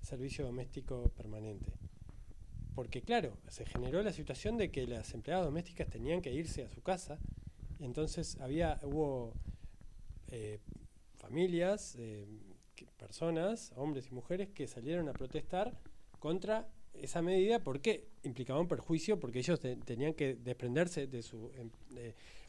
servicio 0.02 0.44
doméstico 0.44 1.10
permanente. 1.16 1.72
Porque 2.74 3.02
claro, 3.02 3.38
se 3.48 3.64
generó 3.64 4.02
la 4.02 4.12
situación 4.12 4.58
de 4.58 4.70
que 4.70 4.86
las 4.86 5.14
empleadas 5.14 5.46
domésticas 5.46 5.88
tenían 5.88 6.20
que 6.20 6.32
irse 6.32 6.64
a 6.64 6.70
su 6.70 6.82
casa 6.82 7.18
entonces 7.80 8.40
había, 8.40 8.78
hubo 8.82 9.34
eh, 10.28 10.58
familias, 11.16 11.96
eh, 11.98 12.26
personas, 12.96 13.72
hombres 13.76 14.08
y 14.10 14.14
mujeres, 14.14 14.50
que 14.50 14.66
salieron 14.66 15.08
a 15.08 15.12
protestar 15.12 15.78
contra 16.18 16.68
esa 17.00 17.22
medida 17.22 17.58
porque 17.62 18.04
implicaba 18.22 18.60
un 18.60 18.68
perjuicio, 18.68 19.18
porque 19.20 19.38
ellos 19.40 19.60
te- 19.60 19.76
tenían 19.76 20.14
que 20.14 20.34
desprenderse 20.36 21.06
de 21.06 21.22
su... 21.22 21.50
em, 21.56 21.70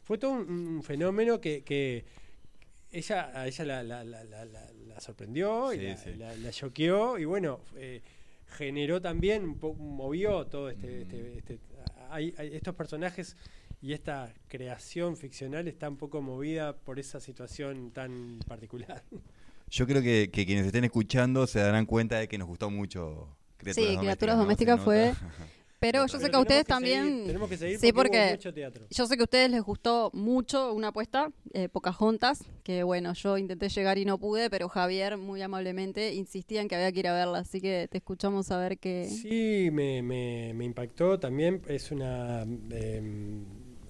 fue 0.02 0.18
todo 0.18 0.32
un, 0.32 0.48
un 0.48 0.82
fenómeno 0.82 1.40
que, 1.40 1.62
que 1.62 2.04
ella, 2.92 3.30
a 3.38 3.46
ella 3.46 3.64
la, 3.64 3.82
la- 3.82 4.04
la- 4.04 4.24
la- 4.24 4.44
la- 4.44 4.72
la 4.72 5.00
sorprendió 5.00 5.72
y 5.72 5.78
Sí, 5.78 5.84
la, 5.86 5.96
sí. 5.96 6.14
la- 6.14 6.36
la 6.36 6.50
choqueó 6.50 7.18
y 7.18 7.24
bueno, 7.24 7.60
eh, 7.76 8.00
generó 8.46 9.00
también, 9.02 9.44
un 9.44 9.58
poco, 9.58 9.82
movió 9.82 10.46
todo 10.46 10.70
este... 10.70 10.86
Mm. 10.86 11.02
este- 11.02 11.38
este- 11.38 11.58
hay- 12.10 12.32
hay 12.38 12.54
estos 12.54 12.74
personajes 12.76 13.36
y 13.82 13.92
esta 13.92 14.32
creación 14.48 15.16
ficcional 15.16 15.68
está 15.68 15.88
un 15.88 15.96
poco 15.96 16.22
movida 16.22 16.76
por 16.76 16.98
esa 16.98 17.20
situación 17.20 17.90
tan 17.90 18.38
particular. 18.46 19.02
Yo 19.68 19.86
creo 19.86 20.00
que, 20.00 20.30
que 20.32 20.46
quienes 20.46 20.64
estén 20.66 20.84
escuchando 20.84 21.46
se 21.48 21.58
darán 21.58 21.84
cuenta 21.86 22.18
de 22.18 22.28
que 22.28 22.38
nos 22.38 22.46
gustó 22.46 22.70
mucho 22.70 23.35
Criaturas 23.56 23.74
Sí, 23.74 23.80
Domésticas. 23.82 24.00
Criaturas 24.04 24.36
Domésticas 24.38 24.80
fue. 24.80 25.14
Pero 25.78 26.06
yo 26.06 26.18
sé 26.18 26.30
que 26.30 26.36
a 26.36 26.40
ustedes 26.40 26.60
seguir, 26.60 26.66
también... 26.68 27.26
tenemos 27.26 27.50
que 27.50 27.58
seguir 27.58 27.78
Sí, 27.78 27.92
porque, 27.92 28.30
mucho 28.30 28.52
teatro. 28.52 28.86
Yo 28.90 29.06
sé 29.06 29.14
que 29.16 29.20
a 29.20 29.24
ustedes 29.24 29.50
les 29.50 29.62
gustó 29.62 30.10
mucho 30.14 30.72
una 30.72 30.88
apuesta, 30.88 31.30
eh, 31.52 31.68
Pocahontas, 31.68 32.44
que 32.62 32.82
bueno, 32.82 33.12
yo 33.12 33.36
intenté 33.36 33.68
llegar 33.68 33.98
y 33.98 34.06
no 34.06 34.16
pude, 34.16 34.48
pero 34.48 34.70
Javier 34.70 35.18
muy 35.18 35.42
amablemente 35.42 36.14
insistía 36.14 36.62
en 36.62 36.68
que 36.68 36.76
había 36.76 36.90
que 36.92 37.00
ir 37.00 37.08
a 37.08 37.12
verla, 37.12 37.40
así 37.40 37.60
que 37.60 37.88
te 37.90 37.98
escuchamos 37.98 38.50
a 38.50 38.58
ver 38.58 38.78
qué... 38.78 39.04
Sí, 39.06 39.68
me, 39.70 40.00
me, 40.02 40.54
me 40.54 40.64
impactó 40.64 41.20
también. 41.20 41.60
Es 41.68 41.90
una 41.92 42.46
eh, 42.70 43.42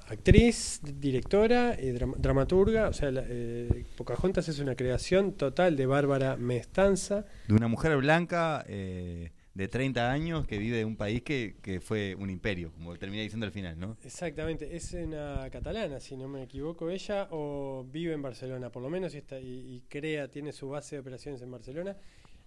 actriz, 0.09 0.81
directora 0.83 1.77
y 1.81 1.87
dram- 1.93 2.17
dramaturga. 2.17 2.89
O 2.89 2.93
sea, 2.93 3.11
la, 3.13 3.23
eh, 3.29 3.85
Pocahontas 3.97 4.49
es 4.49 4.59
una 4.59 4.75
creación 4.75 5.33
total 5.33 5.77
de 5.77 5.87
Bárbara 5.87 6.37
Mestanza. 6.37 7.27
De 7.47 7.55
una 7.55 7.69
mujer 7.69 7.97
blanca 7.97 8.65
eh, 8.69 9.31
de 9.57 9.69
30 9.69 10.13
años 10.13 10.47
que 10.47 10.59
vive 10.59 10.83
en 10.83 10.87
un 10.87 10.97
país 10.97 11.23
que, 11.23 11.57
que 11.63 11.81
fue 11.81 12.15
un 12.15 12.29
imperio, 12.29 12.73
como 12.73 12.95
termina 12.99 13.23
diciendo 13.23 13.47
al 13.47 13.53
final, 13.53 13.79
¿no? 13.81 13.97
Exactamente, 14.05 14.77
es 14.77 14.93
una 14.93 15.49
catalana, 15.51 15.99
si 15.99 16.15
no 16.15 16.29
me 16.29 16.43
equivoco, 16.43 16.91
ella, 16.91 17.27
o 17.31 17.87
vive 17.91 18.13
en 18.13 18.21
Barcelona, 18.21 18.71
por 18.71 18.83
lo 18.83 18.91
menos, 18.91 19.15
y, 19.15 19.83
crea, 19.89 20.29
tiene 20.29 20.53
su 20.53 20.69
base 20.69 20.97
de 20.97 21.01
operaciones 21.01 21.41
en 21.41 21.51
Barcelona. 21.51 21.97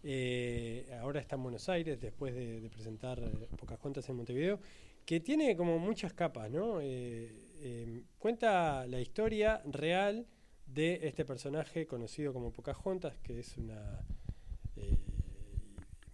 Eh, 0.03 0.87
ahora 1.01 1.19
está 1.19 1.35
en 1.35 1.43
Buenos 1.43 1.67
Aires, 1.67 1.99
después 1.99 2.35
de, 2.35 2.69
presentar 2.69 3.17
eh, 3.19 3.47
Pocahontas 3.57 4.07
en 4.07 4.15
Montevideo, 4.15 4.59
que 5.03 5.19
tiene 5.19 5.57
como 5.57 5.79
muchas 5.79 6.13
capas, 6.13 6.51
¿no? 6.51 6.79
Eh, 6.79 7.33
eh, 7.55 8.03
cuenta 8.19 8.85
la 8.85 9.01
historia 9.01 9.63
real 9.65 10.27
de 10.67 10.99
este 11.07 11.25
personaje 11.25 11.87
conocido 11.87 12.33
como 12.33 12.53
Pocahontas, 12.53 13.17
que 13.17 13.39
es 13.39 13.57
una, 13.57 14.05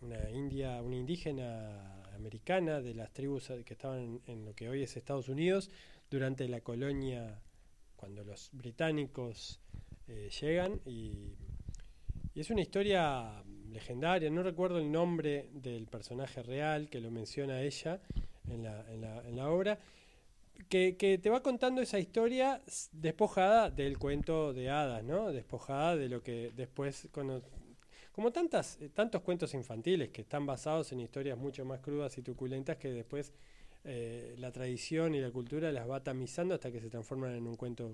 una 0.06 0.30
india, 0.30 0.82
una 0.82 0.96
indígena 0.96 2.04
americana 2.16 2.82
de 2.82 2.94
las 2.94 3.12
tribus 3.12 3.52
que 3.66 3.74
estaban 3.74 4.22
en, 4.28 4.46
lo 4.46 4.54
que 4.54 4.70
hoy 4.70 4.84
es 4.84 4.96
Estados 4.96 5.30
Unidos 5.30 5.70
durante 6.10 6.48
la 6.48 6.62
colonia 6.62 7.42
cuando 7.96 8.24
los 8.24 8.50
británicos 8.54 9.60
eh, 10.08 10.30
llegan 10.42 10.80
y, 10.86 11.34
y 12.34 12.40
es 12.40 12.50
una 12.52 12.62
historia 12.62 13.44
legendaria, 13.72 14.30
no 14.30 14.44
recuerdo 14.44 14.78
el 14.78 14.92
nombre 14.92 15.50
del 15.54 15.88
personaje 15.88 16.44
real 16.44 16.90
que 16.90 17.02
lo 17.02 17.12
menciona 17.12 17.62
ella 17.62 18.00
en 18.50 18.64
la, 18.64 18.86
en 18.92 19.02
la, 19.02 19.28
en 19.28 19.36
la 19.36 19.50
obra, 19.50 19.80
que, 20.70 20.96
que 20.98 21.18
te 21.18 21.30
va 21.30 21.42
contando 21.42 21.82
esa 21.82 22.00
historia 22.00 22.62
despojada 22.94 23.70
del 23.70 23.98
cuento 23.98 24.54
de 24.54 24.70
hadas, 24.70 25.04
¿no? 25.04 25.32
Despojada 25.32 25.96
de 25.98 26.08
lo 26.10 26.22
que 26.22 26.52
después, 26.56 27.10
cono- 27.12 27.42
como 28.16 28.32
tantas, 28.32 28.78
eh, 28.82 28.88
tantos 28.94 29.22
cuentos 29.22 29.54
infantiles 29.54 30.10
que 30.10 30.22
están 30.22 30.46
basados 30.46 30.92
en 30.94 31.02
historias 31.02 31.38
mucho 31.38 31.66
más 31.66 31.82
crudas 31.82 32.18
y 32.18 32.22
truculentas 32.22 32.78
que 32.78 32.90
después 32.90 33.34
eh, 33.84 34.36
la 34.38 34.52
tradición 34.54 35.14
y 35.16 35.20
la 35.20 35.32
cultura 35.32 35.70
las 35.74 35.90
va 35.90 36.02
tamizando 36.02 36.56
hasta 36.56 36.72
que 36.72 36.80
se 36.80 36.90
transforman 36.90 37.36
en 37.36 37.46
un 37.46 37.56
cuento 37.58 37.92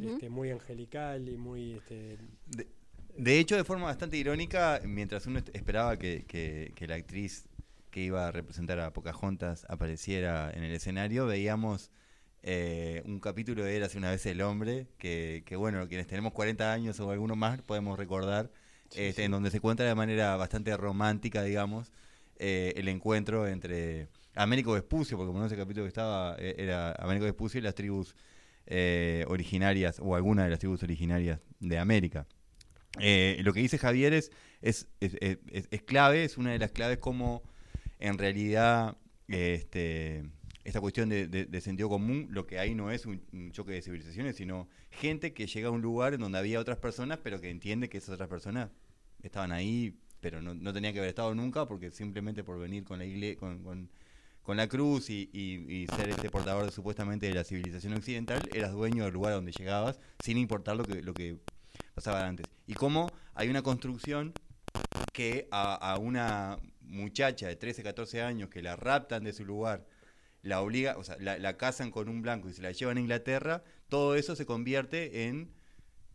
este, 0.00 0.28
muy 0.28 0.50
angelical 0.50 1.28
y 1.28 1.36
muy... 1.36 1.72
Este, 1.72 2.18
De, 2.46 2.68
de 3.16 3.38
hecho, 3.40 3.56
de 3.56 3.64
forma 3.64 3.86
bastante 3.86 4.16
irónica, 4.16 4.80
mientras 4.84 5.26
uno 5.26 5.40
esperaba 5.52 5.96
que, 5.98 6.24
que- 6.28 6.72
que 6.76 6.86
la 6.86 6.94
actriz 6.94 7.46
que 7.90 8.00
iba 8.02 8.28
a 8.28 8.30
representar 8.30 8.78
a 8.78 8.92
Pocahontas 8.92 9.66
apareciera 9.68 10.52
en 10.54 10.62
el 10.62 10.72
escenario, 10.72 11.26
veíamos 11.26 11.90
eh, 12.44 13.02
un 13.06 13.18
capítulo 13.18 13.64
de 13.64 13.74
Érase 13.76 13.98
una 13.98 14.10
vez 14.12 14.24
el 14.26 14.40
hombre, 14.42 14.86
que, 14.98 15.42
que, 15.46 15.56
bueno, 15.56 15.88
quienes 15.88 16.06
tenemos 16.06 16.32
40 16.32 16.72
años 16.72 17.00
o 17.00 17.10
alguno 17.10 17.34
más 17.34 17.60
podemos 17.62 17.98
recordar, 17.98 18.50
Sí, 18.90 19.00
este, 19.02 19.22
sí. 19.22 19.26
en 19.26 19.30
donde 19.32 19.50
se 19.50 19.60
cuenta 19.60 19.84
de 19.84 19.94
manera 19.94 20.36
bastante 20.36 20.76
romántica, 20.76 21.42
digamos, 21.42 21.92
eh, 22.36 22.72
el 22.76 22.88
encuentro 22.88 23.46
entre 23.48 24.08
Américo 24.34 24.72
Vespucio, 24.72 25.16
porque 25.16 25.28
como 25.28 25.40
no 25.40 25.46
ese 25.46 25.56
capítulo 25.56 25.84
que 25.84 25.88
estaba, 25.88 26.36
eh, 26.38 26.54
era 26.58 26.92
Américo 26.92 27.24
Vespucio 27.24 27.58
y 27.58 27.62
las 27.62 27.74
tribus 27.74 28.14
eh, 28.66 29.24
originarias, 29.28 29.98
o 30.00 30.14
alguna 30.14 30.44
de 30.44 30.50
las 30.50 30.58
tribus 30.58 30.82
originarias 30.82 31.40
de 31.60 31.78
América. 31.78 32.26
Eh, 33.00 33.38
lo 33.42 33.52
que 33.52 33.60
dice 33.60 33.78
Javier 33.78 34.12
es, 34.14 34.30
es, 34.62 34.88
es, 35.00 35.16
es- 35.20 35.38
es- 35.52 35.68
es 35.70 35.82
clave, 35.82 36.24
es 36.24 36.38
una 36.38 36.52
de 36.52 36.58
las 36.58 36.70
claves 36.72 36.98
como 36.98 37.42
en 37.98 38.18
realidad 38.18 38.96
este, 39.28 40.24
esta 40.64 40.80
cuestión 40.80 41.08
de, 41.08 41.60
sentido 41.60 41.88
común, 41.88 42.28
lo 42.30 42.46
que 42.46 42.58
hay 42.58 42.74
no 42.74 42.90
es 42.90 43.06
un, 43.06 43.22
choque 43.52 43.72
de 43.72 43.82
civilizaciones, 43.82 44.36
sino 44.36 44.68
gente 44.90 45.32
que 45.32 45.46
llega 45.46 45.68
a 45.68 45.70
un 45.70 45.80
lugar 45.82 46.14
en 46.14 46.20
donde 46.20 46.38
había 46.38 46.60
otras 46.60 46.78
personas, 46.78 47.18
pero 47.22 47.40
que 47.40 47.50
entiende 47.50 47.88
que 47.88 47.98
esas 47.98 48.10
otras 48.14 48.28
personas 48.28 48.70
estaban 49.22 49.52
ahí, 49.52 49.96
pero 50.20 50.42
no, 50.42 50.54
no 50.54 50.72
tenían 50.72 50.92
que 50.92 50.98
haber 50.98 51.10
estado 51.10 51.34
nunca, 51.34 51.66
porque 51.66 51.90
simplemente 51.90 52.44
por 52.44 52.58
venir 52.58 52.84
con 52.84 52.98
la 52.98 53.04
igle 53.04 53.36
con, 53.36 53.62
con- 53.62 53.90
la 54.46 54.66
cruz 54.66 55.10
y, 55.10 55.28
y- 55.32 55.86
ser 55.94 56.08
este 56.08 56.30
portador 56.30 56.72
supuestamente 56.72 57.26
de 57.26 57.34
la 57.34 57.44
civilización 57.44 57.92
occidental, 57.92 58.40
eras 58.54 58.72
dueño 58.72 59.04
del 59.04 59.12
lugar 59.12 59.34
donde 59.34 59.52
llegabas, 59.52 60.00
sin 60.24 60.38
importar 60.38 60.74
lo 60.74 60.84
que, 60.84 61.02
lo 61.02 61.12
que 61.12 61.36
pasaba 61.94 62.26
antes. 62.26 62.46
Y 62.66 62.72
cómo 62.72 63.10
hay 63.34 63.48
una 63.50 63.60
construcción 63.60 64.32
que 65.12 65.48
a, 65.50 65.74
a 65.74 65.98
una 65.98 66.58
muchacha 66.80 67.46
de 67.48 67.56
13, 67.56 67.82
14 67.82 68.22
años 68.22 68.48
que 68.48 68.62
la 68.62 68.74
raptan 68.76 69.24
de 69.24 69.32
su 69.32 69.44
lugar, 69.44 69.84
la 70.42 70.60
obliga, 70.62 70.96
o 70.98 71.04
sea, 71.04 71.16
la, 71.20 71.56
casan 71.56 71.90
con 71.90 72.08
un 72.08 72.22
blanco 72.22 72.48
y 72.48 72.52
se 72.54 72.62
la 72.62 72.72
llevan 72.72 72.96
a 72.98 73.00
Inglaterra, 73.00 73.62
todo 73.88 74.14
eso 74.16 74.36
se 74.36 74.46
convierte 74.46 75.26
en 75.26 75.50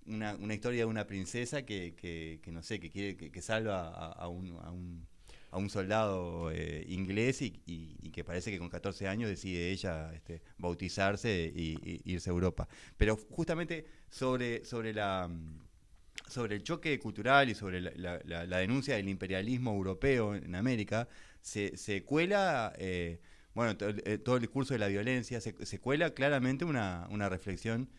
una, 0.06 0.36
una 0.36 0.54
historia 0.54 0.82
de 0.82 0.86
una 0.86 1.08
princesa 1.08 1.66
que, 1.66 1.96
que, 1.96 2.52
no 2.52 2.64
sé, 2.64 2.80
que 2.80 2.90
quiere 2.90 3.16
que, 3.18 3.32
que 3.32 3.42
salva 3.42 3.90
a, 4.12 4.28
un, 4.28 4.58
a 4.62 4.72
un 4.72 5.08
a 5.52 5.58
un 5.58 5.70
soldado 5.70 6.50
eh, 6.52 6.84
inglés 6.90 7.42
y, 7.44 7.52
que 8.12 8.24
parece 8.24 8.50
que 8.52 8.58
con 8.58 8.70
14 8.70 9.08
años 9.08 9.30
decide 9.30 9.70
ella 9.72 10.12
este, 10.14 10.42
bautizarse 10.58 11.52
y, 11.56 11.78
y 11.84 12.12
irse 12.12 12.32
a 12.32 12.34
Europa. 12.34 12.68
Pero 12.98 13.16
justamente 13.16 13.86
sobre, 14.10 14.66
sobre 14.66 14.94
la 14.94 15.30
sobre 16.28 16.56
el 16.56 16.64
choque 16.64 16.98
cultural 17.00 17.50
y 17.50 17.56
sobre 17.56 17.82
la, 17.82 18.20
la- 18.26 18.58
denuncia 18.58 18.96
del 18.96 19.10
imperialismo 19.10 19.72
europeo 19.74 20.36
en 20.36 20.56
América, 20.56 21.08
se, 21.42 21.78
se 21.78 22.04
cuela, 22.04 22.74
eh, 22.78 23.20
bueno, 23.54 23.78
to- 23.78 23.90
eh, 23.90 24.18
todo 24.18 24.36
el 24.36 24.42
discurso 24.42 24.74
de 24.74 24.80
la 24.80 24.88
violencia, 24.88 25.40
se, 25.42 25.54
se 25.66 25.80
cuela 25.80 26.14
claramente 26.14 26.66
una, 26.66 27.08
una 27.12 27.30
reflexión 27.30 27.90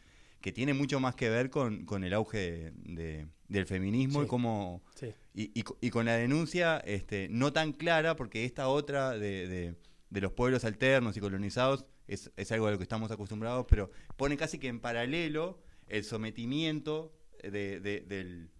que 0.41 0.53
tiene 0.53 0.75
mucho 0.75 1.01
más 1.01 1.15
que 1.15 1.31
ver 1.31 1.49
con, 1.51 1.85
con 1.87 2.05
el 2.05 2.13
auge 2.13 2.73
de- 2.75 3.27
del 3.49 3.67
feminismo 3.67 4.21
Sí. 4.21 4.25
y 4.27 4.29
cómo 4.29 4.83
sí. 4.95 5.15
y, 5.35 5.59
y 5.59 5.63
co- 5.63 5.79
y 5.81 5.91
con 5.91 6.05
la 6.07 6.17
denuncia 6.17 6.79
este, 6.79 7.29
no 7.31 7.53
tan 7.53 7.73
clara, 7.73 8.17
porque 8.17 8.45
esta 8.45 8.69
otra 8.69 9.13
de, 9.13 9.49
de- 9.49 9.75
de 10.11 10.21
los 10.21 10.33
pueblos 10.33 10.65
alternos 10.65 11.17
y 11.17 11.21
colonizados 11.21 11.87
es, 12.07 12.31
es 12.37 12.53
algo 12.53 12.67
a 12.67 12.71
lo 12.73 12.77
que 12.77 12.83
estamos 12.83 13.11
acostumbrados, 13.11 13.65
pero 13.69 13.91
pone 14.17 14.37
casi 14.37 14.59
que 14.59 14.69
en 14.69 14.81
paralelo 14.81 15.63
el 15.89 16.05
sometimiento 16.05 17.15
de, 17.43 17.81
de- 17.81 18.01
del- 18.01 18.51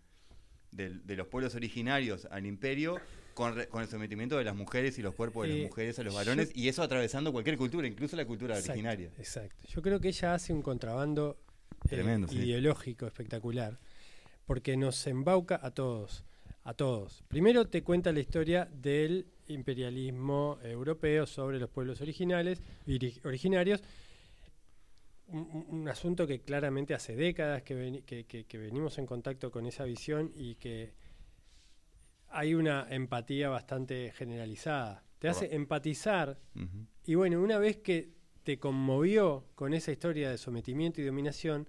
del- 0.71 1.07
de 1.07 1.17
los 1.17 1.27
pueblos 1.29 1.55
originarios 1.55 2.27
al 2.31 2.47
imperio 2.47 2.97
con, 3.35 3.55
re- 3.57 3.69
con 3.69 3.83
el 3.83 3.89
sometimiento 3.89 4.39
de 4.39 4.45
las 4.45 4.55
mujeres 4.57 4.99
y 4.99 5.03
los 5.03 5.15
cuerpos 5.15 5.47
de 5.47 5.53
Eh, 5.55 5.59
las 5.63 5.71
mujeres 5.71 5.99
a 5.99 6.03
los 6.03 6.13
yo- 6.15 6.19
varones, 6.19 6.51
y 6.55 6.69
eso 6.69 6.83
atravesando 6.83 7.33
cualquier 7.33 7.57
cultura, 7.59 7.87
incluso 7.87 8.17
la 8.17 8.25
cultura 8.25 8.55
Exacto, 8.55 8.73
originaria. 8.73 9.11
Exacto. 9.19 9.57
Yo 9.69 9.83
creo 9.83 10.01
que 10.01 10.09
ella 10.09 10.35
hace 10.35 10.53
un 10.53 10.63
contrabando 10.63 11.37
eh, 11.85 11.89
Tremendo, 11.89 12.29
sí. 12.29 12.37
ideológico 12.39 13.07
espectacular, 13.07 13.79
porque 14.47 14.77
nos 14.77 15.07
embauca 15.07 15.59
a 15.63 15.71
todos, 15.73 16.25
a 16.63 16.73
todos. 16.75 17.23
Primero 17.29 17.67
te 17.67 17.83
cuenta 17.83 18.13
la 18.13 18.21
historia 18.21 18.67
del 18.73 19.27
imperialismo 19.49 20.59
europeo 20.63 21.27
sobre 21.27 21.59
los 21.59 21.69
pueblos 21.69 22.01
originales, 22.01 22.63
originarios, 23.25 23.83
un, 25.27 25.41
un- 25.53 25.67
un 25.81 25.89
asunto 25.89 26.27
que 26.27 26.41
claramente 26.41 26.95
hace 26.95 27.15
décadas 27.17 27.63
que, 27.63 28.03
que- 28.07 28.45
que 28.45 28.59
venimos 28.59 28.99
en 28.99 29.07
contacto 29.07 29.51
con 29.51 29.67
esa 29.67 29.85
visión 29.85 30.33
y 30.37 30.55
que 30.57 30.93
hay 32.35 32.55
una 32.55 32.87
empatía 32.91 33.49
bastante 33.49 34.13
generalizada. 34.13 35.05
Te 35.19 35.29
hace 35.29 35.55
empatizar 35.55 36.39
y 37.07 37.15
bueno, 37.15 37.41
una 37.41 37.59
vez 37.59 37.79
que 37.79 38.13
te 38.43 38.59
conmovió 38.59 39.47
con 39.55 39.73
esa 39.73 39.91
historia 39.91 40.31
de 40.31 40.37
sometimiento 40.37 41.01
y 41.01 41.05
dominación, 41.05 41.67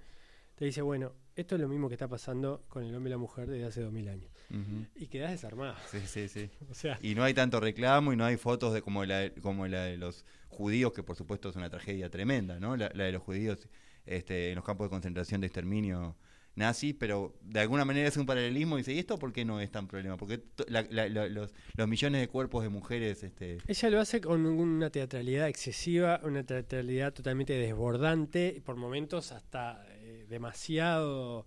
te 0.56 0.66
dice, 0.66 0.82
bueno, 0.82 1.14
esto 1.36 1.56
es 1.56 1.62
lo 1.62 1.68
mismo 1.68 1.88
que 1.88 1.96
está 1.96 2.08
pasando 2.08 2.66
con 2.68 2.84
el 2.84 2.94
hombre 2.96 3.10
y 3.10 3.12
la 3.12 3.18
mujer 3.18 3.50
desde 3.50 3.66
hace 3.66 3.82
dos 3.82 3.94
mil 3.94 4.08
años. 4.10 4.30
Ujú. 4.50 4.86
Y 4.96 5.08
quedás 5.08 5.32
desarmado. 5.32 5.76
Sí, 5.90 6.00
sí, 6.06 6.28
sí. 6.28 6.50
O 6.70 6.74
sea, 6.74 6.98
Y 7.02 7.16
no 7.16 7.24
hay 7.24 7.34
tanto 7.34 7.60
reclamo 7.60 8.12
y 8.12 8.18
no 8.18 8.26
hay 8.26 8.38
fotos 8.38 8.74
de 8.74 8.82
como 8.82 9.06
la, 9.06 9.30
como 9.42 9.68
la 9.68 9.84
de 9.84 9.98
los 9.98 10.26
judíos, 10.50 10.94
que 10.94 11.04
por 11.04 11.16
supuesto 11.16 11.50
es 11.50 11.56
una 11.56 11.70
tragedia 11.70 12.10
tremenda, 12.10 12.60
¿no? 12.60 12.76
La, 12.76 12.90
la 12.94 13.06
de 13.06 13.12
los 13.14 13.22
judíos 13.22 13.70
este, 14.06 14.50
en 14.50 14.56
los 14.56 14.66
campos 14.66 14.86
de 14.86 14.90
concentración 14.90 15.42
de 15.42 15.48
exterminio 15.48 16.16
nazi, 16.56 16.94
pero 16.94 17.36
de 17.42 17.60
alguna 17.60 17.84
manera 17.86 18.08
es 18.08 18.16
un 18.18 18.26
paralelismo 18.26 18.78
y 18.78 18.82
dice, 18.82 18.94
¿y 18.94 19.00
esto 19.00 19.18
por 19.20 19.34
qué 19.34 19.44
no 19.46 19.60
es 19.60 19.70
tan 19.72 19.88
problema? 19.88 20.16
Porque 20.18 20.42
la- 20.68 20.86
la- 20.90 21.10
la- 21.10 21.28
los, 21.28 21.54
los 21.76 21.88
millones 21.88 22.22
de 22.22 22.28
cuerpos 22.30 22.64
de 22.64 22.70
mujeres... 22.70 23.24
Este, 23.24 23.58
ella 23.68 23.90
lo 23.90 24.00
hace 24.00 24.22
con 24.22 24.46
una 24.46 24.90
teatralidad 24.90 25.48
excesiva, 25.50 26.20
una 26.24 26.44
teatralidad 26.44 27.14
totalmente 27.14 27.54
desbordante, 27.54 28.54
y 28.58 28.62
por 28.62 28.76
momentos 28.78 29.32
hasta 29.32 29.86
eh, 30.00 30.26
demasiado 30.30 31.46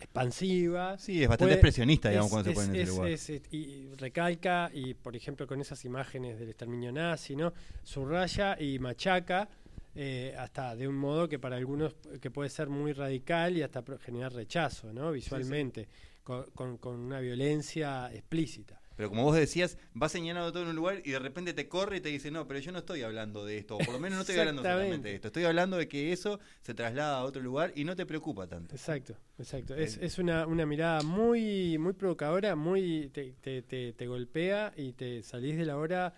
expansiva. 0.00 0.98
Sí, 0.98 1.22
es 1.22 1.28
bastante 1.28 1.44
Puede- 1.52 1.54
expresionista, 1.54 2.10
digamos, 2.10 2.26
es- 2.26 2.32
cuando 2.32 2.50
se 2.50 2.54
pone 2.54 2.66
en 2.68 2.74
ese 2.74 2.82
es- 2.82 2.88
lugar. 2.88 3.08
es- 3.10 3.52
y 3.52 3.88
recalca, 3.96 4.70
y 4.72 4.94
por 4.94 5.16
ejemplo 5.16 5.46
con 5.46 5.60
esas 5.60 5.84
imágenes 5.84 6.38
del 6.38 6.50
exterminio 6.50 6.92
nazi, 6.92 7.36
¿no? 7.36 7.52
Subraya 7.82 8.60
y 8.60 8.78
machaca 8.78 9.48
eh, 9.94 10.34
hasta 10.38 10.74
de 10.76 10.88
un 10.88 10.96
modo 10.96 11.28
que 11.28 11.38
para 11.38 11.56
algunos 11.56 11.94
que 12.20 12.30
puede 12.30 12.50
ser 12.50 12.68
muy 12.68 12.92
radical 12.92 13.56
y 13.56 13.62
hasta 13.62 13.82
generar 13.98 14.32
rechazo, 14.32 14.92
¿no? 14.92 15.12
Visualmente, 15.12 15.88
Con, 16.22 16.44
con- 16.52 16.78
con 16.78 16.98
una 16.98 17.20
violencia 17.20 18.10
explícita. 18.12 18.80
Pero 18.96 19.08
como 19.10 19.24
vos 19.24 19.36
decías, 19.36 19.76
va 20.00 20.08
señalando 20.08 20.52
todo 20.52 20.62
en 20.62 20.68
un 20.70 20.76
lugar 20.76 21.02
y 21.04 21.10
de 21.10 21.18
repente 21.18 21.52
te 21.52 21.68
corre 21.68 21.96
y 21.96 22.00
te 22.00 22.08
dice, 22.10 22.30
no, 22.30 22.46
pero 22.46 22.60
yo 22.60 22.70
no 22.70 22.78
estoy 22.78 23.02
hablando 23.02 23.44
de 23.44 23.58
esto, 23.58 23.76
o 23.76 23.78
por 23.80 23.92
lo 23.92 23.98
menos 23.98 24.16
no 24.16 24.20
estoy 24.22 24.38
hablando 24.38 24.62
solamente 24.62 25.08
de 25.08 25.14
esto, 25.16 25.28
estoy 25.28 25.44
hablando 25.44 25.76
de 25.76 25.88
que 25.88 26.12
eso 26.12 26.38
se 26.62 26.74
traslada 26.74 27.18
a 27.18 27.24
otro 27.24 27.42
lugar 27.42 27.72
y 27.74 27.84
no 27.84 27.96
te 27.96 28.06
preocupa 28.06 28.46
tanto. 28.46 28.72
Exacto, 28.74 29.16
exacto. 29.36 29.74
Es, 29.74 29.96
es 29.98 30.18
una, 30.18 30.46
una 30.46 30.64
mirada 30.64 31.02
muy, 31.02 31.76
muy 31.76 31.92
provocadora, 31.92 32.54
muy 32.54 33.10
te, 33.12 33.32
te, 33.40 33.62
te, 33.62 33.92
te 33.94 34.06
golpea 34.06 34.72
y 34.76 34.92
te 34.92 35.22
salís 35.24 35.56
de 35.56 35.64
la 35.66 35.76
hora, 35.76 36.14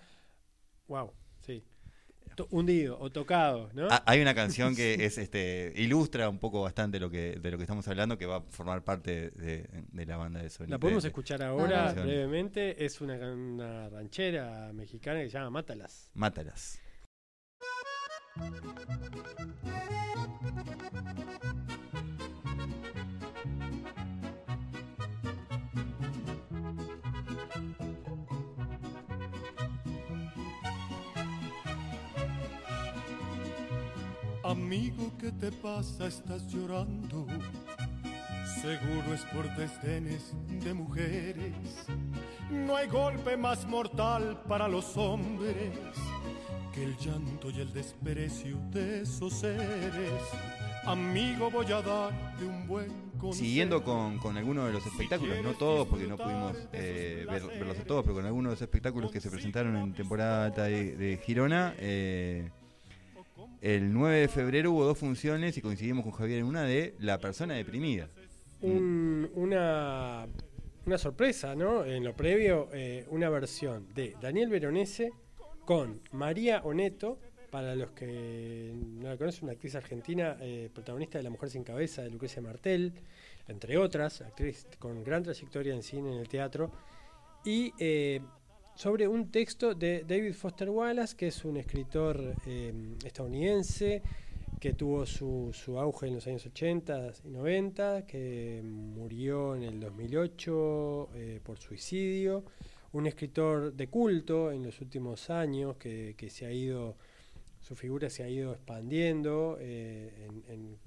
wow, 0.86 1.12
hundido 2.50 2.98
o 3.00 3.10
tocado, 3.10 3.70
¿no? 3.74 3.88
Ah, 3.90 4.02
hay 4.06 4.20
una 4.20 4.34
canción 4.34 4.74
que 4.76 5.04
es 5.04 5.18
este 5.18 5.72
ilustra 5.76 6.28
un 6.28 6.38
poco 6.38 6.62
bastante 6.62 7.00
lo 7.00 7.10
que 7.10 7.36
de 7.40 7.50
lo 7.50 7.56
que 7.56 7.64
estamos 7.64 7.86
hablando 7.88 8.18
que 8.18 8.26
va 8.26 8.36
a 8.36 8.40
formar 8.42 8.82
parte 8.84 9.30
de, 9.30 9.68
de 9.92 10.06
la 10.06 10.16
banda 10.16 10.40
de 10.42 10.50
Sony. 10.50 10.66
La 10.68 10.78
podemos 10.78 11.02
de- 11.02 11.08
escuchar 11.08 11.42
ahora 11.42 11.92
brevemente. 11.92 12.84
Es 12.84 13.00
una, 13.00 13.14
una 13.32 13.88
ranchera 13.88 14.72
mexicana 14.72 15.20
que 15.20 15.26
se 15.30 15.38
llama 15.38 15.50
Mátalas. 15.50 16.10
Mátalas. 16.14 16.80
Amigo, 34.70 35.12
¿qué 35.20 35.30
te 35.30 35.52
pasa? 35.52 36.08
Estás 36.08 36.44
llorando. 36.48 37.24
Seguro 38.60 39.14
es 39.14 39.20
por 39.26 39.44
desdenes 39.54 40.32
de 40.48 40.74
mujeres. 40.74 41.54
No 42.50 42.74
hay 42.74 42.88
golpe 42.88 43.36
más 43.36 43.64
mortal 43.68 44.42
para 44.48 44.66
los 44.66 44.96
hombres 44.96 45.54
que 46.74 46.82
el 46.82 46.96
llanto 46.96 47.48
y 47.50 47.60
el 47.60 47.72
desprecio 47.72 48.58
de 48.72 49.02
esos 49.02 49.34
seres. 49.34 50.10
Amigo, 50.84 51.48
voy 51.48 51.66
a 51.66 51.80
darte 51.80 52.44
un 52.44 52.66
buen 52.66 52.90
consejo. 53.20 53.44
Siguiendo 53.44 53.84
con, 53.84 54.18
con 54.18 54.36
algunos 54.36 54.66
de 54.66 54.72
los 54.72 54.84
espectáculos, 54.84 55.36
no 55.44 55.52
todos 55.54 55.86
porque 55.86 56.08
no 56.08 56.16
pudimos 56.16 56.56
eh, 56.72 57.24
ver- 57.30 57.46
verlos 57.46 57.78
a 57.78 57.84
todos, 57.84 58.02
pero 58.02 58.16
con 58.16 58.26
algunos 58.26 58.50
de 58.50 58.54
los 58.54 58.62
espectáculos 58.62 59.12
que 59.12 59.20
se 59.20 59.30
presentaron 59.30 59.76
en 59.76 59.92
temporada 59.94 60.50
de 60.50 61.20
Girona, 61.24 61.72
eh, 61.78 62.50
el 63.60 63.92
9 63.92 64.20
de 64.20 64.28
febrero 64.28 64.72
hubo 64.72 64.84
dos 64.84 64.98
funciones 64.98 65.56
y 65.56 65.60
coincidimos 65.62 66.04
con 66.04 66.12
Javier 66.12 66.40
en 66.40 66.46
una 66.46 66.62
de 66.64 66.94
La 67.00 67.18
persona 67.18 67.54
deprimida. 67.54 68.08
Un- 68.60 69.30
una, 69.34 70.26
sorpresa, 70.96 71.54
¿no? 71.54 71.84
En 71.84 72.04
lo 72.04 72.14
previo, 72.14 72.68
eh, 72.72 73.04
una 73.10 73.28
versión 73.28 73.86
de 73.94 74.14
Daniel 74.20 74.48
Veronese 74.48 75.12
con 75.64 76.00
María 76.12 76.60
Oneto. 76.64 77.18
Para 77.50 77.74
los 77.76 77.92
que 77.92 78.72
no 78.74 79.08
la 79.08 79.16
conocen, 79.16 79.44
una 79.44 79.52
actriz 79.52 79.74
argentina, 79.76 80.36
eh, 80.40 80.68
protagonista 80.74 81.16
de 81.18 81.24
La 81.24 81.30
Mujer 81.30 81.48
Sin 81.48 81.62
Cabeza, 81.64 82.02
de 82.02 82.10
Lucrecia 82.10 82.42
Martel, 82.42 82.92
entre 83.48 83.78
otras, 83.78 84.20
actriz 84.20 84.66
con 84.78 85.02
gran 85.04 85.22
trayectoria 85.22 85.72
en 85.72 85.82
cine, 85.82 86.12
en 86.12 86.18
el 86.18 86.28
teatro. 86.28 86.72
Y 87.44 87.72
eh, 87.78 88.20
sobre 88.76 89.08
un 89.08 89.30
texto 89.30 89.74
de 89.74 90.04
David 90.06 90.34
Foster 90.34 90.68
Wallace, 90.70 91.16
que 91.16 91.28
es 91.28 91.44
un 91.44 91.56
escritor 91.56 92.34
eh, 92.46 92.72
estadounidense 93.04 94.02
que 94.60 94.72
tuvo 94.74 95.04
su, 95.06 95.50
su 95.52 95.78
auge 95.78 96.06
en 96.08 96.14
los 96.14 96.26
años 96.26 96.46
80 96.46 97.12
y 97.24 97.28
90, 97.30 98.06
que 98.06 98.62
murió 98.64 99.54
en 99.56 99.62
el 99.64 99.80
2008 99.80 101.08
eh, 101.14 101.40
por 101.42 101.58
suicidio. 101.58 102.44
Un 102.92 103.06
escritor 103.06 103.72
de 103.74 103.88
culto 103.88 104.52
en 104.52 104.62
los 104.62 104.80
últimos 104.80 105.28
años 105.30 105.76
que, 105.76 106.14
que 106.16 106.30
se 106.30 106.46
ha 106.46 106.52
ido, 106.52 106.96
su 107.60 107.74
figura 107.76 108.08
se 108.08 108.22
ha 108.22 108.28
ido 108.28 108.52
expandiendo 108.52 109.58
eh, 109.60 110.10
en, 110.28 110.44
en- 110.54 110.78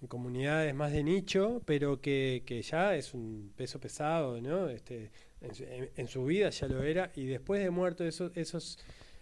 en 0.00 0.06
comunidades 0.06 0.72
más 0.76 0.92
de 0.92 1.02
nicho, 1.02 1.60
pero 1.64 2.00
que, 2.00 2.44
que 2.46 2.62
ya 2.62 2.94
es 2.94 3.14
un 3.14 3.52
peso 3.56 3.80
pesado, 3.80 4.40
¿no? 4.40 4.68
Este, 4.68 5.10
en, 5.40 5.54
su- 5.54 5.64
en- 5.64 5.90
en 5.96 6.08
su 6.08 6.24
vida 6.24 6.50
ya 6.50 6.66
lo 6.68 6.82
era, 6.82 7.10
y 7.16 7.24
después 7.26 7.62
de 7.62 7.70
muerto 7.70 8.04
esos, 8.04 8.32
esos 8.36 8.78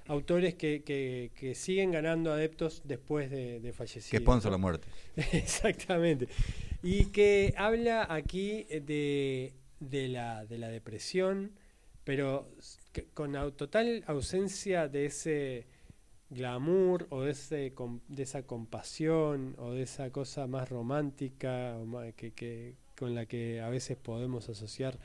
autores 0.06 0.54
que, 0.54 0.82
que- 0.84 1.30
que 1.34 1.54
siguen 1.54 1.90
ganando 1.90 2.32
adeptos 2.32 2.82
después 2.84 3.30
de, 3.30 3.60
de 3.60 3.72
fallecidos. 3.72 4.10
Que 4.10 4.18
sponsor 4.18 4.52
la 4.52 4.58
muerte. 4.58 4.86
Exactamente. 5.32 6.28
Y 6.82 7.06
que 7.06 7.52
habla 7.56 8.06
aquí 8.08 8.66
eh, 8.68 8.80
de, 8.80 9.54
de, 9.80 10.08
la, 10.08 10.44
de 10.46 10.58
la 10.58 10.68
depresión, 10.68 11.52
pero 12.04 12.48
con 13.14 13.32
total 13.54 14.04
ausencia 14.06 14.86
de 14.88 15.06
ese 15.06 15.66
glamour 16.30 17.06
o 17.10 17.22
de, 17.22 17.32
ese, 17.32 17.72
de 18.08 18.22
esa 18.22 18.42
compasión 18.42 19.54
o 19.58 19.72
de 19.72 19.82
esa 19.82 20.10
cosa 20.10 20.46
más 20.46 20.68
romántica 20.68 21.76
que, 22.16 22.32
que- 22.32 22.74
con 22.96 23.14
la 23.14 23.26
que 23.26 23.60
a 23.60 23.68
veces 23.68 23.96
podemos 23.96 24.48
asociar 24.48 24.98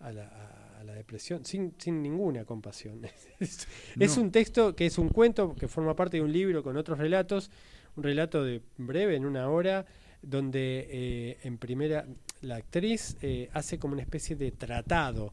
a 0.00 0.12
la, 0.12 0.26
a- 0.28 0.80
a 0.80 0.84
la 0.84 0.92
depresión, 0.94 1.44
sin, 1.44 1.74
sin 1.78 2.02
ninguna 2.02 2.44
compasión. 2.44 3.00
es, 3.40 4.16
un 4.16 4.30
texto 4.30 4.74
que 4.76 4.86
es 4.86 4.98
un 4.98 5.08
cuento 5.08 5.54
que 5.54 5.68
forma 5.68 5.96
parte 5.96 6.18
de 6.18 6.22
un 6.22 6.32
libro 6.32 6.62
con 6.62 6.76
otros 6.76 6.98
relatos, 6.98 7.50
un 7.96 8.02
relato 8.04 8.44
de 8.44 8.60
breve, 8.76 9.16
en 9.16 9.24
una 9.24 9.48
hora, 9.48 9.86
donde 10.22 10.86
eh, 10.90 11.38
en 11.44 11.56
primera 11.58 12.06
la 12.42 12.56
actriz 12.56 13.16
eh, 13.22 13.48
hace 13.52 13.78
como 13.78 13.94
una 13.94 14.02
especie 14.02 14.36
de 14.36 14.52
tratado, 14.52 15.30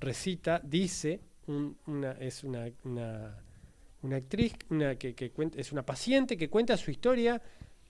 recita, 0.00 0.60
dice, 0.64 1.20
un- 1.46 1.76
una, 1.86 2.12
es 2.12 2.42
una, 2.44 2.66
una, 2.84 3.36
una 4.02 4.16
actriz 4.16 4.54
una 4.70 4.94
que, 4.96 5.14
que 5.14 5.30
cuenta, 5.30 5.60
es 5.60 5.72
una 5.72 5.82
paciente 5.84 6.36
que 6.38 6.48
cuenta 6.48 6.76
su 6.76 6.90
historia 6.90 7.40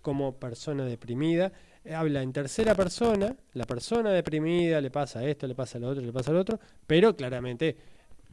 como 0.02 0.36
persona 0.38 0.84
deprimida, 0.84 1.52
eh, 1.84 1.94
habla 1.94 2.22
en 2.22 2.32
tercera 2.32 2.74
persona, 2.74 3.34
la 3.54 3.64
persona 3.64 4.10
deprimida 4.10 4.80
le 4.80 4.90
pasa 4.90 5.24
esto, 5.24 5.46
le 5.46 5.54
pasa 5.54 5.78
lo 5.78 5.88
otro, 5.88 6.02
le 6.04 6.12
pasa 6.12 6.32
lo 6.32 6.40
otro, 6.40 6.58
pero 6.86 7.14
claramente 7.16 7.76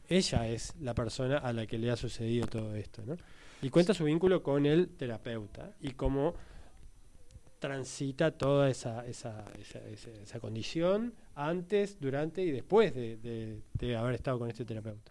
ella 0.08 0.48
es 0.48 0.74
la 0.80 0.94
persona 0.94 1.38
a 1.38 1.52
la 1.52 1.66
que 1.66 1.78
le 1.78 1.90
ha 1.90 1.96
sucedido 1.96 2.46
todo 2.46 2.74
esto. 2.74 3.02
Y 3.62 3.70
cuenta 3.70 3.92
su 3.94 4.04
vínculo 4.04 4.42
con 4.42 4.64
el 4.66 4.88
terapeuta 4.88 5.72
y 5.80 5.90
cómo 5.92 6.34
transita 7.58 8.30
toda 8.30 8.70
esa, 8.70 9.04
esa, 9.06 9.44
esa, 9.60 9.80
esa- 9.88 10.38
condición 10.40 11.12
antes, 11.34 11.98
durante 12.00 12.42
y 12.42 12.52
después 12.52 12.94
de, 12.94 13.16
de- 13.16 13.60
de 13.74 13.96
haber 13.96 14.14
estado 14.14 14.38
con 14.38 14.48
este 14.48 14.64
terapeuta. 14.64 15.10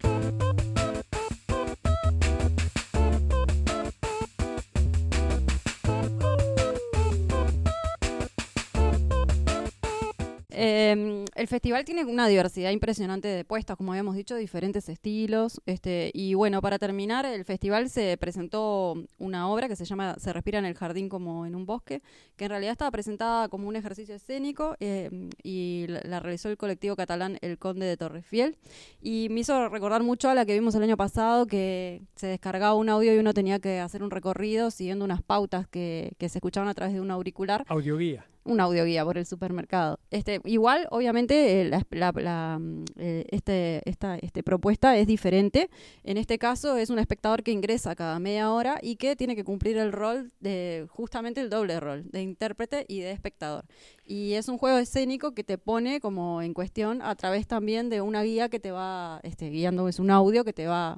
Eh, 10.60 11.24
el 11.36 11.48
festival 11.48 11.86
tiene 11.86 12.04
una 12.04 12.28
diversidad 12.28 12.72
impresionante 12.72 13.28
de 13.28 13.46
puestas, 13.46 13.78
como 13.78 13.92
habíamos 13.92 14.16
dicho, 14.16 14.36
diferentes 14.36 14.90
estilos. 14.90 15.62
Este, 15.68 16.10
y 16.16 16.34
bueno, 16.34 16.62
para 16.62 16.80
terminar, 16.80 17.28
el 17.28 17.46
festival 17.46 17.92
se 17.92 18.18
presentó 18.18 18.96
una 19.20 19.52
obra 19.52 19.68
que 19.68 19.76
se 19.76 19.86
llama 19.86 20.16
Se 20.18 20.34
respira 20.34 20.58
en 20.58 20.66
el 20.66 20.74
jardín 20.74 21.10
como 21.10 21.46
en 21.46 21.54
un 21.54 21.68
bosque, 21.68 22.02
que 22.36 22.46
en 22.46 22.50
realidad 22.50 22.72
estaba 22.72 22.90
presentada 22.90 23.50
como 23.50 23.68
un 23.68 23.76
ejercicio 23.76 24.16
escénico 24.16 24.76
eh, 24.80 25.30
y 25.44 25.86
la, 25.88 26.20
realizó 26.22 26.50
el 26.50 26.58
colectivo 26.58 26.96
catalán 26.96 27.38
El 27.42 27.60
Conde 27.60 27.86
de 27.86 27.96
Torrefiel. 27.96 28.58
Y 29.00 29.28
me 29.30 29.42
hizo 29.42 29.70
recordar 29.70 30.02
mucho 30.02 30.28
a 30.28 30.34
la 30.34 30.44
que 30.48 30.56
vimos 30.56 30.74
el 30.74 30.82
año 30.82 30.98
pasado, 30.98 31.46
que 31.46 32.02
se 32.16 32.26
descargaba 32.26 32.74
un 32.74 32.90
audio 32.90 33.14
y 33.14 33.20
uno 33.20 33.36
tenía 33.36 33.60
que 33.60 33.80
hacer 33.80 34.02
un 34.02 34.10
recorrido 34.10 34.72
siguiendo 34.72 35.06
unas 35.06 35.22
pautas 35.22 35.68
que, 35.68 36.14
que 36.18 36.30
se 36.30 36.40
escuchaban 36.40 36.68
a 36.68 36.74
través 36.74 36.96
de 36.96 37.02
un 37.02 37.12
auricular 37.12 37.64
Audioguía. 37.68 38.26
Un 38.48 38.60
audioguía 38.60 39.04
por 39.06 39.18
el 39.18 39.26
supermercado. 39.26 40.00
Este, 40.10 40.42
igual, 40.46 40.88
obviamente, 40.92 41.62
eh, 41.62 41.66
la, 41.66 41.86
la- 41.92 42.12
la, 42.16 42.58
mm, 42.60 42.86
eh, 42.98 43.26
este, 43.30 43.82
esta 43.90 44.18
este 44.18 44.42
propuesta 44.44 44.98
es 44.98 45.06
diferente. 45.08 45.70
En 46.04 46.18
este 46.18 46.38
caso, 46.40 46.78
es 46.78 46.90
un 46.90 47.00
espectador 47.00 47.44
que 47.44 47.52
ingresa 47.52 47.96
cada 47.96 48.20
media 48.20 48.52
hora 48.52 48.80
y 48.82 48.96
que 48.96 49.16
tiene 49.16 49.36
que 49.36 49.44
cumplir 49.44 49.78
el 49.78 49.92
rol 49.92 50.32
de 50.40 50.88
justamente 50.90 51.42
el 51.42 51.50
doble 51.50 51.80
rol 51.80 52.06
de 52.10 52.22
intérprete 52.22 52.86
y 52.88 53.02
de 53.02 53.12
espectador. 53.12 53.66
Y 54.06 54.34
es 54.34 54.48
un 54.48 54.58
juego 54.58 54.78
escénico 54.78 55.34
que 55.34 55.44
te 55.44 55.58
pone 55.58 56.00
como 56.00 56.42
en 56.42 56.54
cuestión 56.54 57.02
a 57.02 57.16
través 57.16 57.46
también 57.48 57.90
de 57.90 58.02
una 58.02 58.24
guía 58.24 58.50
que 58.50 58.60
te 58.60 58.72
va 58.72 59.20
este, 59.24 59.50
guiando, 59.50 59.88
es 59.88 60.00
un 60.00 60.10
audio 60.12 60.44
que 60.44 60.54
te 60.54 60.68
va 60.68 60.98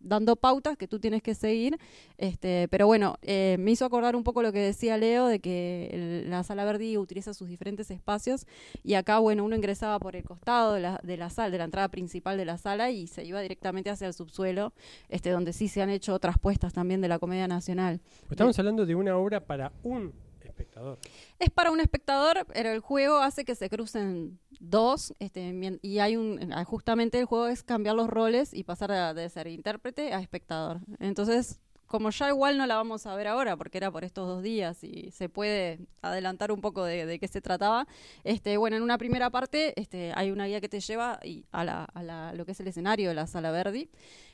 dando 0.00 0.34
pautas 0.36 0.76
que 0.76 0.88
tú 0.88 0.98
tienes 0.98 1.22
que 1.22 1.34
seguir. 1.34 1.78
Este, 2.18 2.66
pero 2.68 2.86
bueno, 2.86 3.16
eh, 3.22 3.56
me 3.58 3.70
hizo 3.70 3.84
acordar 3.84 4.16
un 4.16 4.24
poco 4.24 4.42
lo 4.42 4.52
que 4.52 4.58
decía 4.58 4.96
Leo 4.96 5.26
de 5.26 5.40
que 5.40 5.90
el- 5.92 6.30
la 6.30 6.42
sala 6.42 6.64
Verdi 6.64 6.96
utiliza 6.98 7.34
sus 7.34 7.48
diferentes 7.48 7.90
espacios 7.90 8.46
y 8.82 8.94
acá, 8.94 9.18
bueno, 9.18 9.44
uno 9.44 9.54
ingresaba 9.56 9.98
por 9.98 10.16
el 10.16 10.24
costado 10.24 10.74
de 10.74 10.80
la, 10.80 11.00
de 11.02 11.16
la 11.16 11.30
sala, 11.30 11.50
de 11.50 11.58
la 11.58 11.64
entrada 11.64 11.88
principal 11.88 12.36
de 12.38 12.44
la 12.44 12.56
sala 12.58 12.90
y 12.90 13.06
se 13.06 13.24
iba 13.24 13.40
directamente 13.40 13.90
hacia 13.90 14.06
el 14.06 14.14
subsuelo, 14.14 14.72
este, 15.08 15.30
donde 15.30 15.52
sí 15.52 15.68
se 15.68 15.82
han 15.82 15.90
hecho 15.90 16.14
otras 16.14 16.38
puestas 16.38 16.72
también 16.72 17.00
de 17.00 17.08
la 17.08 17.18
Comedia 17.18 17.46
Nacional. 17.46 18.00
Estamos 18.30 18.58
hablando 18.58 18.86
de 18.86 18.94
una 18.94 19.16
obra 19.16 19.40
para 19.40 19.72
un 19.82 20.12
Es 21.38 21.50
para 21.50 21.70
un 21.70 21.80
espectador, 21.80 22.46
pero 22.52 22.70
el 22.70 22.80
juego 22.80 23.18
hace 23.18 23.44
que 23.44 23.54
se 23.54 23.68
crucen 23.70 24.38
dos, 24.58 25.14
este, 25.18 25.78
y 25.82 25.98
hay 25.98 26.16
un, 26.16 26.52
justamente 26.64 27.18
el 27.18 27.24
juego 27.24 27.46
es 27.46 27.62
cambiar 27.62 27.96
los 27.96 28.08
roles 28.08 28.52
y 28.52 28.64
pasar 28.64 29.14
de 29.14 29.28
ser 29.28 29.46
intérprete 29.46 30.12
a 30.12 30.20
espectador. 30.20 30.80
Entonces, 30.98 31.60
como 31.90 32.10
ya 32.10 32.28
igual 32.28 32.56
no 32.56 32.66
la 32.68 32.76
vamos 32.76 33.04
a 33.06 33.16
ver 33.16 33.26
ahora, 33.26 33.56
porque 33.56 33.78
era 33.78 33.90
por 33.90 34.04
estos 34.04 34.28
dos 34.28 34.44
días 34.44 34.84
y 34.84 35.10
se 35.10 35.28
puede 35.28 35.80
adelantar 36.02 36.52
un 36.52 36.60
poco 36.60 36.84
de, 36.84 37.04
de 37.04 37.18
qué 37.18 37.26
se 37.26 37.40
trataba, 37.40 37.88
este, 38.22 38.56
bueno, 38.58 38.76
en 38.76 38.84
una 38.84 38.96
primera 38.96 39.28
parte 39.28 39.74
este, 39.80 40.12
hay 40.14 40.30
una 40.30 40.46
guía 40.46 40.60
que 40.60 40.68
te 40.68 40.78
lleva 40.78 41.18
y 41.24 41.44
a, 41.50 41.64
la, 41.64 41.84
a 41.84 42.02
la- 42.04 42.32
lo 42.32 42.46
que 42.46 42.52
es 42.52 42.60
el 42.60 42.68
escenario 42.68 43.08
de 43.08 43.14
la 43.16 43.26
sala 43.26 43.50
Verdi, 43.50 43.90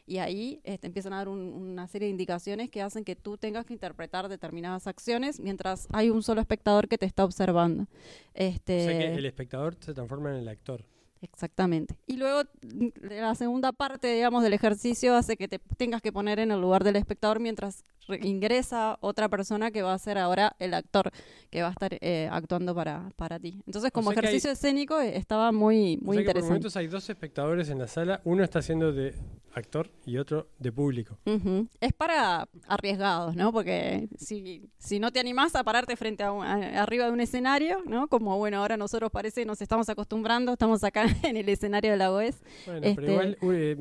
y 0.07 0.19
ahí 0.19 0.61
este, 0.65 0.87
empiezan 0.87 1.15
a 1.15 1.17
dar 1.17 1.29
un- 1.29 1.39
una 1.55 1.87
serie 1.87 2.07
de 2.09 2.11
indicaciones 2.13 2.69
que 2.71 2.83
hacen 2.83 3.05
que 3.05 3.17
tú 3.17 3.39
tengas 3.39 3.65
que 3.65 3.73
interpretar 3.73 4.29
determinadas 4.29 4.87
acciones 4.87 5.41
mientras 5.41 5.89
hay 5.93 6.11
un 6.11 6.23
solo 6.23 6.43
espectador 6.43 6.89
que 6.89 6.99
te 6.99 7.07
está 7.07 7.25
observando. 7.25 7.87
Este, 8.35 8.81
O 8.83 8.91
sea 8.91 8.99
que 8.99 9.15
el 9.15 9.25
espectador 9.25 9.77
se 9.81 9.95
transforma 9.95 10.29
en 10.31 10.37
el 10.37 10.49
actor. 10.49 10.85
Exactamente. 11.23 11.97
Y 12.07 12.17
luego 12.17 12.43
mm, 12.63 12.89
la 13.11 13.35
segunda 13.35 13.73
parte, 13.73 14.13
digamos, 14.13 14.43
del 14.43 14.53
ejercicio 14.53 15.15
hace 15.15 15.37
que 15.37 15.49
te 15.49 15.59
tengas 15.77 16.03
que 16.03 16.13
poner 16.13 16.39
en 16.39 16.51
el 16.51 16.61
lugar 16.61 16.85
del 16.85 16.97
espectador 16.97 17.41
mientras 17.41 17.85
ingresa 18.23 18.99
otra 19.01 19.29
persona 19.29 19.71
que 19.71 19.83
va 19.83 19.95
a 19.95 19.99
ser 19.99 20.19
ahora 20.19 20.55
el 20.59 20.75
actor 20.75 21.11
que 21.51 21.63
va 21.63 21.69
a 21.69 21.71
estar 21.73 21.97
eh, 22.01 22.29
actuando 22.31 22.75
para, 22.75 23.11
para 23.17 23.39
ti. 23.39 23.61
Entonces, 23.67 23.91
como 23.93 24.11
sea 24.13 24.21
ejercicio 24.21 24.51
escénico 24.51 25.01
eh, 25.01 25.17
estaba 25.17 25.53
muy, 25.53 25.99
O 26.03 26.05
muy 26.07 26.17
sea 26.17 26.23
que 26.23 26.27
por 26.27 26.37
interesante. 26.37 26.43
momentos 26.49 26.77
hay 26.77 26.87
dos 26.89 27.09
espectadores 27.11 27.69
en 27.71 27.79
la 27.79 27.87
sala, 27.89 28.21
uno 28.25 28.45
está 28.45 28.59
haciendo 28.61 28.93
de 28.93 29.15
actor 29.55 29.91
y 30.05 30.19
otro 30.19 30.49
de 30.59 30.71
público. 30.71 31.19
Es 31.81 31.93
para 31.95 32.47
arriesgados, 32.69 33.35
¿no? 33.35 33.53
Porque 33.53 34.07
si, 34.19 34.69
si 34.77 35.01
no 35.01 35.11
te 35.13 35.19
animás 35.19 35.55
a 35.57 35.65
pararte 35.65 35.97
frente 35.97 36.23
a, 36.25 36.31
un- 36.33 36.45
a- 36.45 36.83
arriba 36.83 37.07
de 37.07 37.13
un 37.13 37.21
escenario, 37.21 37.79
¿no? 37.87 38.07
Como 38.09 38.37
bueno, 38.37 38.59
ahora 38.59 38.77
nosotros 38.77 39.11
parece 39.11 39.47
nos 39.47 39.63
estamos 39.63 39.89
acostumbrando, 39.89 40.53
estamos 40.53 40.85
acá 40.85 41.05
en 41.23 41.39
el 41.39 41.49
escenario 41.49 41.93
de 41.93 41.97
la 41.97 42.13
OES. 42.13 42.37
Bueno, 42.67 42.81
Este- 42.87 42.95
pero 43.01 43.13
igual 43.13 43.39
eh, 43.55 43.77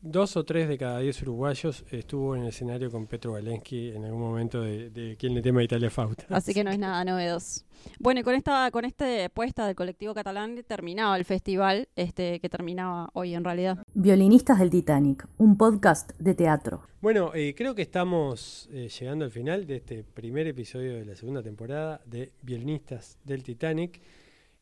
dos 0.00 0.36
o 0.36 0.44
tres 0.44 0.68
de 0.68 0.78
cada 0.78 1.00
diez 1.00 1.20
uruguayos 1.22 1.84
estuvo 1.90 2.36
en 2.36 2.42
el 2.42 2.48
escenario 2.50 2.88
con 2.88 3.08
Petro 3.08 3.32
Valensky 3.32 3.57
en 3.70 4.04
algún 4.04 4.20
momento 4.20 4.62
de, 4.62 4.90
de 4.90 5.16
quien 5.16 5.34
le 5.34 5.42
tema 5.42 5.62
Italia 5.62 5.90
Fausta. 5.90 6.24
Así 6.30 6.54
que 6.54 6.64
no 6.64 6.70
es 6.70 6.78
nada 6.78 7.04
novedoso. 7.04 7.64
Bueno, 7.98 8.20
y 8.20 8.22
con 8.22 8.34
esta, 8.34 8.70
con 8.70 8.84
esta 8.84 9.06
puesta 9.28 9.66
del 9.66 9.74
colectivo 9.74 10.14
catalán 10.14 10.62
terminaba 10.66 11.16
el 11.16 11.24
festival, 11.24 11.88
este, 11.96 12.40
que 12.40 12.48
terminaba 12.48 13.10
hoy 13.12 13.34
en 13.34 13.44
realidad. 13.44 13.82
Violinistas 13.94 14.58
del 14.58 14.70
Titanic, 14.70 15.26
un 15.38 15.56
podcast 15.56 16.12
de 16.18 16.34
teatro. 16.34 16.82
Bueno, 17.00 17.32
eh, 17.34 17.54
creo 17.56 17.74
que 17.74 17.82
estamos 17.82 18.68
eh, 18.72 18.88
llegando 18.88 19.24
al 19.24 19.30
final 19.30 19.66
de 19.66 19.76
este 19.76 20.04
primer 20.04 20.46
episodio 20.46 20.94
de 20.94 21.04
la 21.04 21.14
segunda 21.14 21.42
temporada 21.42 22.00
de 22.06 22.32
Violinistas 22.42 23.18
del 23.24 23.42
Titanic. 23.42 24.00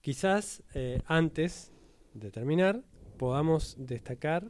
Quizás 0.01 0.63
eh, 0.75 1.01
antes 1.07 1.73
de 2.15 2.31
terminar 2.31 2.83
podamos 3.17 3.77
destacar 3.79 4.49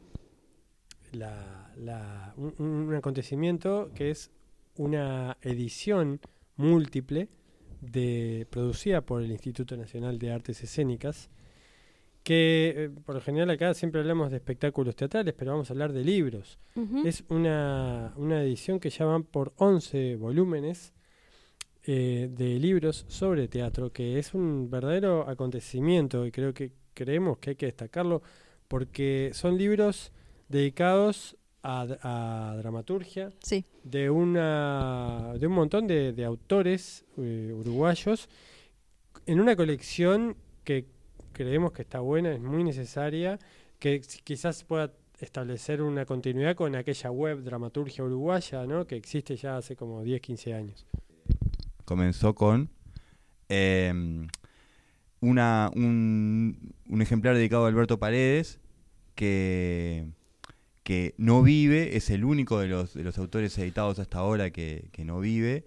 la- 1.13 1.73
la- 1.77 2.35
un, 2.37 2.55
un 2.59 2.95
acontecimiento 2.95 3.91
que 3.95 4.11
es 4.11 4.31
una 4.77 5.37
edición 5.43 6.21
múltiple 6.57 7.29
de, 7.81 8.47
producida 8.51 9.01
por 9.03 9.23
el 9.23 9.31
Instituto 9.31 9.77
Nacional 9.77 10.19
de 10.19 10.33
Artes 10.33 10.63
Escénicas, 10.63 11.31
que 12.23 12.75
eh, 12.77 12.91
por 13.05 13.15
lo 13.15 13.21
general 13.21 13.51
acá 13.51 13.73
siempre 13.75 14.01
hablamos 14.01 14.31
de 14.31 14.37
espectáculos 14.39 14.97
teatrales, 14.97 15.33
pero 15.37 15.53
vamos 15.53 15.71
a 15.71 15.73
hablar 15.75 15.93
de 15.93 16.03
libros. 16.05 16.59
Es 17.07 17.23
una, 17.29 18.13
una 18.17 18.43
edición 18.43 18.81
que 18.81 18.91
ya 18.91 19.05
van 19.05 19.23
por 19.23 19.53
11 19.57 20.17
volúmenes 20.17 20.93
eh, 21.85 22.29
de 22.33 22.59
libros 22.59 23.05
sobre 23.09 23.47
teatro, 23.47 23.93
que 23.93 24.19
es 24.19 24.35
un 24.35 24.69
verdadero 24.71 25.29
acontecimiento 25.29 26.27
y 26.27 26.33
creo 26.33 26.53
que 26.53 26.73
creemos 26.95 27.39
que 27.39 27.51
hay 27.51 27.57
que 27.57 27.67
destacarlo 27.67 28.23
porque 28.67 29.31
son 29.33 29.57
libros 29.57 30.11
dedicados 30.49 31.37
a, 31.63 32.55
dramaturgia 32.59 33.33
Sí, 33.43 33.65
de 33.83 34.09
una 34.09 35.35
de 35.37 35.47
un 35.49 35.53
montón 35.53 35.89
de, 35.89 36.13
de 36.13 36.25
autores 36.25 37.05
eh, 37.19 37.53
uruguayos 37.53 38.29
en 39.27 39.41
una 39.41 39.57
colección 39.57 40.37
que 40.63 40.87
creemos 41.33 41.73
que 41.73 41.83
está 41.83 42.01
buena, 42.01 42.33
es 42.33 42.41
muy 42.41 42.65
necesaria, 42.65 43.39
que 43.79 44.01
quizás 44.25 44.65
pueda 44.65 44.93
establecer 45.21 45.83
una 45.83 46.07
continuidad 46.07 46.55
con 46.55 46.75
aquella 46.75 47.11
web 47.11 47.43
dramaturgia 47.43 48.05
uruguaya, 48.05 48.67
¿no? 48.67 48.87
que 48.87 48.97
existe 48.97 49.37
ya 49.37 49.57
hace 49.57 49.77
como 49.77 50.03
10, 50.03 50.21
15 50.21 50.55
años. 50.55 50.87
comenzó 51.85 52.35
con 52.35 52.71
eh, 53.49 53.93
una, 55.21 55.71
un, 55.75 56.75
un 56.89 57.03
ejemplar 57.03 57.35
dedicado 57.35 57.65
a 57.65 57.69
Alberto 57.69 57.99
Paredes, 57.99 58.61
que, 59.15 60.07
que 60.87 61.17
no 61.19 61.43
vive, 61.43 61.97
es 61.97 62.11
el 62.11 62.25
único 62.25 62.61
de 62.61 62.69
los, 62.69 62.95
de 62.95 63.03
los 63.03 63.19
autores 63.19 63.59
editados 63.59 63.99
hasta 63.99 64.19
ahora 64.19 64.53
que, 64.53 64.89
que 64.93 65.05
no 65.05 65.19
vive. 65.19 65.67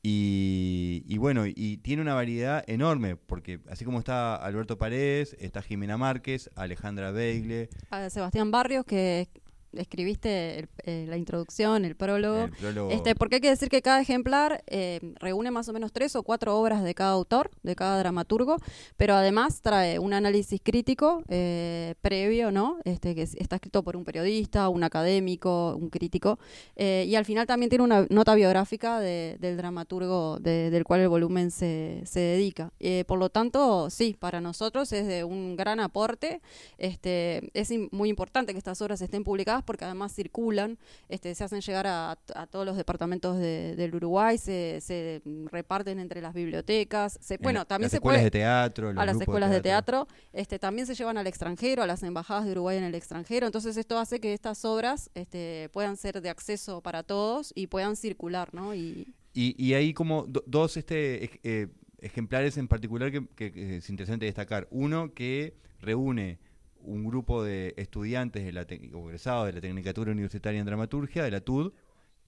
Y, 0.00 1.02
y 1.08 1.18
bueno, 1.18 1.44
y 1.44 1.78
tiene 1.78 2.02
una 2.02 2.14
variedad 2.14 2.62
enorme, 2.68 3.16
porque 3.16 3.58
así 3.68 3.84
como 3.84 3.98
está 3.98 4.36
Alberto 4.36 4.78
Paredes, 4.78 5.36
está 5.40 5.60
Jimena 5.60 5.96
Márquez, 5.96 6.50
Alejandra 6.54 7.10
Beigle, 7.10 7.68
a 7.90 8.08
Sebastián 8.10 8.52
Barrios, 8.52 8.84
que 8.84 9.28
escribiste 9.72 10.58
el- 10.60 10.68
eh, 10.84 11.06
la 11.08 11.16
introducción, 11.16 11.84
el 11.84 11.96
prólogo. 11.96 12.44
el 12.44 12.50
prólogo. 12.52 12.90
Este, 12.90 13.14
porque 13.14 13.36
hay 13.36 13.40
que 13.40 13.50
decir 13.50 13.68
que 13.68 13.82
cada 13.82 14.00
ejemplar 14.00 14.62
eh, 14.66 15.00
reúne 15.20 15.50
más 15.50 15.68
o 15.68 15.72
menos 15.72 15.92
tres 15.92 16.16
o 16.16 16.22
cuatro 16.22 16.58
obras 16.58 16.82
de 16.82 16.94
cada 16.94 17.12
autor, 17.12 17.50
de 17.62 17.76
cada 17.76 17.98
dramaturgo, 17.98 18.56
pero 18.96 19.14
además 19.14 19.60
trae 19.62 19.98
un 19.98 20.12
análisis 20.12 20.60
crítico 20.62 21.22
eh, 21.28 21.94
previo, 22.02 22.50
¿no? 22.50 22.78
Este, 22.84 23.14
que 23.14 23.22
es- 23.22 23.34
está 23.36 23.56
escrito 23.56 23.82
por 23.82 23.96
un 23.96 24.04
periodista, 24.04 24.68
un 24.68 24.82
académico, 24.84 25.76
un 25.76 25.90
crítico, 25.90 26.38
eh, 26.76 27.04
y 27.06 27.14
al 27.14 27.24
final 27.24 27.46
también 27.46 27.68
tiene 27.70 27.84
una 27.84 28.06
nota 28.10 28.34
biográfica 28.34 29.00
de- 29.00 29.36
del 29.40 29.56
dramaturgo 29.56 30.38
de- 30.40 30.70
del 30.70 30.84
cual 30.84 31.00
el 31.00 31.08
volumen 31.08 31.50
se, 31.50 32.02
se 32.04 32.20
dedica. 32.20 32.72
Eh, 32.80 33.04
por 33.06 33.18
lo 33.18 33.28
tanto, 33.30 33.90
sí, 33.90 34.16
para 34.18 34.40
nosotros 34.40 34.92
es 34.92 35.06
de 35.06 35.24
un 35.24 35.56
gran 35.56 35.80
aporte. 35.80 36.40
Este, 36.78 37.50
es 37.54 37.70
muy 37.92 38.08
importante 38.08 38.52
que 38.52 38.58
estas 38.58 38.80
obras 38.82 39.00
estén 39.02 39.24
publicadas 39.24 39.59
porque 39.64 39.84
además 39.84 40.12
circulan, 40.14 40.78
este, 41.08 41.34
se 41.34 41.44
hacen 41.44 41.60
llegar 41.60 41.86
a, 41.86 42.18
a 42.34 42.46
todos 42.46 42.64
los 42.66 42.76
departamentos 42.76 43.38
de- 43.38 43.74
del 43.76 43.94
Uruguay, 43.94 44.38
se, 44.38 44.80
se 44.80 45.22
reparten 45.50 45.98
entre 45.98 46.20
las 46.20 46.34
bibliotecas, 46.34 47.18
se, 47.20 47.38
bueno, 47.38 47.66
también 47.66 47.86
las 47.86 47.90
se 47.92 47.96
escuelas 47.98 48.18
puede 48.20 48.24
de 48.24 48.30
teatro, 48.30 48.92
los 48.92 49.02
a 49.02 49.06
las 49.06 49.20
escuelas 49.20 49.50
de 49.50 49.60
teatro, 49.62 50.08
este, 50.32 50.58
también 50.58 50.86
se 50.86 50.94
llevan 50.94 51.18
al 51.18 51.26
extranjero, 51.26 51.82
a 51.82 51.86
las 51.86 52.02
embajadas 52.02 52.44
de 52.44 52.52
Uruguay 52.52 52.78
en 52.78 52.84
el 52.84 52.94
extranjero, 52.94 53.46
entonces 53.46 53.76
esto 53.76 53.98
hace 53.98 54.20
que 54.20 54.32
estas 54.34 54.64
obras 54.64 55.10
este, 55.14 55.68
puedan 55.72 55.96
ser 55.96 56.20
de 56.22 56.30
acceso 56.30 56.80
para 56.80 57.02
todos 57.02 57.52
y 57.54 57.66
puedan 57.66 57.96
circular, 57.96 58.52
¿no? 58.54 58.74
Y, 58.74 59.14
Y, 59.32 59.54
y 59.64 59.74
hay 59.74 59.94
como 59.94 60.24
do- 60.26 60.42
dos 60.46 60.76
este, 60.76 61.30
eh, 61.44 61.68
ejemplares 61.98 62.56
en 62.56 62.66
particular 62.66 63.12
que, 63.12 63.26
que- 63.36 63.52
que 63.52 63.76
es 63.76 63.88
interesante 63.88 64.24
destacar. 64.26 64.66
Uno 64.70 65.14
que 65.14 65.54
reúne 65.80 66.38
un 66.82 67.04
grupo 67.04 67.42
de 67.44 67.74
estudiantes 67.76 68.44
de 68.44 68.52
la 68.52 68.62
o 68.94 69.06
egresados 69.08 69.46
de 69.46 69.52
la 69.54 69.60
Tecnicatura 69.60 70.12
Universitaria 70.12 70.60
en 70.60 70.66
Dramaturgia, 70.66 71.22
de 71.24 71.30
la 71.30 71.40
TUD, 71.40 71.72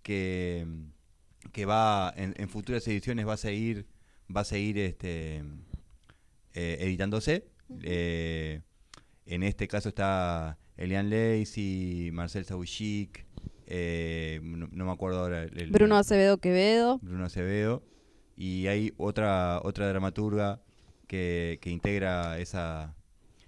que, 0.03 0.67
que 1.53 1.65
va 1.67 2.13
en, 2.17 2.35
en 2.37 2.49
futuras 2.49 2.87
ediciones 2.89 3.27
va 3.27 3.35
a 3.35 3.37
seguir, 3.37 3.87
va 4.35 4.43
a 4.43 4.45
seguir 4.45 4.79
este, 4.79 5.43
eh, 6.55 6.77
editándose. 6.81 7.45
Eh, 7.83 8.61
en 9.27 9.43
este 9.43 9.69
caso 9.69 9.89
está 9.89 10.59
Elian 10.77 11.09
Lacey, 11.11 12.11
Marcel 12.13 12.45
Sawichik, 12.45 13.25
eh, 13.67 14.41
no, 14.43 14.69
no 14.71 14.85
me 14.85 14.93
acuerdo 14.93 15.21
ahora. 15.21 15.45
el- 15.45 15.59
el- 15.59 15.71
Bruno 15.71 15.97
Acevedo 15.97 16.39
Quevedo, 16.39 16.99
Bruno 16.99 17.25
Acevedo. 17.25 17.83
Y 18.37 18.67
hay 18.67 18.93
otra, 18.97 19.61
otra 19.63 19.89
dramaturga 19.89 20.61
que, 21.07 21.59
que 21.63 21.71
integra 21.71 22.39
esa, 22.39 22.97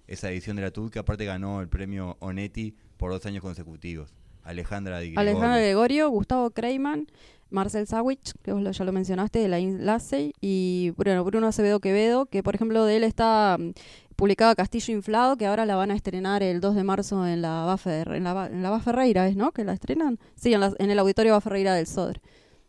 esa 0.06 0.30
edición 0.30 0.56
de 0.56 0.62
la 0.62 0.70
TUD, 0.70 0.90
que 0.90 0.98
aparte 0.98 1.24
ganó 1.24 1.60
el 1.60 1.68
premio 1.68 2.16
Onetti 2.20 2.74
por 2.96 3.10
dos 3.10 3.24
años 3.26 3.42
consecutivos. 3.42 4.14
Alejandra 4.42 5.00
Di 5.00 5.08
Gregorio. 5.12 5.30
Alejandro 5.30 5.56
Gregorio, 5.60 6.08
Gustavo 6.10 6.50
Kreiman, 6.50 7.06
Marcel 7.50 7.86
Sawich, 7.86 8.32
que 8.42 8.52
vos 8.52 8.62
lo- 8.62 8.70
ya 8.72 8.84
lo 8.84 8.92
mencionaste, 8.92 9.38
de 9.38 9.48
la 9.48 9.58
Lassey, 9.58 10.32
y 10.40 10.92
Bruno, 10.96 11.24
Bruno 11.24 11.46
Acevedo 11.46 11.80
Quevedo, 11.80 12.26
que 12.26 12.42
por 12.42 12.54
ejemplo 12.54 12.84
de 12.84 12.96
él 12.96 13.04
está 13.04 13.56
mm, 13.58 13.70
publicaba 14.16 14.54
Castillo 14.54 14.92
Inflado, 14.92 15.36
que 15.36 15.46
ahora 15.46 15.64
la 15.64 15.76
van 15.76 15.90
a 15.90 15.94
estrenar 15.94 16.42
el 16.42 16.60
2 16.60 16.74
de 16.74 16.84
marzo 16.84 17.26
en 17.26 17.42
la 17.42 17.64
Bafer, 17.64 18.08
en 18.12 18.24
la, 18.24 18.46
en 18.46 18.62
la 18.62 18.70
Baferreira, 18.70 19.26
¿es, 19.28 19.36
no? 19.36 19.52
Que 19.52 19.64
la 19.64 19.72
estrenan. 19.72 20.18
Sí, 20.34 20.52
en, 20.52 20.60
la- 20.60 20.74
en 20.78 20.90
el 20.90 20.98
auditorio 20.98 21.32
Baferreira 21.32 21.74
del 21.74 21.86
Sodre. 21.86 22.20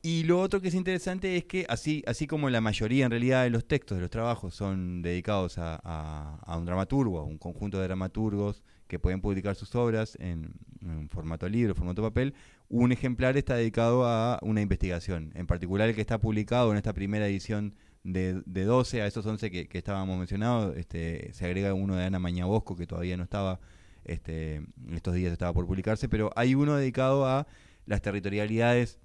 Y 0.08 0.22
lo 0.22 0.40
otro 0.40 0.62
que 0.62 0.68
es 0.68 0.76
interesante 0.76 1.36
es 1.36 1.46
que 1.46 1.66
así, 1.68 2.04
así 2.06 2.28
como 2.28 2.48
la 2.52 2.62
mayoría 2.62 3.06
en 3.06 3.10
realidad 3.10 3.44
de 3.44 3.50
los 3.50 3.66
textos, 3.66 3.98
de 3.98 4.04
los 4.04 4.12
trabajos, 4.12 4.54
son 4.54 5.02
dedicados 5.02 5.56
a, 5.58 6.38
un 6.56 6.64
dramaturgo, 6.64 7.18
a 7.18 7.24
un 7.24 7.40
conjunto 7.40 7.80
de 7.80 7.86
dramaturgos 7.86 8.62
que 8.88 9.00
pueden 9.00 9.20
publicar 9.20 9.56
sus 9.56 9.74
obras 9.74 10.16
en, 10.22 10.54
en 10.84 11.10
formato 11.10 11.50
libro, 11.50 11.74
formato 11.74 12.04
papel, 12.04 12.36
un 12.70 12.92
ejemplar 12.92 13.36
está 13.36 13.56
dedicado 13.56 14.06
a 14.06 14.38
una 14.44 14.62
investigación. 14.62 15.32
En 15.34 15.48
particular 15.48 15.90
el 15.90 15.96
que 15.96 16.02
está 16.02 16.20
publicado 16.20 16.70
en 16.70 16.78
esta 16.78 16.94
primera 16.94 17.26
edición 17.26 17.74
de, 18.04 18.44
de 18.46 18.64
12, 18.64 19.02
a 19.02 19.08
esos 19.08 19.26
11 19.26 19.50
que, 19.50 19.68
estábamos 19.76 20.20
mencionados, 20.20 20.78
este, 20.78 21.34
se 21.34 21.46
agrega 21.46 21.74
uno 21.74 21.96
de 21.96 22.06
Ana 22.06 22.20
Mañabosco 22.20 22.76
que 22.76 22.86
todavía 22.86 23.18
no 23.18 23.24
estaba, 23.24 23.60
este, 24.04 24.62
estos 24.92 25.16
días 25.16 25.32
estaba 25.32 25.52
por 25.52 25.66
publicarse, 25.66 26.08
pero 26.08 26.30
hay 26.36 26.54
uno 26.54 26.76
dedicado 26.76 27.26
a 27.26 27.48
las 27.88 28.04
territorialidades 28.04 29.00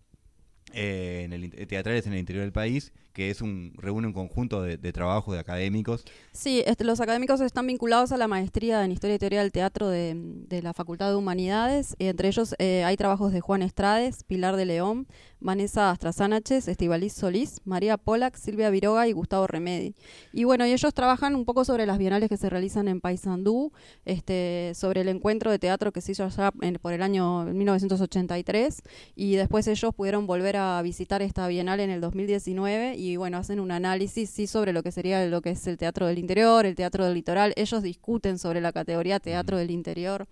eh, 0.73 1.23
en 1.25 1.33
el, 1.33 1.51
teatrales 1.67 2.07
en 2.07 2.13
el 2.13 2.19
interior 2.19 2.45
del 2.45 2.53
país, 2.53 2.93
que 3.13 3.31
es 3.31 3.41
un 3.41 3.73
reúne 3.77 4.07
un 4.07 4.13
conjunto 4.13 4.63
de, 4.63 4.77
de 4.77 4.93
trabajos 4.93 5.35
de 5.35 5.41
académicos. 5.41 6.05
Sí, 6.33 6.63
este, 6.67 6.85
los 6.85 7.01
académicos 7.01 7.41
están 7.41 7.67
vinculados 7.67 8.13
a 8.13 8.17
la 8.17 8.29
maestría 8.29 8.85
en 8.85 8.93
Historia 8.93 9.17
y 9.17 9.19
Teoría 9.19 9.41
del 9.41 9.53
Teatro 9.53 9.89
de, 9.89 10.61
la 10.63 10.73
Facultad 10.75 11.11
de 11.11 11.17
Humanidades. 11.17 11.97
Y 11.99 12.07
entre 12.07 12.29
ellos 12.29 12.55
eh, 12.59 12.85
hay 12.85 12.97
trabajos 12.97 13.33
de 13.33 13.41
Juan 13.41 13.63
Estrades, 13.63 14.25
Pilar 14.25 14.57
de 14.57 14.65
León, 14.65 15.07
Vanessa 15.41 15.91
Astrazánaches, 15.91 16.69
Estibaliz 16.69 17.15
Solís, 17.15 17.61
María 17.65 17.97
Polak, 17.97 18.37
Silvia 18.37 18.71
Viroga 18.71 19.09
y 19.09 19.13
Gustavo 19.13 19.47
Remedi. 19.47 19.95
Y 20.33 20.45
bueno, 20.45 20.65
ellos 20.65 20.93
trabajan 20.95 21.35
un 21.35 21.45
poco 21.45 21.65
sobre 21.65 21.87
las 21.87 21.99
bienales 21.99 22.29
que 22.29 22.37
se 22.37 22.51
realizan 22.51 22.89
en 22.89 23.01
Paysandú, 23.01 23.73
este, 24.05 24.73
sobre 24.75 25.01
el 25.01 25.09
encuentro 25.09 25.51
de 25.51 25.59
teatro 25.59 25.93
que 25.93 26.01
se 26.01 26.13
hizo 26.13 26.25
allá 26.25 26.53
por 26.81 26.93
el 26.93 27.03
año 27.03 27.45
1983 27.45 28.83
y 29.17 29.35
después 29.37 29.67
ellos 29.67 29.95
pudieron 29.95 30.27
volver 30.27 30.57
a 30.57 30.81
visitar 30.83 31.23
esta 31.23 31.49
bienal 31.49 31.81
en 31.81 31.91
el 31.91 32.01
2019 32.01 32.97
y 33.01 33.17
bueno, 33.17 33.39
hacen 33.39 33.61
un 33.61 33.71
análisis 33.71 34.29
sí 34.29 34.47
sobre 34.47 34.73
lo 34.73 34.83
que 34.83 34.93
sería 34.93 35.25
lo 35.27 35.41
que 35.41 35.51
es 35.51 35.67
el 35.67 35.77
teatro 35.79 36.07
del 36.07 36.19
interior, 36.19 36.67
el 36.67 36.75
teatro 36.75 37.05
del 37.05 37.15
litoral, 37.15 37.53
ellos 37.57 37.83
discuten 37.83 38.39
sobre 38.39 38.61
la 38.61 38.73
categoría 38.73 39.19
teatro 39.21 39.57
del 39.57 39.71
interior. 39.71 40.27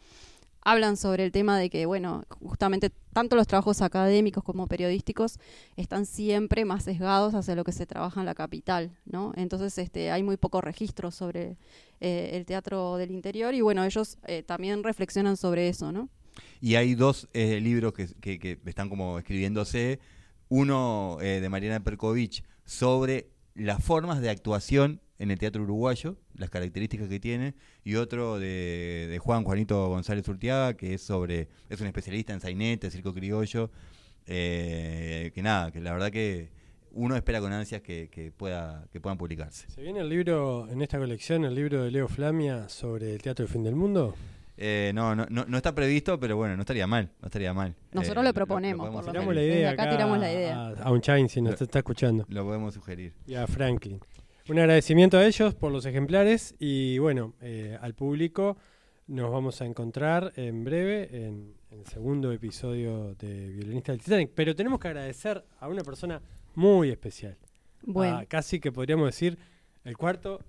Hablan 0.63 0.97
sobre 0.99 1.25
el 1.25 1.33
tema 1.33 1.59
de 1.59 1.71
que, 1.71 1.87
bueno, 1.87 2.25
justamente 2.43 2.91
tanto 3.15 3.37
los 3.37 3.47
trabajos 3.47 3.81
académicos 3.81 4.45
como 4.45 4.67
periodísticos 4.67 5.39
están 5.77 6.05
siempre 6.05 6.65
más 6.67 6.85
sesgados 6.85 7.33
hacia 7.35 7.55
lo 7.55 7.65
que 7.65 7.73
se 7.73 7.87
trabaja 7.87 8.21
en 8.21 8.27
la 8.27 8.35
capital, 8.35 8.91
¿no? 9.07 9.33
Entonces, 9.37 9.79
este, 9.79 10.11
hay 10.11 10.23
muy 10.23 10.37
poco 10.37 10.61
registro 10.61 11.11
sobre 11.11 11.57
eh, 12.01 12.31
el 12.35 12.45
teatro 12.45 12.97
del 12.99 13.13
interior 13.13 13.55
y, 13.55 13.63
bueno, 13.63 13.83
ellos 13.85 14.19
eh, 14.27 14.43
también 14.43 14.83
reflexionan 14.83 15.37
sobre 15.39 15.69
eso, 15.69 15.91
¿no? 15.91 16.11
Y 16.61 16.75
hay 16.75 16.95
dos 16.95 17.29
eh, 17.33 17.61
libros 17.61 17.93
que, 17.95 18.09
que- 18.21 18.39
que 18.39 18.59
están 18.67 18.89
como 18.91 19.19
escribiéndose. 19.19 20.01
Uno 20.51 21.19
eh, 21.21 21.41
de 21.41 21.49
Mariana 21.49 21.81
Perkovich 21.81 22.43
sobre 22.69 23.31
las 23.55 23.83
formas 23.83 24.21
de 24.21 24.29
actuación 24.29 25.01
en 25.19 25.31
el 25.31 25.39
teatro 25.39 25.63
uruguayo, 25.63 26.19
las 26.35 26.51
características 26.51 27.09
que 27.09 27.19
tiene, 27.19 27.55
y 27.83 27.95
otro 27.95 28.39
de, 28.39 29.19
Juan 29.23 29.43
Juanito 29.43 29.89
González 29.89 30.29
Urtiaga, 30.29 30.75
que 30.75 30.93
es 30.95 31.03
sobre, 31.03 31.49
es 31.71 31.81
un 31.81 31.87
especialista 31.87 32.35
en 32.35 32.41
sainete, 32.41 32.91
circo 32.91 33.15
criollo, 33.15 33.71
eh, 34.27 35.33
que 35.35 35.43
nada, 35.43 35.73
que 35.73 35.81
la 35.81 35.93
verdad 35.93 36.11
que 36.11 36.51
uno 36.93 37.17
espera 37.17 37.41
con 37.41 37.55
ansias 37.55 37.81
que, 37.81 38.11
que 38.11 38.33
pueda, 38.33 38.87
que 38.93 39.01
puedan 39.01 39.17
publicarse. 39.17 39.69
¿Se 39.71 39.81
viene 39.81 40.01
el 40.01 40.11
libro, 40.11 40.69
en 40.69 40.83
esta 40.83 40.99
colección, 40.99 41.47
el 41.47 41.55
libro 41.55 41.85
de 41.85 41.91
Leo 41.91 42.07
Flamia 42.07 42.69
sobre 42.69 43.15
el 43.15 43.23
teatro 43.23 43.47
del 43.47 43.53
fin 43.53 43.65
del 43.65 43.77
mundo? 43.77 44.15
Eh, 44.61 44.91
no, 44.93 45.15
no, 45.15 45.25
no, 45.31 45.45
no 45.47 45.57
está 45.57 45.73
previsto, 45.73 46.19
pero 46.19 46.37
bueno, 46.37 46.57
no 46.57 46.63
estaría 46.63 46.87
mal, 46.89 47.09
no 47.23 47.27
estaría 47.27 47.55
mal. 47.55 47.75
Nosotros 47.93 48.25
Eh, 48.25 48.29
lo 48.29 48.35
proponemos, 48.35 48.91
por 48.91 49.05
lo 49.05 49.11
Tiramos 49.13 49.29
menos. 49.29 49.35
la 49.37 49.43
idea 49.43 49.71
acá 49.71 49.83
acá 49.85 49.91
tiramos 49.93 50.19
la 50.19 50.33
idea. 50.33 50.67
A, 50.69 50.73
a 50.83 50.91
Unchain, 50.91 51.29
si 51.29 51.41
nos 51.41 51.61
Lo- 51.61 51.65
está 51.65 51.79
escuchando. 51.79 52.27
Lo 52.29 52.45
podemos 52.45 52.75
sugerir. 52.75 53.13
Y 53.27 53.35
a 53.35 53.47
Franklin. 53.47 54.01
Un 54.49 54.59
agradecimiento 54.59 55.17
a 55.17 55.25
ellos 55.27 55.55
por 55.55 55.71
los 55.71 55.87
ejemplares 55.87 56.55
y 56.59 56.99
bueno, 56.99 57.35
eh, 57.41 57.79
al 57.81 57.95
público 57.95 58.57
nos 59.07 59.31
vamos 59.31 59.61
a 59.63 59.67
encontrar 59.67 60.33
en 60.37 60.65
breve 60.65 61.09
en, 61.13 61.55
en 61.71 61.79
el 61.81 61.87
segundo 61.87 62.33
episodio 62.33 63.15
de 63.15 63.51
Violinista 63.51 63.93
del 63.93 64.01
Titanic. 64.01 64.31
Pero 64.35 64.57
tenemos 64.57 64.81
que 64.81 64.89
agradecer 64.89 65.45
a 65.61 65.69
una 65.69 65.83
persona 65.85 66.21
muy 66.55 66.91
especial. 66.91 67.37
Bueno, 67.83 68.17
a 68.19 68.25
casi 68.25 68.59
que 68.59 68.73
podríamos 68.73 69.07
decir 69.07 69.39
el 69.85 69.97
cuarto 69.97 70.41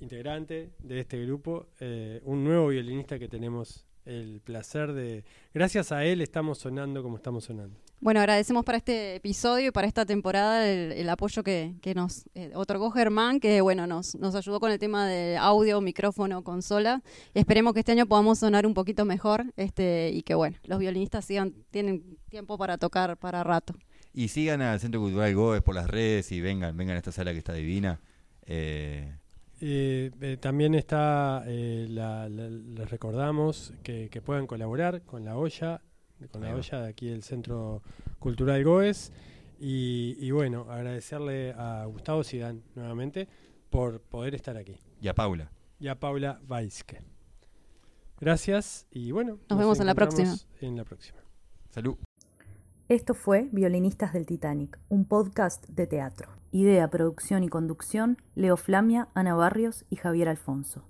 integrante 0.00 0.70
de 0.78 1.00
este 1.00 1.24
grupo, 1.24 1.66
eh, 1.80 2.20
un 2.24 2.44
nuevo 2.44 2.68
violinista 2.68 3.18
que 3.18 3.28
tenemos 3.28 3.84
el 4.08 4.40
placer 4.40 4.92
de... 4.92 5.24
Gracias 5.52 5.92
a 5.92 6.04
él 6.04 6.20
estamos 6.22 6.58
sonando 6.58 7.02
como 7.02 7.16
estamos 7.16 7.44
sonando. 7.44 7.78
Bueno, 8.00 8.20
agradecemos 8.20 8.64
para 8.64 8.78
este 8.78 9.16
episodio 9.16 9.68
y 9.68 9.70
para 9.70 9.86
esta 9.86 10.06
temporada 10.06 10.70
el, 10.70 10.92
el 10.92 11.08
apoyo 11.10 11.42
que, 11.42 11.74
que 11.82 11.94
nos 11.94 12.24
eh, 12.34 12.52
otorgó 12.54 12.90
Germán, 12.90 13.40
que 13.40 13.60
bueno, 13.60 13.86
nos, 13.86 14.14
nos 14.14 14.34
ayudó 14.34 14.60
con 14.60 14.70
el 14.70 14.78
tema 14.78 15.06
de 15.06 15.36
audio, 15.36 15.80
micrófono, 15.80 16.42
consola. 16.42 17.02
Esperemos 17.34 17.74
que 17.74 17.80
este 17.80 17.92
año 17.92 18.06
podamos 18.06 18.38
sonar 18.38 18.66
un 18.66 18.74
poquito 18.74 19.04
mejor 19.04 19.52
este, 19.56 20.10
y 20.14 20.22
que 20.22 20.34
bueno, 20.34 20.56
los 20.64 20.78
violinistas 20.78 21.24
sigan, 21.24 21.52
tienen 21.70 22.18
tiempo 22.30 22.56
para 22.56 22.78
tocar 22.78 23.16
para 23.16 23.42
rato. 23.42 23.74
Y 24.14 24.28
sigan 24.28 24.62
al 24.62 24.80
Centro 24.80 25.00
Cultural 25.00 25.34
Goes 25.34 25.62
por 25.62 25.74
las 25.74 25.88
redes 25.88 26.32
y 26.32 26.40
vengan, 26.40 26.76
vengan 26.76 26.94
a 26.94 26.98
esta 26.98 27.12
sala 27.12 27.32
que 27.32 27.38
está 27.38 27.52
divina. 27.52 28.00
Eh, 28.46 29.12
Eh, 29.60 30.10
eh, 30.20 30.36
también 30.40 30.74
está, 30.74 31.42
eh, 31.46 31.86
la- 31.88 32.28
la- 32.28 32.48
les 32.48 32.90
recordamos 32.90 33.72
que, 33.82 34.08
que 34.08 34.22
puedan 34.22 34.46
colaborar 34.46 35.02
con 35.02 35.24
la 35.24 35.36
olla, 35.36 35.82
con 36.30 36.42
la 36.42 36.50
va. 36.52 36.56
olla 36.56 36.80
de 36.82 36.88
aquí 36.88 37.08
del 37.08 37.22
Centro 37.22 37.82
Cultural 38.18 38.62
Goes. 38.64 39.12
Y, 39.60 40.16
y 40.20 40.30
bueno, 40.30 40.66
agradecerle 40.70 41.52
a 41.56 41.84
Gustavo 41.86 42.22
Sidán 42.22 42.62
nuevamente 42.76 43.28
por 43.70 44.00
poder 44.00 44.34
estar 44.36 44.56
aquí. 44.56 44.76
y 45.00 45.08
a 45.08 45.14
Paula. 45.14 45.50
Y 45.80 45.88
a 45.88 45.98
Paula 45.98 46.40
Weiske. 46.48 47.02
Gracias 48.20 48.86
y 48.90 49.10
bueno. 49.12 49.38
Nos 49.48 49.58
vemos 49.58 49.78
en 49.80 49.86
la 49.86 49.92
encontramos 49.92 50.46
En 50.60 50.76
la 50.76 50.84
próxima. 50.84 51.18
Salud. 51.70 51.96
Esto 52.88 53.14
fue 53.14 53.48
Violinistas 53.52 54.12
del 54.12 54.26
Titanic, 54.26 54.78
un 54.88 55.04
podcast 55.04 55.68
de 55.68 55.86
teatro. 55.86 56.30
Idea, 56.50 56.88
producción 56.88 57.44
y 57.44 57.48
conducción, 57.48 58.16
Leo 58.34 58.56
Flamia, 58.56 59.08
Ana 59.14 59.34
Barrios 59.34 59.84
y 59.90 59.96
Javier 59.96 60.28
Alfonso. 60.28 60.84